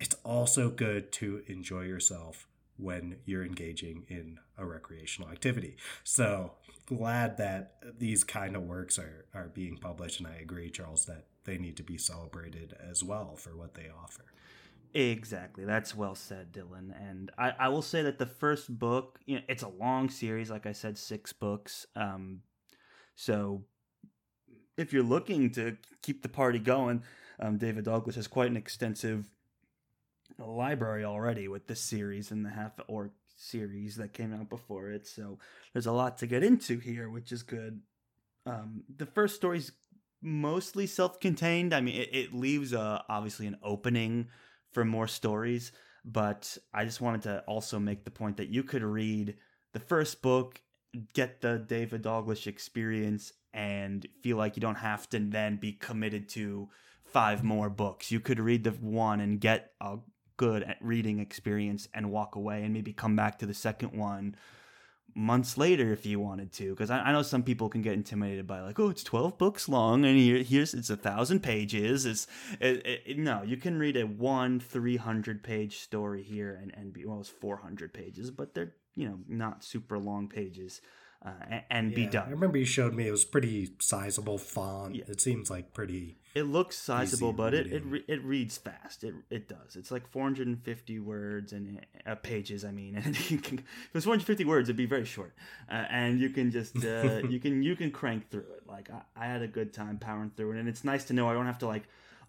it's 0.00 0.16
also 0.24 0.70
good 0.70 1.12
to 1.12 1.42
enjoy 1.46 1.82
yourself 1.82 2.46
when 2.76 3.16
you're 3.24 3.44
engaging 3.44 4.04
in 4.08 4.38
a 4.56 4.64
recreational 4.64 5.30
activity. 5.30 5.76
So 6.04 6.52
glad 6.86 7.36
that 7.36 7.74
these 7.98 8.24
kind 8.24 8.56
of 8.56 8.62
works 8.62 8.98
are, 8.98 9.26
are 9.34 9.48
being 9.48 9.76
published. 9.76 10.18
And 10.20 10.26
I 10.28 10.36
agree, 10.36 10.70
Charles, 10.70 11.04
that 11.06 11.26
they 11.44 11.58
need 11.58 11.76
to 11.76 11.82
be 11.82 11.98
celebrated 11.98 12.74
as 12.80 13.02
well 13.04 13.36
for 13.36 13.56
what 13.56 13.74
they 13.74 13.88
offer. 14.02 14.24
Exactly. 14.94 15.64
That's 15.64 15.96
well 15.96 16.14
said, 16.14 16.52
Dylan. 16.52 16.92
And 17.00 17.30
I, 17.38 17.52
I 17.58 17.68
will 17.68 17.82
say 17.82 18.02
that 18.02 18.18
the 18.18 18.26
first 18.26 18.78
book, 18.78 19.18
you 19.24 19.36
know, 19.36 19.42
it's 19.48 19.62
a 19.62 19.68
long 19.68 20.10
series, 20.10 20.50
like 20.50 20.66
I 20.66 20.72
said, 20.72 20.98
six 20.98 21.32
books. 21.32 21.86
Um, 21.96 22.42
so 23.14 23.62
if 24.76 24.92
you're 24.92 25.02
looking 25.02 25.50
to 25.52 25.76
keep 26.02 26.22
the 26.22 26.28
party 26.28 26.58
going, 26.58 27.02
um, 27.40 27.56
David 27.56 27.86
Dalglish 27.86 28.16
has 28.16 28.28
quite 28.28 28.50
an 28.50 28.56
extensive 28.56 29.26
library 30.38 31.04
already 31.04 31.48
with 31.48 31.66
this 31.66 31.80
series 31.80 32.30
and 32.30 32.44
the 32.44 32.50
half 32.50 32.72
orc 32.86 33.12
series 33.36 33.96
that 33.96 34.12
came 34.12 34.34
out 34.34 34.50
before 34.50 34.90
it. 34.90 35.06
So 35.06 35.38
there's 35.72 35.86
a 35.86 35.92
lot 35.92 36.18
to 36.18 36.26
get 36.26 36.44
into 36.44 36.78
here, 36.78 37.08
which 37.08 37.32
is 37.32 37.42
good. 37.42 37.80
Um, 38.44 38.84
the 38.94 39.06
first 39.06 39.36
story's 39.36 39.72
mostly 40.20 40.86
self-contained. 40.86 41.74
I 41.74 41.80
mean, 41.80 41.96
it, 42.00 42.10
it 42.12 42.34
leaves 42.34 42.74
uh, 42.74 43.02
obviously 43.08 43.46
an 43.46 43.56
opening 43.62 44.28
for 44.72 44.84
more 44.84 45.06
stories, 45.08 45.72
but 46.04 46.56
I 46.72 46.84
just 46.84 47.00
wanted 47.00 47.22
to 47.22 47.40
also 47.46 47.78
make 47.78 48.04
the 48.04 48.10
point 48.10 48.36
that 48.38 48.48
you 48.48 48.62
could 48.62 48.82
read 48.82 49.36
the 49.72 49.80
first 49.80 50.22
book, 50.22 50.60
get 51.14 51.40
the 51.40 51.58
David 51.58 52.02
Dalglish 52.02 52.46
experience, 52.46 53.32
and 53.54 54.06
feel 54.22 54.36
like 54.36 54.56
you 54.56 54.60
don't 54.60 54.76
have 54.76 55.08
to 55.10 55.18
then 55.18 55.56
be 55.56 55.72
committed 55.72 56.28
to 56.30 56.68
five 57.04 57.44
more 57.44 57.68
books. 57.68 58.10
You 58.10 58.20
could 58.20 58.40
read 58.40 58.64
the 58.64 58.70
one 58.70 59.20
and 59.20 59.40
get 59.40 59.72
a 59.80 59.98
good 60.36 60.74
reading 60.80 61.18
experience 61.18 61.88
and 61.94 62.10
walk 62.10 62.34
away 62.34 62.64
and 62.64 62.72
maybe 62.72 62.92
come 62.92 63.14
back 63.14 63.38
to 63.38 63.46
the 63.46 63.54
second 63.54 63.92
one 63.92 64.34
months 65.14 65.58
later 65.58 65.92
if 65.92 66.06
you 66.06 66.18
wanted 66.18 66.52
to 66.52 66.70
because 66.70 66.90
I, 66.90 67.00
I 67.00 67.12
know 67.12 67.22
some 67.22 67.42
people 67.42 67.68
can 67.68 67.82
get 67.82 67.94
intimidated 67.94 68.46
by 68.46 68.60
like 68.60 68.80
oh 68.80 68.88
it's 68.88 69.02
12 69.02 69.36
books 69.36 69.68
long 69.68 70.04
and 70.04 70.16
here, 70.18 70.42
here's 70.42 70.74
it's 70.74 70.90
a 70.90 70.96
thousand 70.96 71.40
pages 71.40 72.06
it's 72.06 72.26
it, 72.60 73.02
it, 73.06 73.18
no 73.18 73.42
you 73.42 73.56
can 73.56 73.78
read 73.78 73.96
a 73.96 74.06
one 74.06 74.58
300 74.60 75.42
page 75.42 75.78
story 75.78 76.22
here 76.22 76.58
and, 76.60 76.72
and 76.74 76.92
be 76.92 77.04
well 77.04 77.20
it's 77.20 77.28
400 77.28 77.92
pages 77.92 78.30
but 78.30 78.54
they're 78.54 78.74
you 78.94 79.08
know 79.08 79.18
not 79.28 79.64
super 79.64 79.98
long 79.98 80.28
pages 80.28 80.80
uh, 81.24 81.30
and, 81.48 81.62
and 81.70 81.94
be 81.94 82.06
done. 82.06 82.26
I 82.28 82.30
remember 82.30 82.58
you 82.58 82.64
showed 82.64 82.94
me 82.94 83.06
it 83.06 83.12
was 83.12 83.24
pretty 83.24 83.72
sizable 83.78 84.38
font. 84.38 84.96
Yeah. 84.96 85.04
It 85.06 85.20
seems 85.20 85.50
like 85.50 85.72
pretty. 85.72 86.18
It 86.34 86.44
looks 86.44 86.78
sizable, 86.78 87.32
but 87.32 87.52
it 87.52 87.66
it, 87.72 87.84
re- 87.84 88.04
it 88.08 88.24
reads 88.24 88.56
fast. 88.56 89.04
It 89.04 89.14
it 89.30 89.48
does. 89.48 89.76
It's 89.76 89.90
like 89.90 90.08
450 90.08 90.98
words 90.98 91.52
and 91.52 91.80
uh, 92.06 92.14
pages. 92.16 92.64
I 92.64 92.70
mean, 92.70 92.96
and 93.04 93.30
you 93.30 93.38
can, 93.38 93.58
if 93.58 93.64
it 93.64 93.94
was 93.94 94.04
450 94.04 94.44
words, 94.46 94.68
it'd 94.68 94.76
be 94.76 94.86
very 94.86 95.04
short, 95.04 95.34
uh, 95.70 95.84
and 95.90 96.18
you 96.18 96.30
can 96.30 96.50
just 96.50 96.76
uh, 96.84 97.20
you 97.28 97.38
can 97.38 97.62
you 97.62 97.76
can 97.76 97.90
crank 97.90 98.30
through 98.30 98.46
it. 98.56 98.62
Like 98.66 98.90
I, 98.90 99.02
I 99.16 99.26
had 99.26 99.42
a 99.42 99.48
good 99.48 99.72
time 99.72 99.98
powering 99.98 100.32
through 100.36 100.52
it, 100.52 100.58
and 100.58 100.68
it's 100.68 100.84
nice 100.84 101.04
to 101.04 101.12
know 101.12 101.28
I 101.28 101.34
don't 101.34 101.46
have 101.46 101.58
to 101.58 101.66
like 101.66 101.84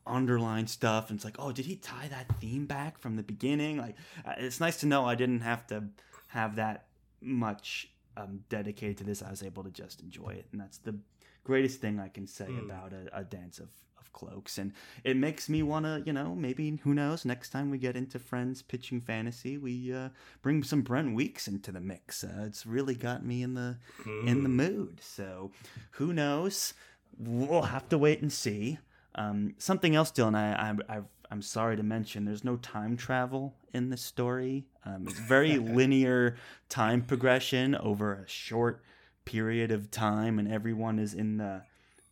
underline 0.06 0.68
stuff. 0.68 1.10
And 1.10 1.18
it's 1.18 1.26
like, 1.26 1.38
oh, 1.40 1.52
did 1.52 1.66
he 1.66 1.78
tie 1.78 2.10
that 2.10 2.28
theme 2.40 2.66
back 2.66 3.00
from 3.00 3.16
the 3.16 3.24
beginning? 3.24 3.78
Like, 3.78 3.96
uh, 4.26 4.34
it's 4.38 4.60
nice 4.60 4.82
to 4.82 4.86
know 4.86 5.06
I 5.06 5.16
didn't 5.16 5.42
have 5.42 5.66
to 5.68 5.86
have 6.28 6.58
that 6.58 6.88
much 7.22 7.93
um, 8.18 8.42
dedicated 8.50 8.98
to 9.00 9.04
this. 9.04 9.22
I 9.22 9.30
was 9.30 9.44
able 9.44 9.64
to 9.64 9.72
just 9.72 10.02
enjoy 10.02 10.30
it, 10.30 10.48
and 10.52 10.62
that's 10.62 10.78
the 10.80 10.96
greatest 11.44 11.82
thing 11.82 12.00
I 12.00 12.08
can 12.10 12.28
say 12.28 12.46
Hmm. 12.46 12.70
about 12.70 12.94
a, 12.94 13.10
a 13.20 13.24
dance 13.24 13.60
of, 13.60 13.70
of 14.00 14.12
cloaks. 14.14 14.58
And 14.58 14.72
it 15.04 15.18
makes 15.18 15.50
me 15.50 15.62
want 15.64 15.86
to, 15.86 16.02
you 16.06 16.14
know, 16.14 16.34
maybe 16.36 16.80
who 16.84 16.94
knows? 16.94 17.26
Next 17.26 17.50
time 17.50 17.70
we 17.70 17.78
get 17.78 17.96
into 17.98 18.18
friends 18.20 18.62
pitching 18.62 19.02
fantasy, 19.02 19.58
we 19.58 19.94
uh, 19.94 20.10
bring 20.42 20.64
some 20.64 20.82
Brent 20.84 21.14
Weeks 21.16 21.48
into 21.48 21.72
the 21.72 21.82
mix. 21.82 22.24
Uh, 22.24 22.44
it's 22.46 22.66
really 22.66 22.96
got 22.96 23.26
me 23.26 23.44
in 23.44 23.54
the 23.56 23.78
in 24.26 24.44
the 24.44 24.50
mood. 24.50 25.00
So 25.02 25.52
who 25.92 26.14
knows? 26.14 26.74
We'll 27.18 27.64
have 27.64 27.90
to 27.90 27.98
wait 27.98 28.22
and 28.22 28.32
see. 28.32 28.80
Um, 29.16 29.54
something 29.60 29.96
else, 29.96 30.12
Dylan. 30.12 30.36
I, 30.36 30.54
I 30.90 30.98
I've, 30.98 31.06
I'm 31.30 31.42
sorry 31.42 31.76
to 31.78 31.84
mention. 31.84 32.26
There's 32.26 32.44
no 32.44 32.56
time 32.58 32.96
travel 32.98 33.54
in 33.74 33.90
this 33.90 34.02
story. 34.02 34.66
Um, 34.86 35.08
it's 35.08 35.20
very 35.20 35.58
linear 35.78 36.36
time 36.70 37.02
progression 37.02 37.76
over 37.76 38.14
a 38.14 38.28
short 38.28 38.84
period 39.26 39.72
of 39.72 39.92
time, 39.92 40.40
and 40.40 40.52
everyone 40.52 41.00
is 41.00 41.14
in 41.14 41.38
the 41.38 41.64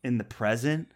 in 0.03 0.17
the 0.17 0.23
present. 0.23 0.89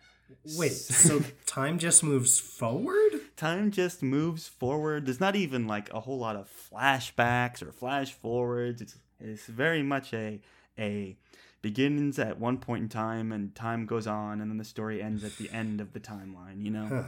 Wait, 0.57 0.71
so 0.71 1.21
time 1.45 1.77
just 1.77 2.03
moves 2.03 2.39
forward? 2.39 3.21
Time 3.35 3.71
just 3.71 4.01
moves 4.01 4.47
forward. 4.47 5.05
There's 5.05 5.19
not 5.19 5.35
even 5.35 5.67
like 5.67 5.91
a 5.93 5.99
whole 5.99 6.17
lot 6.17 6.35
of 6.35 6.49
flashbacks 6.71 7.61
or 7.61 7.71
flash 7.71 8.13
forwards. 8.13 8.81
It's 8.81 8.95
it's 9.19 9.45
very 9.45 9.83
much 9.83 10.13
a 10.13 10.39
a 10.77 11.17
begins 11.65 12.19
at 12.19 12.39
one 12.39 12.59
point 12.59 12.83
in 12.83 12.89
time 12.89 13.31
and 13.31 13.55
time 13.55 13.87
goes 13.87 14.05
on 14.05 14.39
and 14.39 14.51
then 14.51 14.57
the 14.59 14.63
story 14.63 15.01
ends 15.01 15.23
at 15.23 15.35
the 15.37 15.49
end 15.49 15.81
of 15.81 15.93
the 15.93 15.99
timeline, 15.99 16.63
you 16.63 16.69
know? 16.69 16.85
Huh. 16.85 17.03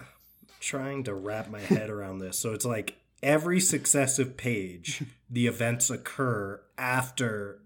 Trying 0.59 1.03
to 1.03 1.13
wrap 1.13 1.51
my 1.51 1.59
head 1.59 1.91
around 1.91 2.18
this. 2.18 2.39
So 2.39 2.55
it's 2.55 2.65
like 2.65 2.97
every 3.24 3.59
successive 3.59 4.38
page, 4.38 5.03
the 5.30 5.47
events 5.47 5.89
occur 5.89 6.61
after 6.78 7.59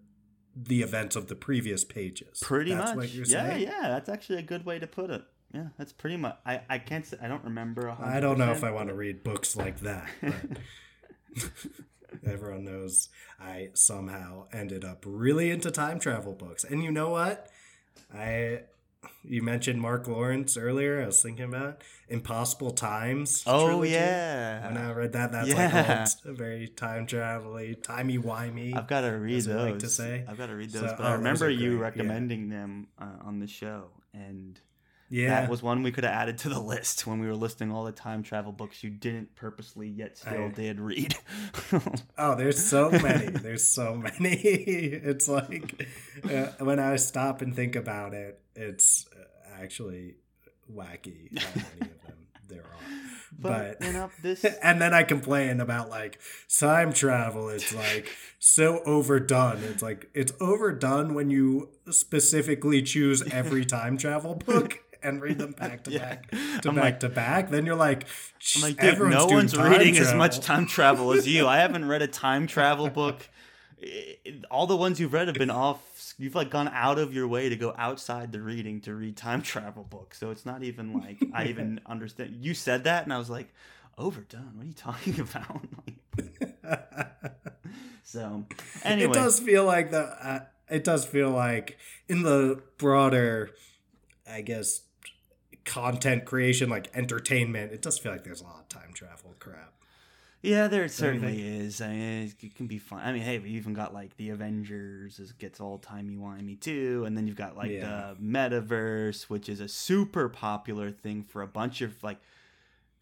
the 0.55 0.81
events 0.81 1.15
of 1.15 1.27
the 1.27 1.35
previous 1.35 1.83
pages. 1.83 2.39
Pretty 2.41 2.73
That's 2.73 2.91
much. 2.91 2.97
what 2.97 3.13
you're 3.13 3.25
yeah, 3.25 3.49
saying? 3.49 3.63
yeah, 3.63 3.89
that's 3.89 4.09
actually 4.09 4.39
a 4.39 4.43
good 4.43 4.65
way 4.65 4.79
to 4.79 4.87
put 4.87 5.09
it. 5.09 5.23
Yeah, 5.53 5.67
that's 5.77 5.91
pretty 5.91 6.17
much. 6.17 6.37
I, 6.45 6.61
I 6.69 6.77
can't 6.77 7.05
say. 7.05 7.17
I 7.21 7.27
don't 7.27 7.43
remember. 7.43 7.83
100%, 7.83 8.01
I 8.01 8.19
don't 8.19 8.37
know 8.37 8.51
if 8.51 8.63
I 8.63 8.71
want 8.71 8.87
to 8.87 8.95
read 8.95 9.23
books 9.23 9.55
like 9.57 9.79
that, 9.81 10.09
but 10.21 11.49
everyone 12.25 12.63
knows 12.63 13.09
I 13.39 13.69
somehow 13.73 14.47
ended 14.53 14.85
up 14.85 15.03
really 15.05 15.51
into 15.51 15.69
time 15.69 15.99
travel 15.99 16.33
books. 16.33 16.63
And 16.63 16.83
you 16.83 16.91
know 16.91 17.09
what? 17.09 17.49
I 18.13 18.61
you 19.23 19.41
mentioned 19.41 19.81
Mark 19.81 20.07
Lawrence 20.07 20.57
earlier. 20.57 21.01
I 21.01 21.05
was 21.07 21.21
thinking 21.21 21.45
about 21.45 21.81
Impossible 22.09 22.71
Times. 22.71 23.43
Oh 23.47 23.65
trilogy. 23.67 23.91
yeah. 23.93 24.67
When 24.67 24.77
I 24.77 24.91
read 24.91 25.13
that, 25.13 25.31
that's 25.31 25.49
Yeah. 25.49 26.05
like 26.25 26.37
very 26.37 26.67
time 26.67 27.05
travel 27.05 27.59
timey 27.83 28.17
wimey. 28.17 28.75
I've 28.75 28.87
got 28.87 29.01
to 29.01 29.09
read 29.11 29.43
those. 29.43 29.71
like 29.71 29.79
to 29.79 29.89
say. 29.89 30.25
I've 30.27 30.37
got 30.37 30.47
to 30.47 30.55
read 30.55 30.71
So- 30.71 30.81
those. 30.81 30.91
but 30.93 31.01
oh, 31.01 31.09
I 31.09 31.13
remember 31.13 31.49
you 31.49 31.69
great, 31.69 31.77
yeah. 31.77 31.83
recommending 31.83 32.49
them 32.49 32.87
uh, 32.99 33.05
on 33.23 33.39
the 33.39 33.47
show, 33.47 33.89
and 34.13 34.59
Yeah, 35.09 35.41
that 35.41 35.49
was 35.49 35.61
one 35.63 35.83
we 35.83 35.91
could 35.91 36.03
have 36.03 36.13
added 36.13 36.37
to 36.39 36.49
the 36.49 36.59
list 36.59 37.05
when 37.07 37.19
we 37.19 37.27
were 37.27 37.35
listing 37.35 37.71
all 37.71 37.83
the 37.85 37.91
time 37.91 38.23
travel 38.23 38.51
books 38.51 38.83
you 38.83 38.89
didn't 38.89 39.35
purposely 39.35 39.87
yet 39.87 40.17
still 40.17 40.45
I- 40.45 40.49
did 40.49 40.79
read. 40.79 41.15
Oh, 42.17 42.35
there's 42.35 42.63
so 42.63 42.91
many. 42.91 43.27
There's 43.29 43.67
so 43.67 43.95
many. 43.95 44.35
it's 44.35 45.27
like 45.27 45.87
uh, 46.23 46.47
when 46.59 46.79
I 46.79 46.97
stop 46.97 47.41
and 47.41 47.55
think 47.55 47.75
about 47.75 48.13
it, 48.13 48.40
it's 48.55 49.05
uh, 49.17 49.23
actually 49.61 50.15
wacky 50.71 51.37
how 51.39 51.49
many 51.55 51.91
of 51.91 52.01
them 52.07 52.17
there 52.47 52.61
are. 52.63 52.67
but, 53.39 53.79
But, 53.79 53.91
know 53.93 54.09
this. 54.21 54.43
and 54.45 54.81
then 54.81 54.93
I 54.93 55.03
complain 55.03 55.59
about 55.61 55.89
like 55.89 56.19
time 56.59 56.93
travel. 56.93 57.49
It's 57.49 57.73
like 57.73 58.09
so 58.39 58.81
overdone. 58.85 59.59
It's 59.63 59.81
like 59.83 60.09
it's 60.13 60.33
overdone 60.39 61.13
when 61.13 61.29
you 61.29 61.69
specifically 61.89 62.81
choose 62.81 63.21
every 63.31 63.65
time 63.77 63.97
travel 63.97 64.35
book. 64.35 64.79
And 65.03 65.19
read 65.19 65.39
them 65.39 65.53
back 65.53 65.83
to 65.85 65.91
Yeah. 65.91 65.99
back 66.17 66.29
to 66.61 66.69
I'm 66.69 66.75
back 66.75 66.83
like- 66.83 66.99
to 66.99 67.09
back. 67.09 67.49
Then 67.49 67.65
you're 67.65 67.73
like, 67.75 68.05
I'm 68.55 68.61
like, 68.61 68.79
dude, 68.79 68.99
no 69.09 69.25
one's 69.25 69.57
reading 69.57 69.97
as 69.97 70.13
much 70.13 70.41
time 70.41 70.67
travel 70.67 71.11
as 71.13 71.27
you. 71.27 71.47
I 71.47 71.57
haven't 71.57 71.87
read 71.87 72.03
a 72.03 72.07
time 72.07 72.45
travel 72.45 72.87
book. 72.87 73.27
All 74.51 74.67
the 74.67 74.77
ones 74.77 74.99
you've 74.99 75.11
read 75.13 75.27
have 75.27 75.37
been 75.37 75.49
off. 75.49 75.81
You've 76.21 76.35
like 76.35 76.51
gone 76.51 76.69
out 76.71 76.99
of 76.99 77.13
your 77.15 77.27
way 77.27 77.49
to 77.49 77.55
go 77.55 77.73
outside 77.77 78.31
the 78.31 78.41
reading 78.41 78.79
to 78.81 78.93
read 78.93 79.17
time 79.17 79.41
travel 79.41 79.83
books. 79.83 80.19
So 80.19 80.29
it's 80.29 80.45
not 80.45 80.61
even 80.61 80.93
like 80.93 81.17
I 81.33 81.47
even 81.47 81.81
understand. 81.87 82.37
You 82.39 82.53
said 82.53 82.83
that, 82.83 83.05
and 83.05 83.11
I 83.11 83.17
was 83.17 83.29
like, 83.29 83.51
overdone. 83.97 84.51
What 84.55 84.63
are 84.63 84.67
you 84.67 84.73
talking 84.73 85.19
about? 85.19 85.65
so 88.03 88.45
anyway, 88.83 89.09
It 89.09 89.13
does 89.13 89.39
feel 89.39 89.65
like 89.65 89.89
the. 89.89 90.01
Uh, 90.01 90.39
it 90.69 90.83
does 90.83 91.05
feel 91.05 91.31
like 91.31 91.79
in 92.07 92.21
the 92.21 92.61
broader, 92.77 93.49
I 94.29 94.41
guess, 94.41 94.81
content 95.65 96.25
creation, 96.25 96.69
like 96.69 96.89
entertainment. 96.93 97.71
It 97.71 97.81
does 97.81 97.97
feel 97.97 98.11
like 98.11 98.23
there's 98.23 98.41
a 98.41 98.45
lot 98.45 98.59
of 98.59 98.69
time 98.69 98.93
travel 98.93 99.33
crap. 99.39 99.73
Yeah, 100.43 100.67
there 100.67 100.87
certainly 100.87 101.41
is. 101.43 101.81
I 101.81 101.89
mean, 101.89 102.33
it 102.41 102.55
can 102.55 102.65
be 102.65 102.79
fun. 102.79 103.01
I 103.03 103.13
mean, 103.13 103.21
hey, 103.21 103.37
we 103.37 103.49
even 103.51 103.73
got 103.73 103.93
like 103.93 104.17
the 104.17 104.31
Avengers 104.31 105.19
it 105.19 105.37
gets 105.37 105.59
all 105.59 105.77
timey 105.77 106.15
wimey 106.15 106.59
too, 106.59 107.03
and 107.05 107.15
then 107.15 107.27
you've 107.27 107.35
got 107.35 107.55
like 107.55 107.69
Yeah. 107.69 108.13
the 108.17 108.23
metaverse, 108.23 109.23
which 109.23 109.47
is 109.47 109.59
a 109.59 109.67
super 109.67 110.29
popular 110.29 110.89
thing 110.89 111.23
for 111.23 111.43
a 111.43 111.47
bunch 111.47 111.81
of 111.81 112.01
like 112.03 112.17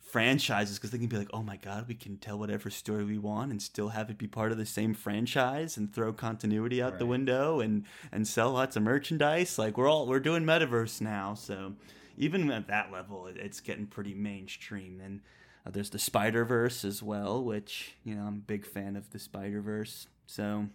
franchises 0.02 0.78
because 0.78 0.92
they 0.92 0.98
can 0.98 1.08
be 1.08 1.18
like, 1.18 1.30
oh 1.32 1.42
my 1.44 1.56
god, 1.56 1.88
we 1.88 1.94
can 1.96 2.18
tell 2.18 2.38
whatever 2.38 2.70
story 2.70 3.06
we 3.06 3.18
want 3.18 3.52
and 3.52 3.62
still 3.62 3.90
have 3.90 4.10
it 4.10 4.18
be 4.18 4.28
part 4.28 4.52
of 4.52 4.58
the 4.58 4.66
same 4.66 4.94
franchise 4.94 5.78
and 5.78 5.94
throw 5.94 6.12
continuity 6.12 6.82
out 6.82 7.00
the 7.00 7.06
window 7.06 7.60
and 7.62 7.86
and 8.12 8.28
sell 8.28 8.52
lots 8.52 8.76
of 8.76 8.84
merchandise. 8.84 9.58
Like 9.58 9.78
we're 9.78 9.88
all 9.90 10.08
we're 10.08 10.20
doing 10.20 10.44
metaverse 10.44 11.00
now, 11.00 11.36
so 11.36 11.76
even 12.18 12.52
at 12.52 12.68
that 12.68 12.92
level, 12.92 13.28
it's 13.28 13.62
getting 13.62 13.86
pretty 13.88 14.14
mainstream 14.14 15.00
and. 15.02 15.22
Uh, 15.66 15.72
there's 15.72 15.90
the 15.90 16.00
Spider 16.00 16.46
Verse 16.46 16.84
as 16.86 17.04
well, 17.04 17.44
which 17.44 17.96
you 18.04 18.16
know 18.16 18.24
I'm 18.24 18.36
a 18.36 18.48
big 18.48 18.66
fan 18.66 18.96
of 18.96 19.10
the 19.12 19.20
Spider 19.20 19.62
Verse. 19.62 20.08
So, 20.26 20.68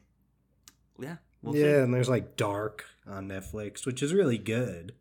yeah, 0.99 1.17
we'll 1.43 1.57
yeah, 1.57 1.63
see. 1.63 1.79
and 1.83 1.95
there's 1.95 2.09
like 2.09 2.37
Dark 2.37 2.85
on 3.07 3.29
Netflix, 3.29 3.87
which 3.87 4.03
is 4.03 4.13
really 4.13 4.39
good. 4.39 4.95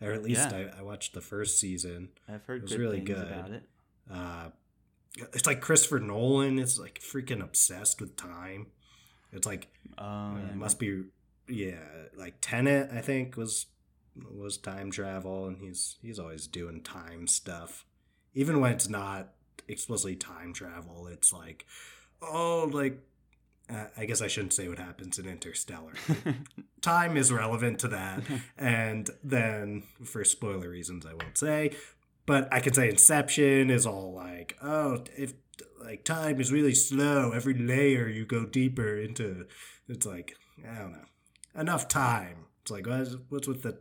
Or 0.00 0.10
at 0.12 0.22
least 0.24 0.50
Yeah. 0.50 0.70
I, 0.76 0.80
I 0.80 0.82
watched 0.82 1.14
the 1.14 1.20
first 1.20 1.60
season. 1.60 2.08
I've 2.28 2.44
heard 2.46 2.58
it 2.58 2.62
was 2.62 2.72
good 2.72 2.80
really 2.80 3.00
good. 3.00 3.28
about 3.28 3.50
it. 3.52 3.62
Uh, 4.10 4.48
it's 5.32 5.46
like 5.46 5.60
Christopher 5.60 6.00
Nolan 6.00 6.58
is 6.58 6.78
like 6.78 6.98
freaking 7.00 7.40
obsessed 7.42 8.00
with 8.00 8.16
time. 8.16 8.66
It's 9.32 9.46
like 9.46 9.68
Oh, 9.98 10.04
uh, 10.04 10.36
it 10.50 10.56
must 10.56 10.78
be 10.80 11.04
yeah, 11.48 11.78
like 12.16 12.34
Tenet 12.40 12.90
I 12.92 13.00
think 13.00 13.36
was 13.36 13.66
was 14.30 14.56
time 14.58 14.90
travel, 14.90 15.46
and 15.46 15.58
he's 15.58 15.96
he's 16.02 16.18
always 16.18 16.46
doing 16.48 16.82
time 16.82 17.26
stuff, 17.28 17.84
even 18.34 18.60
when 18.60 18.72
it's 18.72 18.88
not 18.88 19.32
explicitly 19.68 20.16
time 20.16 20.52
travel. 20.52 21.06
It's 21.06 21.32
like 21.32 21.66
oh 22.20 22.68
like. 22.72 22.98
Uh, 23.70 23.86
I 23.96 24.06
guess 24.06 24.20
I 24.20 24.26
shouldn't 24.26 24.52
say 24.52 24.68
what 24.68 24.80
happens 24.80 25.18
in 25.20 25.26
Interstellar. 25.26 25.92
time 26.82 27.16
is 27.16 27.32
relevant 27.32 27.78
to 27.78 27.88
that. 27.88 28.22
and 28.58 29.08
then, 29.22 29.84
for 30.04 30.24
spoiler 30.24 30.68
reasons, 30.68 31.06
I 31.06 31.14
won't 31.14 31.38
say. 31.38 31.70
But 32.26 32.52
I 32.52 32.58
can 32.60 32.74
say 32.74 32.90
Inception 32.90 33.70
is 33.70 33.86
all 33.86 34.12
like, 34.12 34.58
oh, 34.62 35.04
if 35.16 35.34
like 35.82 36.04
time 36.04 36.40
is 36.40 36.52
really 36.52 36.74
slow, 36.74 37.32
every 37.32 37.54
layer 37.54 38.08
you 38.08 38.24
go 38.24 38.44
deeper 38.44 38.96
into. 38.96 39.46
It's 39.88 40.06
like 40.06 40.36
I 40.68 40.78
don't 40.78 40.92
know, 40.92 41.60
enough 41.60 41.88
time. 41.88 42.46
It's 42.62 42.70
like 42.70 42.86
what's 42.86 43.16
what's 43.28 43.48
with 43.48 43.62
the 43.62 43.78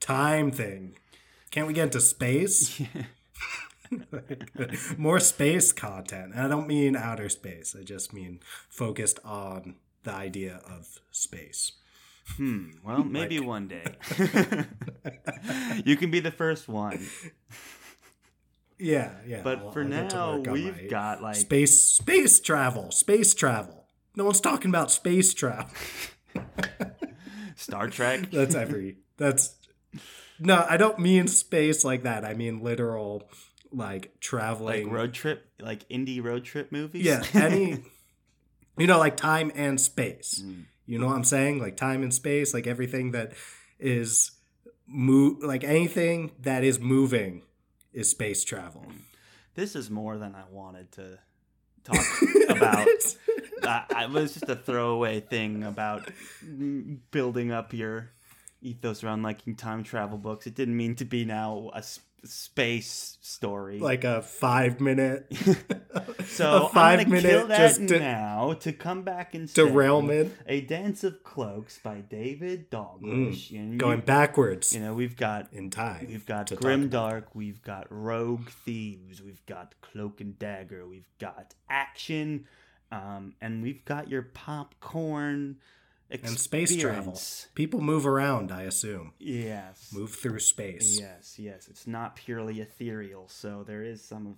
time 0.00 0.50
thing? 0.50 0.96
Can't 1.50 1.66
we 1.66 1.74
get 1.74 1.84
into 1.84 2.00
space? 2.00 2.80
More 4.98 5.20
space 5.20 5.72
content. 5.72 6.32
And 6.34 6.40
I 6.42 6.48
don't 6.48 6.66
mean 6.66 6.96
outer 6.96 7.28
space. 7.28 7.74
I 7.78 7.82
just 7.82 8.12
mean 8.12 8.40
focused 8.68 9.18
on 9.24 9.76
the 10.04 10.12
idea 10.12 10.60
of 10.68 10.98
space. 11.10 11.72
hmm. 12.36 12.70
Well, 12.84 13.04
maybe 13.04 13.38
Like- 13.38 13.48
one 13.48 13.68
day. 13.68 13.84
you 15.84 15.96
can 15.96 16.10
be 16.10 16.20
the 16.20 16.30
first 16.30 16.68
one, 16.68 17.06
Yeah, 18.78 19.12
yeah. 19.26 19.42
but 19.42 19.58
I'll- 19.58 19.70
for 19.72 19.82
I'll 19.82 19.88
now, 19.88 20.36
we've 20.38 20.88
got 20.90 21.22
like 21.22 21.36
space 21.36 21.82
space 21.82 22.40
travel. 22.40 22.90
Space 22.90 23.34
travel. 23.34 23.86
No 24.16 24.24
one's 24.24 24.40
talking 24.40 24.70
about 24.70 24.90
space 24.90 25.32
travel. 25.34 25.70
Star 27.56 27.88
Trek. 27.88 28.30
That's 28.30 28.54
every. 28.54 28.96
That's 29.16 29.54
no. 30.40 30.66
I 30.68 30.76
don't 30.76 30.98
mean 30.98 31.28
space 31.28 31.84
like 31.84 32.02
that. 32.02 32.24
I 32.24 32.34
mean 32.34 32.60
literal, 32.62 33.28
like 33.72 34.18
traveling 34.20 34.84
like 34.84 34.92
road 34.92 35.14
trip, 35.14 35.46
like 35.60 35.88
indie 35.88 36.22
road 36.22 36.44
trip 36.44 36.72
movies. 36.72 37.04
yeah, 37.04 37.24
any. 37.34 37.82
you 38.78 38.86
know, 38.86 38.98
like 38.98 39.16
time 39.16 39.50
and 39.54 39.80
space. 39.80 40.42
Mm. 40.44 40.64
You 40.86 40.98
know 40.98 41.06
what 41.06 41.16
I'm 41.16 41.24
saying? 41.24 41.58
Like 41.60 41.76
time 41.76 42.02
and 42.02 42.12
space. 42.12 42.52
Like 42.52 42.66
everything 42.66 43.12
that 43.12 43.32
is 43.78 44.32
move. 44.86 45.42
Like 45.42 45.64
anything 45.64 46.32
that 46.40 46.64
is 46.64 46.78
moving 46.78 47.42
is 47.92 48.10
space 48.10 48.44
travel. 48.44 48.84
This 49.54 49.76
is 49.76 49.90
more 49.90 50.16
than 50.18 50.34
I 50.34 50.44
wanted 50.50 50.92
to 50.92 51.18
talk 51.84 52.04
about. 52.48 52.88
I, 53.62 53.84
I 53.94 54.06
was 54.06 54.34
just 54.34 54.48
a 54.48 54.56
throwaway 54.56 55.20
thing 55.20 55.62
about 55.62 56.10
mm, 56.44 56.98
building 57.10 57.52
up 57.52 57.72
your 57.72 58.10
ethos 58.62 59.04
around 59.04 59.22
liking 59.22 59.56
time 59.56 59.82
travel 59.82 60.18
books. 60.18 60.46
It 60.46 60.54
didn't 60.54 60.76
mean 60.76 60.94
to 60.96 61.04
be 61.04 61.24
now 61.24 61.70
a 61.74 61.82
space 62.24 63.18
story. 63.20 63.78
like 63.78 64.04
a 64.04 64.22
five 64.22 64.80
minute. 64.80 65.26
so 66.26 66.64
a 66.64 66.68
five 66.68 67.00
I'm 67.00 67.04
gonna 67.06 67.22
minute 67.22 67.30
kill 67.30 67.46
that 67.48 67.58
just 67.58 67.86
de- 67.86 67.98
now 67.98 68.54
to 68.60 68.72
come 68.72 69.02
back 69.02 69.34
and 69.34 69.52
derailment. 69.52 70.32
A 70.46 70.60
Dance 70.60 71.04
of 71.04 71.22
Cloaks 71.22 71.78
by 71.78 72.00
David 72.00 72.70
Dalglish. 72.70 73.52
Mm. 73.52 73.78
Going 73.78 73.98
you, 73.98 74.04
backwards 74.04 74.72
you 74.72 74.80
know, 74.80 74.94
we've 74.94 75.16
got 75.16 75.52
in 75.52 75.70
time. 75.70 76.06
We've 76.08 76.26
got 76.26 76.54
Grim. 76.56 76.88
Dark, 76.88 77.34
we've 77.34 77.62
got 77.62 77.86
Rogue 77.90 78.48
Thieves, 78.48 79.22
we've 79.22 79.44
got 79.46 79.74
Cloak 79.80 80.20
and 80.20 80.38
Dagger, 80.38 80.86
we've 80.86 81.08
got 81.18 81.54
action, 81.68 82.46
um, 82.90 83.34
and 83.40 83.62
we've 83.62 83.84
got 83.84 84.08
your 84.08 84.22
popcorn 84.22 85.56
and 86.22 86.38
space 86.38 86.76
travel. 86.76 87.20
People 87.54 87.80
move 87.80 88.06
around, 88.06 88.52
I 88.52 88.62
assume. 88.62 89.12
Yes. 89.18 89.90
Move 89.92 90.12
through 90.12 90.40
space. 90.40 90.98
Yes, 91.00 91.38
yes. 91.38 91.68
It's 91.68 91.86
not 91.86 92.16
purely 92.16 92.60
ethereal, 92.60 93.28
so 93.28 93.64
there 93.66 93.82
is 93.82 94.02
some 94.02 94.26
of 94.26 94.36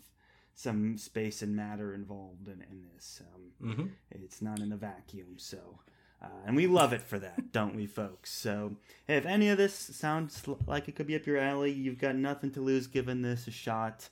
some 0.57 0.97
space 0.99 1.43
and 1.43 1.57
matter 1.57 1.93
involved 1.93 2.47
in, 2.47 2.65
in 2.71 2.85
this. 2.95 3.21
Um, 3.35 3.75
hmm 3.75 3.87
it's 4.11 4.41
not 4.41 4.61
in 4.61 4.73
a 4.73 4.77
vacuum, 4.77 5.35
so. 5.37 5.81
Uh, 6.23 6.29
and 6.47 6.57
we 6.57 6.67
love 6.67 6.93
it 6.93 7.03
for 7.03 7.19
that, 7.19 7.53
don't 7.53 7.75
we, 7.77 7.87
folks? 7.87 8.33
So, 8.33 8.77
if 9.09 9.27
any 9.27 9.49
of 9.51 9.59
this 9.59 9.75
sounds 9.75 10.43
like 10.67 10.89
it 10.89 10.95
could 10.97 11.07
be 11.07 11.17
up 11.17 11.27
your 11.27 11.39
alley, 11.39 11.73
you've 11.73 11.99
got 11.99 12.15
nothing 12.17 12.51
to 12.53 12.61
lose 12.61 12.87
giving 12.87 13.21
this 13.21 13.47
a 13.47 13.51
shot. 13.51 14.09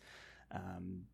Um, 0.51 1.05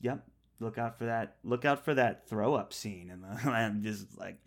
yep, 0.00 0.24
look 0.60 0.78
out 0.78 0.98
for 0.98 1.04
that. 1.06 1.36
Look 1.44 1.64
out 1.64 1.84
for 1.84 1.94
that 1.94 2.28
throw 2.28 2.54
up 2.54 2.72
scene, 2.72 3.10
and 3.10 3.24
and 3.44 3.82
just 3.82 4.18
like, 4.18 4.38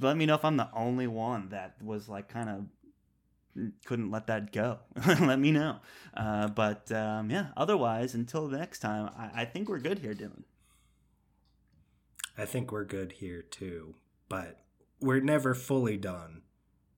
let 0.00 0.16
me 0.16 0.26
know 0.26 0.34
if 0.34 0.44
I'm 0.44 0.56
the 0.56 0.68
only 0.74 1.06
one 1.06 1.48
that 1.50 1.76
was 1.82 2.08
like 2.08 2.28
kind 2.28 2.48
of 2.48 2.64
couldn't 3.86 4.10
let 4.10 4.26
that 4.26 4.52
go. 4.52 4.78
let 5.06 5.38
me 5.38 5.50
know. 5.50 5.78
Uh, 6.14 6.48
but 6.48 6.90
um, 6.92 7.30
yeah, 7.30 7.48
otherwise, 7.56 8.14
until 8.14 8.48
the 8.48 8.58
next 8.58 8.80
time, 8.80 9.10
I, 9.16 9.42
I 9.42 9.44
think 9.44 9.68
we're 9.68 9.78
good 9.78 10.00
here, 10.00 10.14
Dylan. 10.14 10.42
I 12.38 12.44
think 12.44 12.70
we're 12.70 12.84
good 12.84 13.12
here 13.12 13.40
too, 13.42 13.94
but 14.28 14.60
we're 15.00 15.20
never 15.20 15.54
fully 15.54 15.96
done 15.96 16.42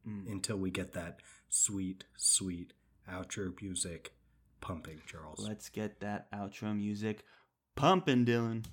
Mm. 0.06 0.30
until 0.30 0.56
we 0.56 0.70
get 0.70 0.92
that 0.92 1.20
sweet, 1.50 2.04
sweet 2.16 2.72
outro 3.10 3.52
music 3.60 4.14
pumping, 4.60 5.02
Charles. 5.06 5.40
Let's 5.46 5.68
get 5.68 6.00
that 6.00 6.30
outro 6.32 6.74
music 6.74 7.24
pumping, 7.78 8.26
Dylan. 8.26 8.64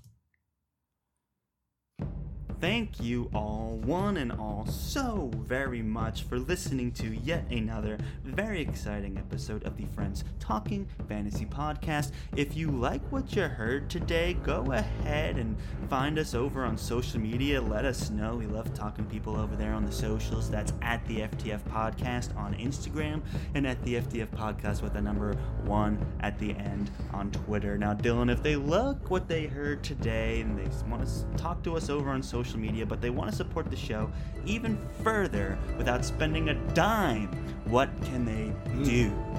Thank 2.65 2.99
you 2.99 3.29
all, 3.31 3.79
one 3.85 4.17
and 4.17 4.31
all, 4.31 4.65
so 4.65 5.29
very 5.35 5.83
much 5.83 6.23
for 6.23 6.39
listening 6.39 6.91
to 6.93 7.15
yet 7.17 7.45
another 7.51 7.99
very 8.23 8.59
exciting 8.59 9.19
episode 9.19 9.63
of 9.65 9.77
the 9.77 9.85
Friends 9.85 10.23
Talking 10.39 10.87
Fantasy 11.07 11.45
Podcast. 11.45 12.11
If 12.35 12.57
you 12.57 12.71
like 12.71 13.03
what 13.11 13.35
you 13.35 13.43
heard 13.43 13.87
today, 13.87 14.33
go 14.41 14.71
ahead 14.71 15.37
and 15.37 15.55
find 15.91 16.17
us 16.17 16.33
over 16.33 16.65
on 16.65 16.75
social 16.75 17.19
media. 17.19 17.61
Let 17.61 17.85
us 17.85 18.09
know. 18.09 18.35
We 18.35 18.47
love 18.47 18.73
talking 18.73 19.05
people 19.05 19.37
over 19.37 19.55
there 19.55 19.73
on 19.73 19.85
the 19.85 19.91
socials. 19.91 20.49
That's 20.49 20.73
at 20.81 21.05
the 21.05 21.19
FTF 21.19 21.61
Podcast 21.69 22.35
on 22.35 22.55
Instagram 22.55 23.21
and 23.53 23.67
at 23.67 23.79
the 23.83 24.01
FTF 24.01 24.29
Podcast 24.29 24.81
with 24.81 24.93
the 24.93 25.01
number 25.01 25.35
one 25.65 26.03
at 26.21 26.39
the 26.39 26.55
end 26.55 26.89
on 27.13 27.29
Twitter. 27.29 27.77
Now, 27.77 27.93
Dylan, 27.93 28.31
if 28.31 28.41
they 28.41 28.55
like 28.55 29.11
what 29.11 29.27
they 29.27 29.45
heard 29.45 29.83
today 29.83 30.41
and 30.41 30.57
they 30.57 30.67
want 30.89 31.07
to 31.07 31.37
talk 31.37 31.61
to 31.63 31.77
us 31.77 31.91
over 31.91 32.09
on 32.09 32.23
social 32.23 32.54
media, 32.57 32.85
but 32.85 33.01
they 33.01 33.09
want 33.09 33.29
to 33.29 33.35
support 33.35 33.69
the 33.69 33.75
show 33.75 34.09
even 34.45 34.77
further 35.03 35.57
without 35.77 36.05
spending 36.05 36.49
a 36.49 36.53
dime, 36.73 37.27
what 37.65 37.89
can 38.03 38.25
they 38.25 38.47
hmm. 38.71 38.83
do? 38.83 39.35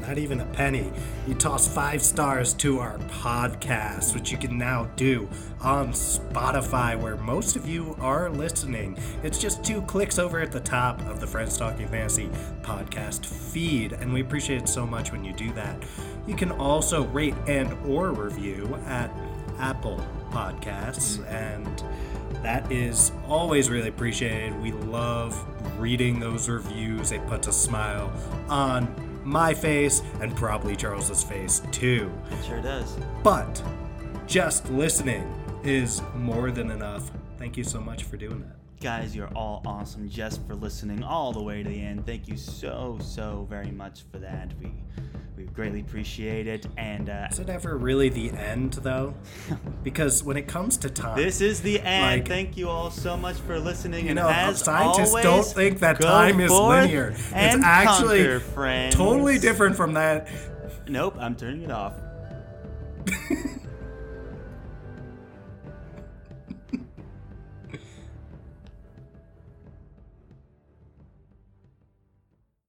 Not 0.00 0.18
even 0.18 0.40
a 0.40 0.46
penny. 0.46 0.90
You 1.28 1.34
toss 1.34 1.68
five 1.68 2.02
stars 2.02 2.54
to 2.54 2.78
our 2.78 2.98
podcast, 2.98 4.14
which 4.14 4.32
you 4.32 4.38
can 4.38 4.56
now 4.56 4.84
do 4.96 5.28
on 5.60 5.92
Spotify, 5.92 6.98
where 6.98 7.16
most 7.16 7.54
of 7.54 7.68
you 7.68 7.94
are 8.00 8.30
listening. 8.30 8.96
It's 9.22 9.38
just 9.38 9.62
two 9.62 9.82
clicks 9.82 10.18
over 10.18 10.40
at 10.40 10.52
the 10.52 10.60
top 10.60 11.00
of 11.06 11.20
the 11.20 11.26
Friends 11.26 11.56
Talking 11.56 11.86
Fantasy 11.88 12.30
podcast 12.62 13.26
feed, 13.26 13.92
and 13.92 14.12
we 14.12 14.22
appreciate 14.22 14.62
it 14.62 14.68
so 14.68 14.86
much 14.86 15.12
when 15.12 15.24
you 15.24 15.34
do 15.34 15.52
that. 15.52 15.76
You 16.26 16.34
can 16.34 16.50
also 16.52 17.04
rate 17.08 17.34
and 17.46 17.70
or 17.86 18.12
review 18.12 18.78
at 18.86 19.10
Apple 19.58 20.04
Podcasts, 20.30 21.18
hmm. 21.18 21.24
and 21.24 21.84
that 22.42 22.70
is 22.70 23.12
always 23.28 23.68
really 23.70 23.88
appreciated. 23.88 24.60
We 24.60 24.72
love 24.72 25.42
reading 25.78 26.20
those 26.20 26.48
reviews. 26.48 27.12
It 27.12 27.26
puts 27.26 27.48
a 27.48 27.52
smile 27.52 28.12
on 28.48 28.94
my 29.24 29.52
face, 29.54 30.02
and 30.20 30.34
probably 30.34 30.76
Charles's 30.76 31.22
face 31.22 31.62
too. 31.72 32.10
It 32.30 32.44
sure 32.44 32.60
does. 32.60 32.96
But 33.22 33.62
just 34.26 34.70
listening 34.70 35.32
is 35.62 36.02
more 36.14 36.50
than 36.50 36.70
enough. 36.70 37.10
Thank 37.38 37.56
you 37.56 37.64
so 37.64 37.80
much 37.80 38.04
for 38.04 38.16
doing 38.16 38.40
that. 38.40 38.59
Guys, 38.80 39.14
you're 39.14 39.28
all 39.36 39.62
awesome 39.66 40.08
just 40.08 40.46
for 40.46 40.54
listening 40.54 41.02
all 41.02 41.32
the 41.32 41.42
way 41.42 41.62
to 41.62 41.68
the 41.68 41.80
end. 41.82 42.06
Thank 42.06 42.28
you 42.28 42.36
so, 42.38 42.98
so 43.02 43.46
very 43.50 43.70
much 43.70 44.04
for 44.10 44.18
that. 44.18 44.52
We 44.58 44.72
we 45.36 45.44
greatly 45.46 45.80
appreciate 45.80 46.46
it. 46.46 46.66
And 46.78 47.10
uh, 47.10 47.28
Is 47.30 47.38
it 47.38 47.48
ever 47.50 47.76
really 47.76 48.08
the 48.08 48.30
end, 48.30 48.74
though? 48.74 49.14
Because 49.82 50.22
when 50.22 50.36
it 50.36 50.46
comes 50.46 50.76
to 50.78 50.90
time, 50.90 51.16
this 51.16 51.40
is 51.40 51.62
the 51.62 51.80
end. 51.80 52.20
Like- 52.20 52.28
Thank 52.28 52.56
you 52.56 52.68
all 52.68 52.90
so 52.90 53.16
much 53.16 53.36
for 53.36 53.58
listening. 53.58 54.04
you 54.04 54.10
and 54.10 54.16
know, 54.16 54.28
as 54.28 54.60
scientists 54.62 55.10
always, 55.10 55.24
don't 55.24 55.46
think 55.46 55.78
that 55.80 56.00
time 56.00 56.40
is 56.40 56.50
linear. 56.50 57.08
It's 57.10 57.32
actually 57.34 58.22
conquer, 58.40 58.90
totally 58.90 59.38
different 59.38 59.76
from 59.76 59.94
that. 59.94 60.28
Nope, 60.88 61.16
I'm 61.18 61.34
turning 61.34 61.62
it 61.62 61.70
off. 61.70 61.94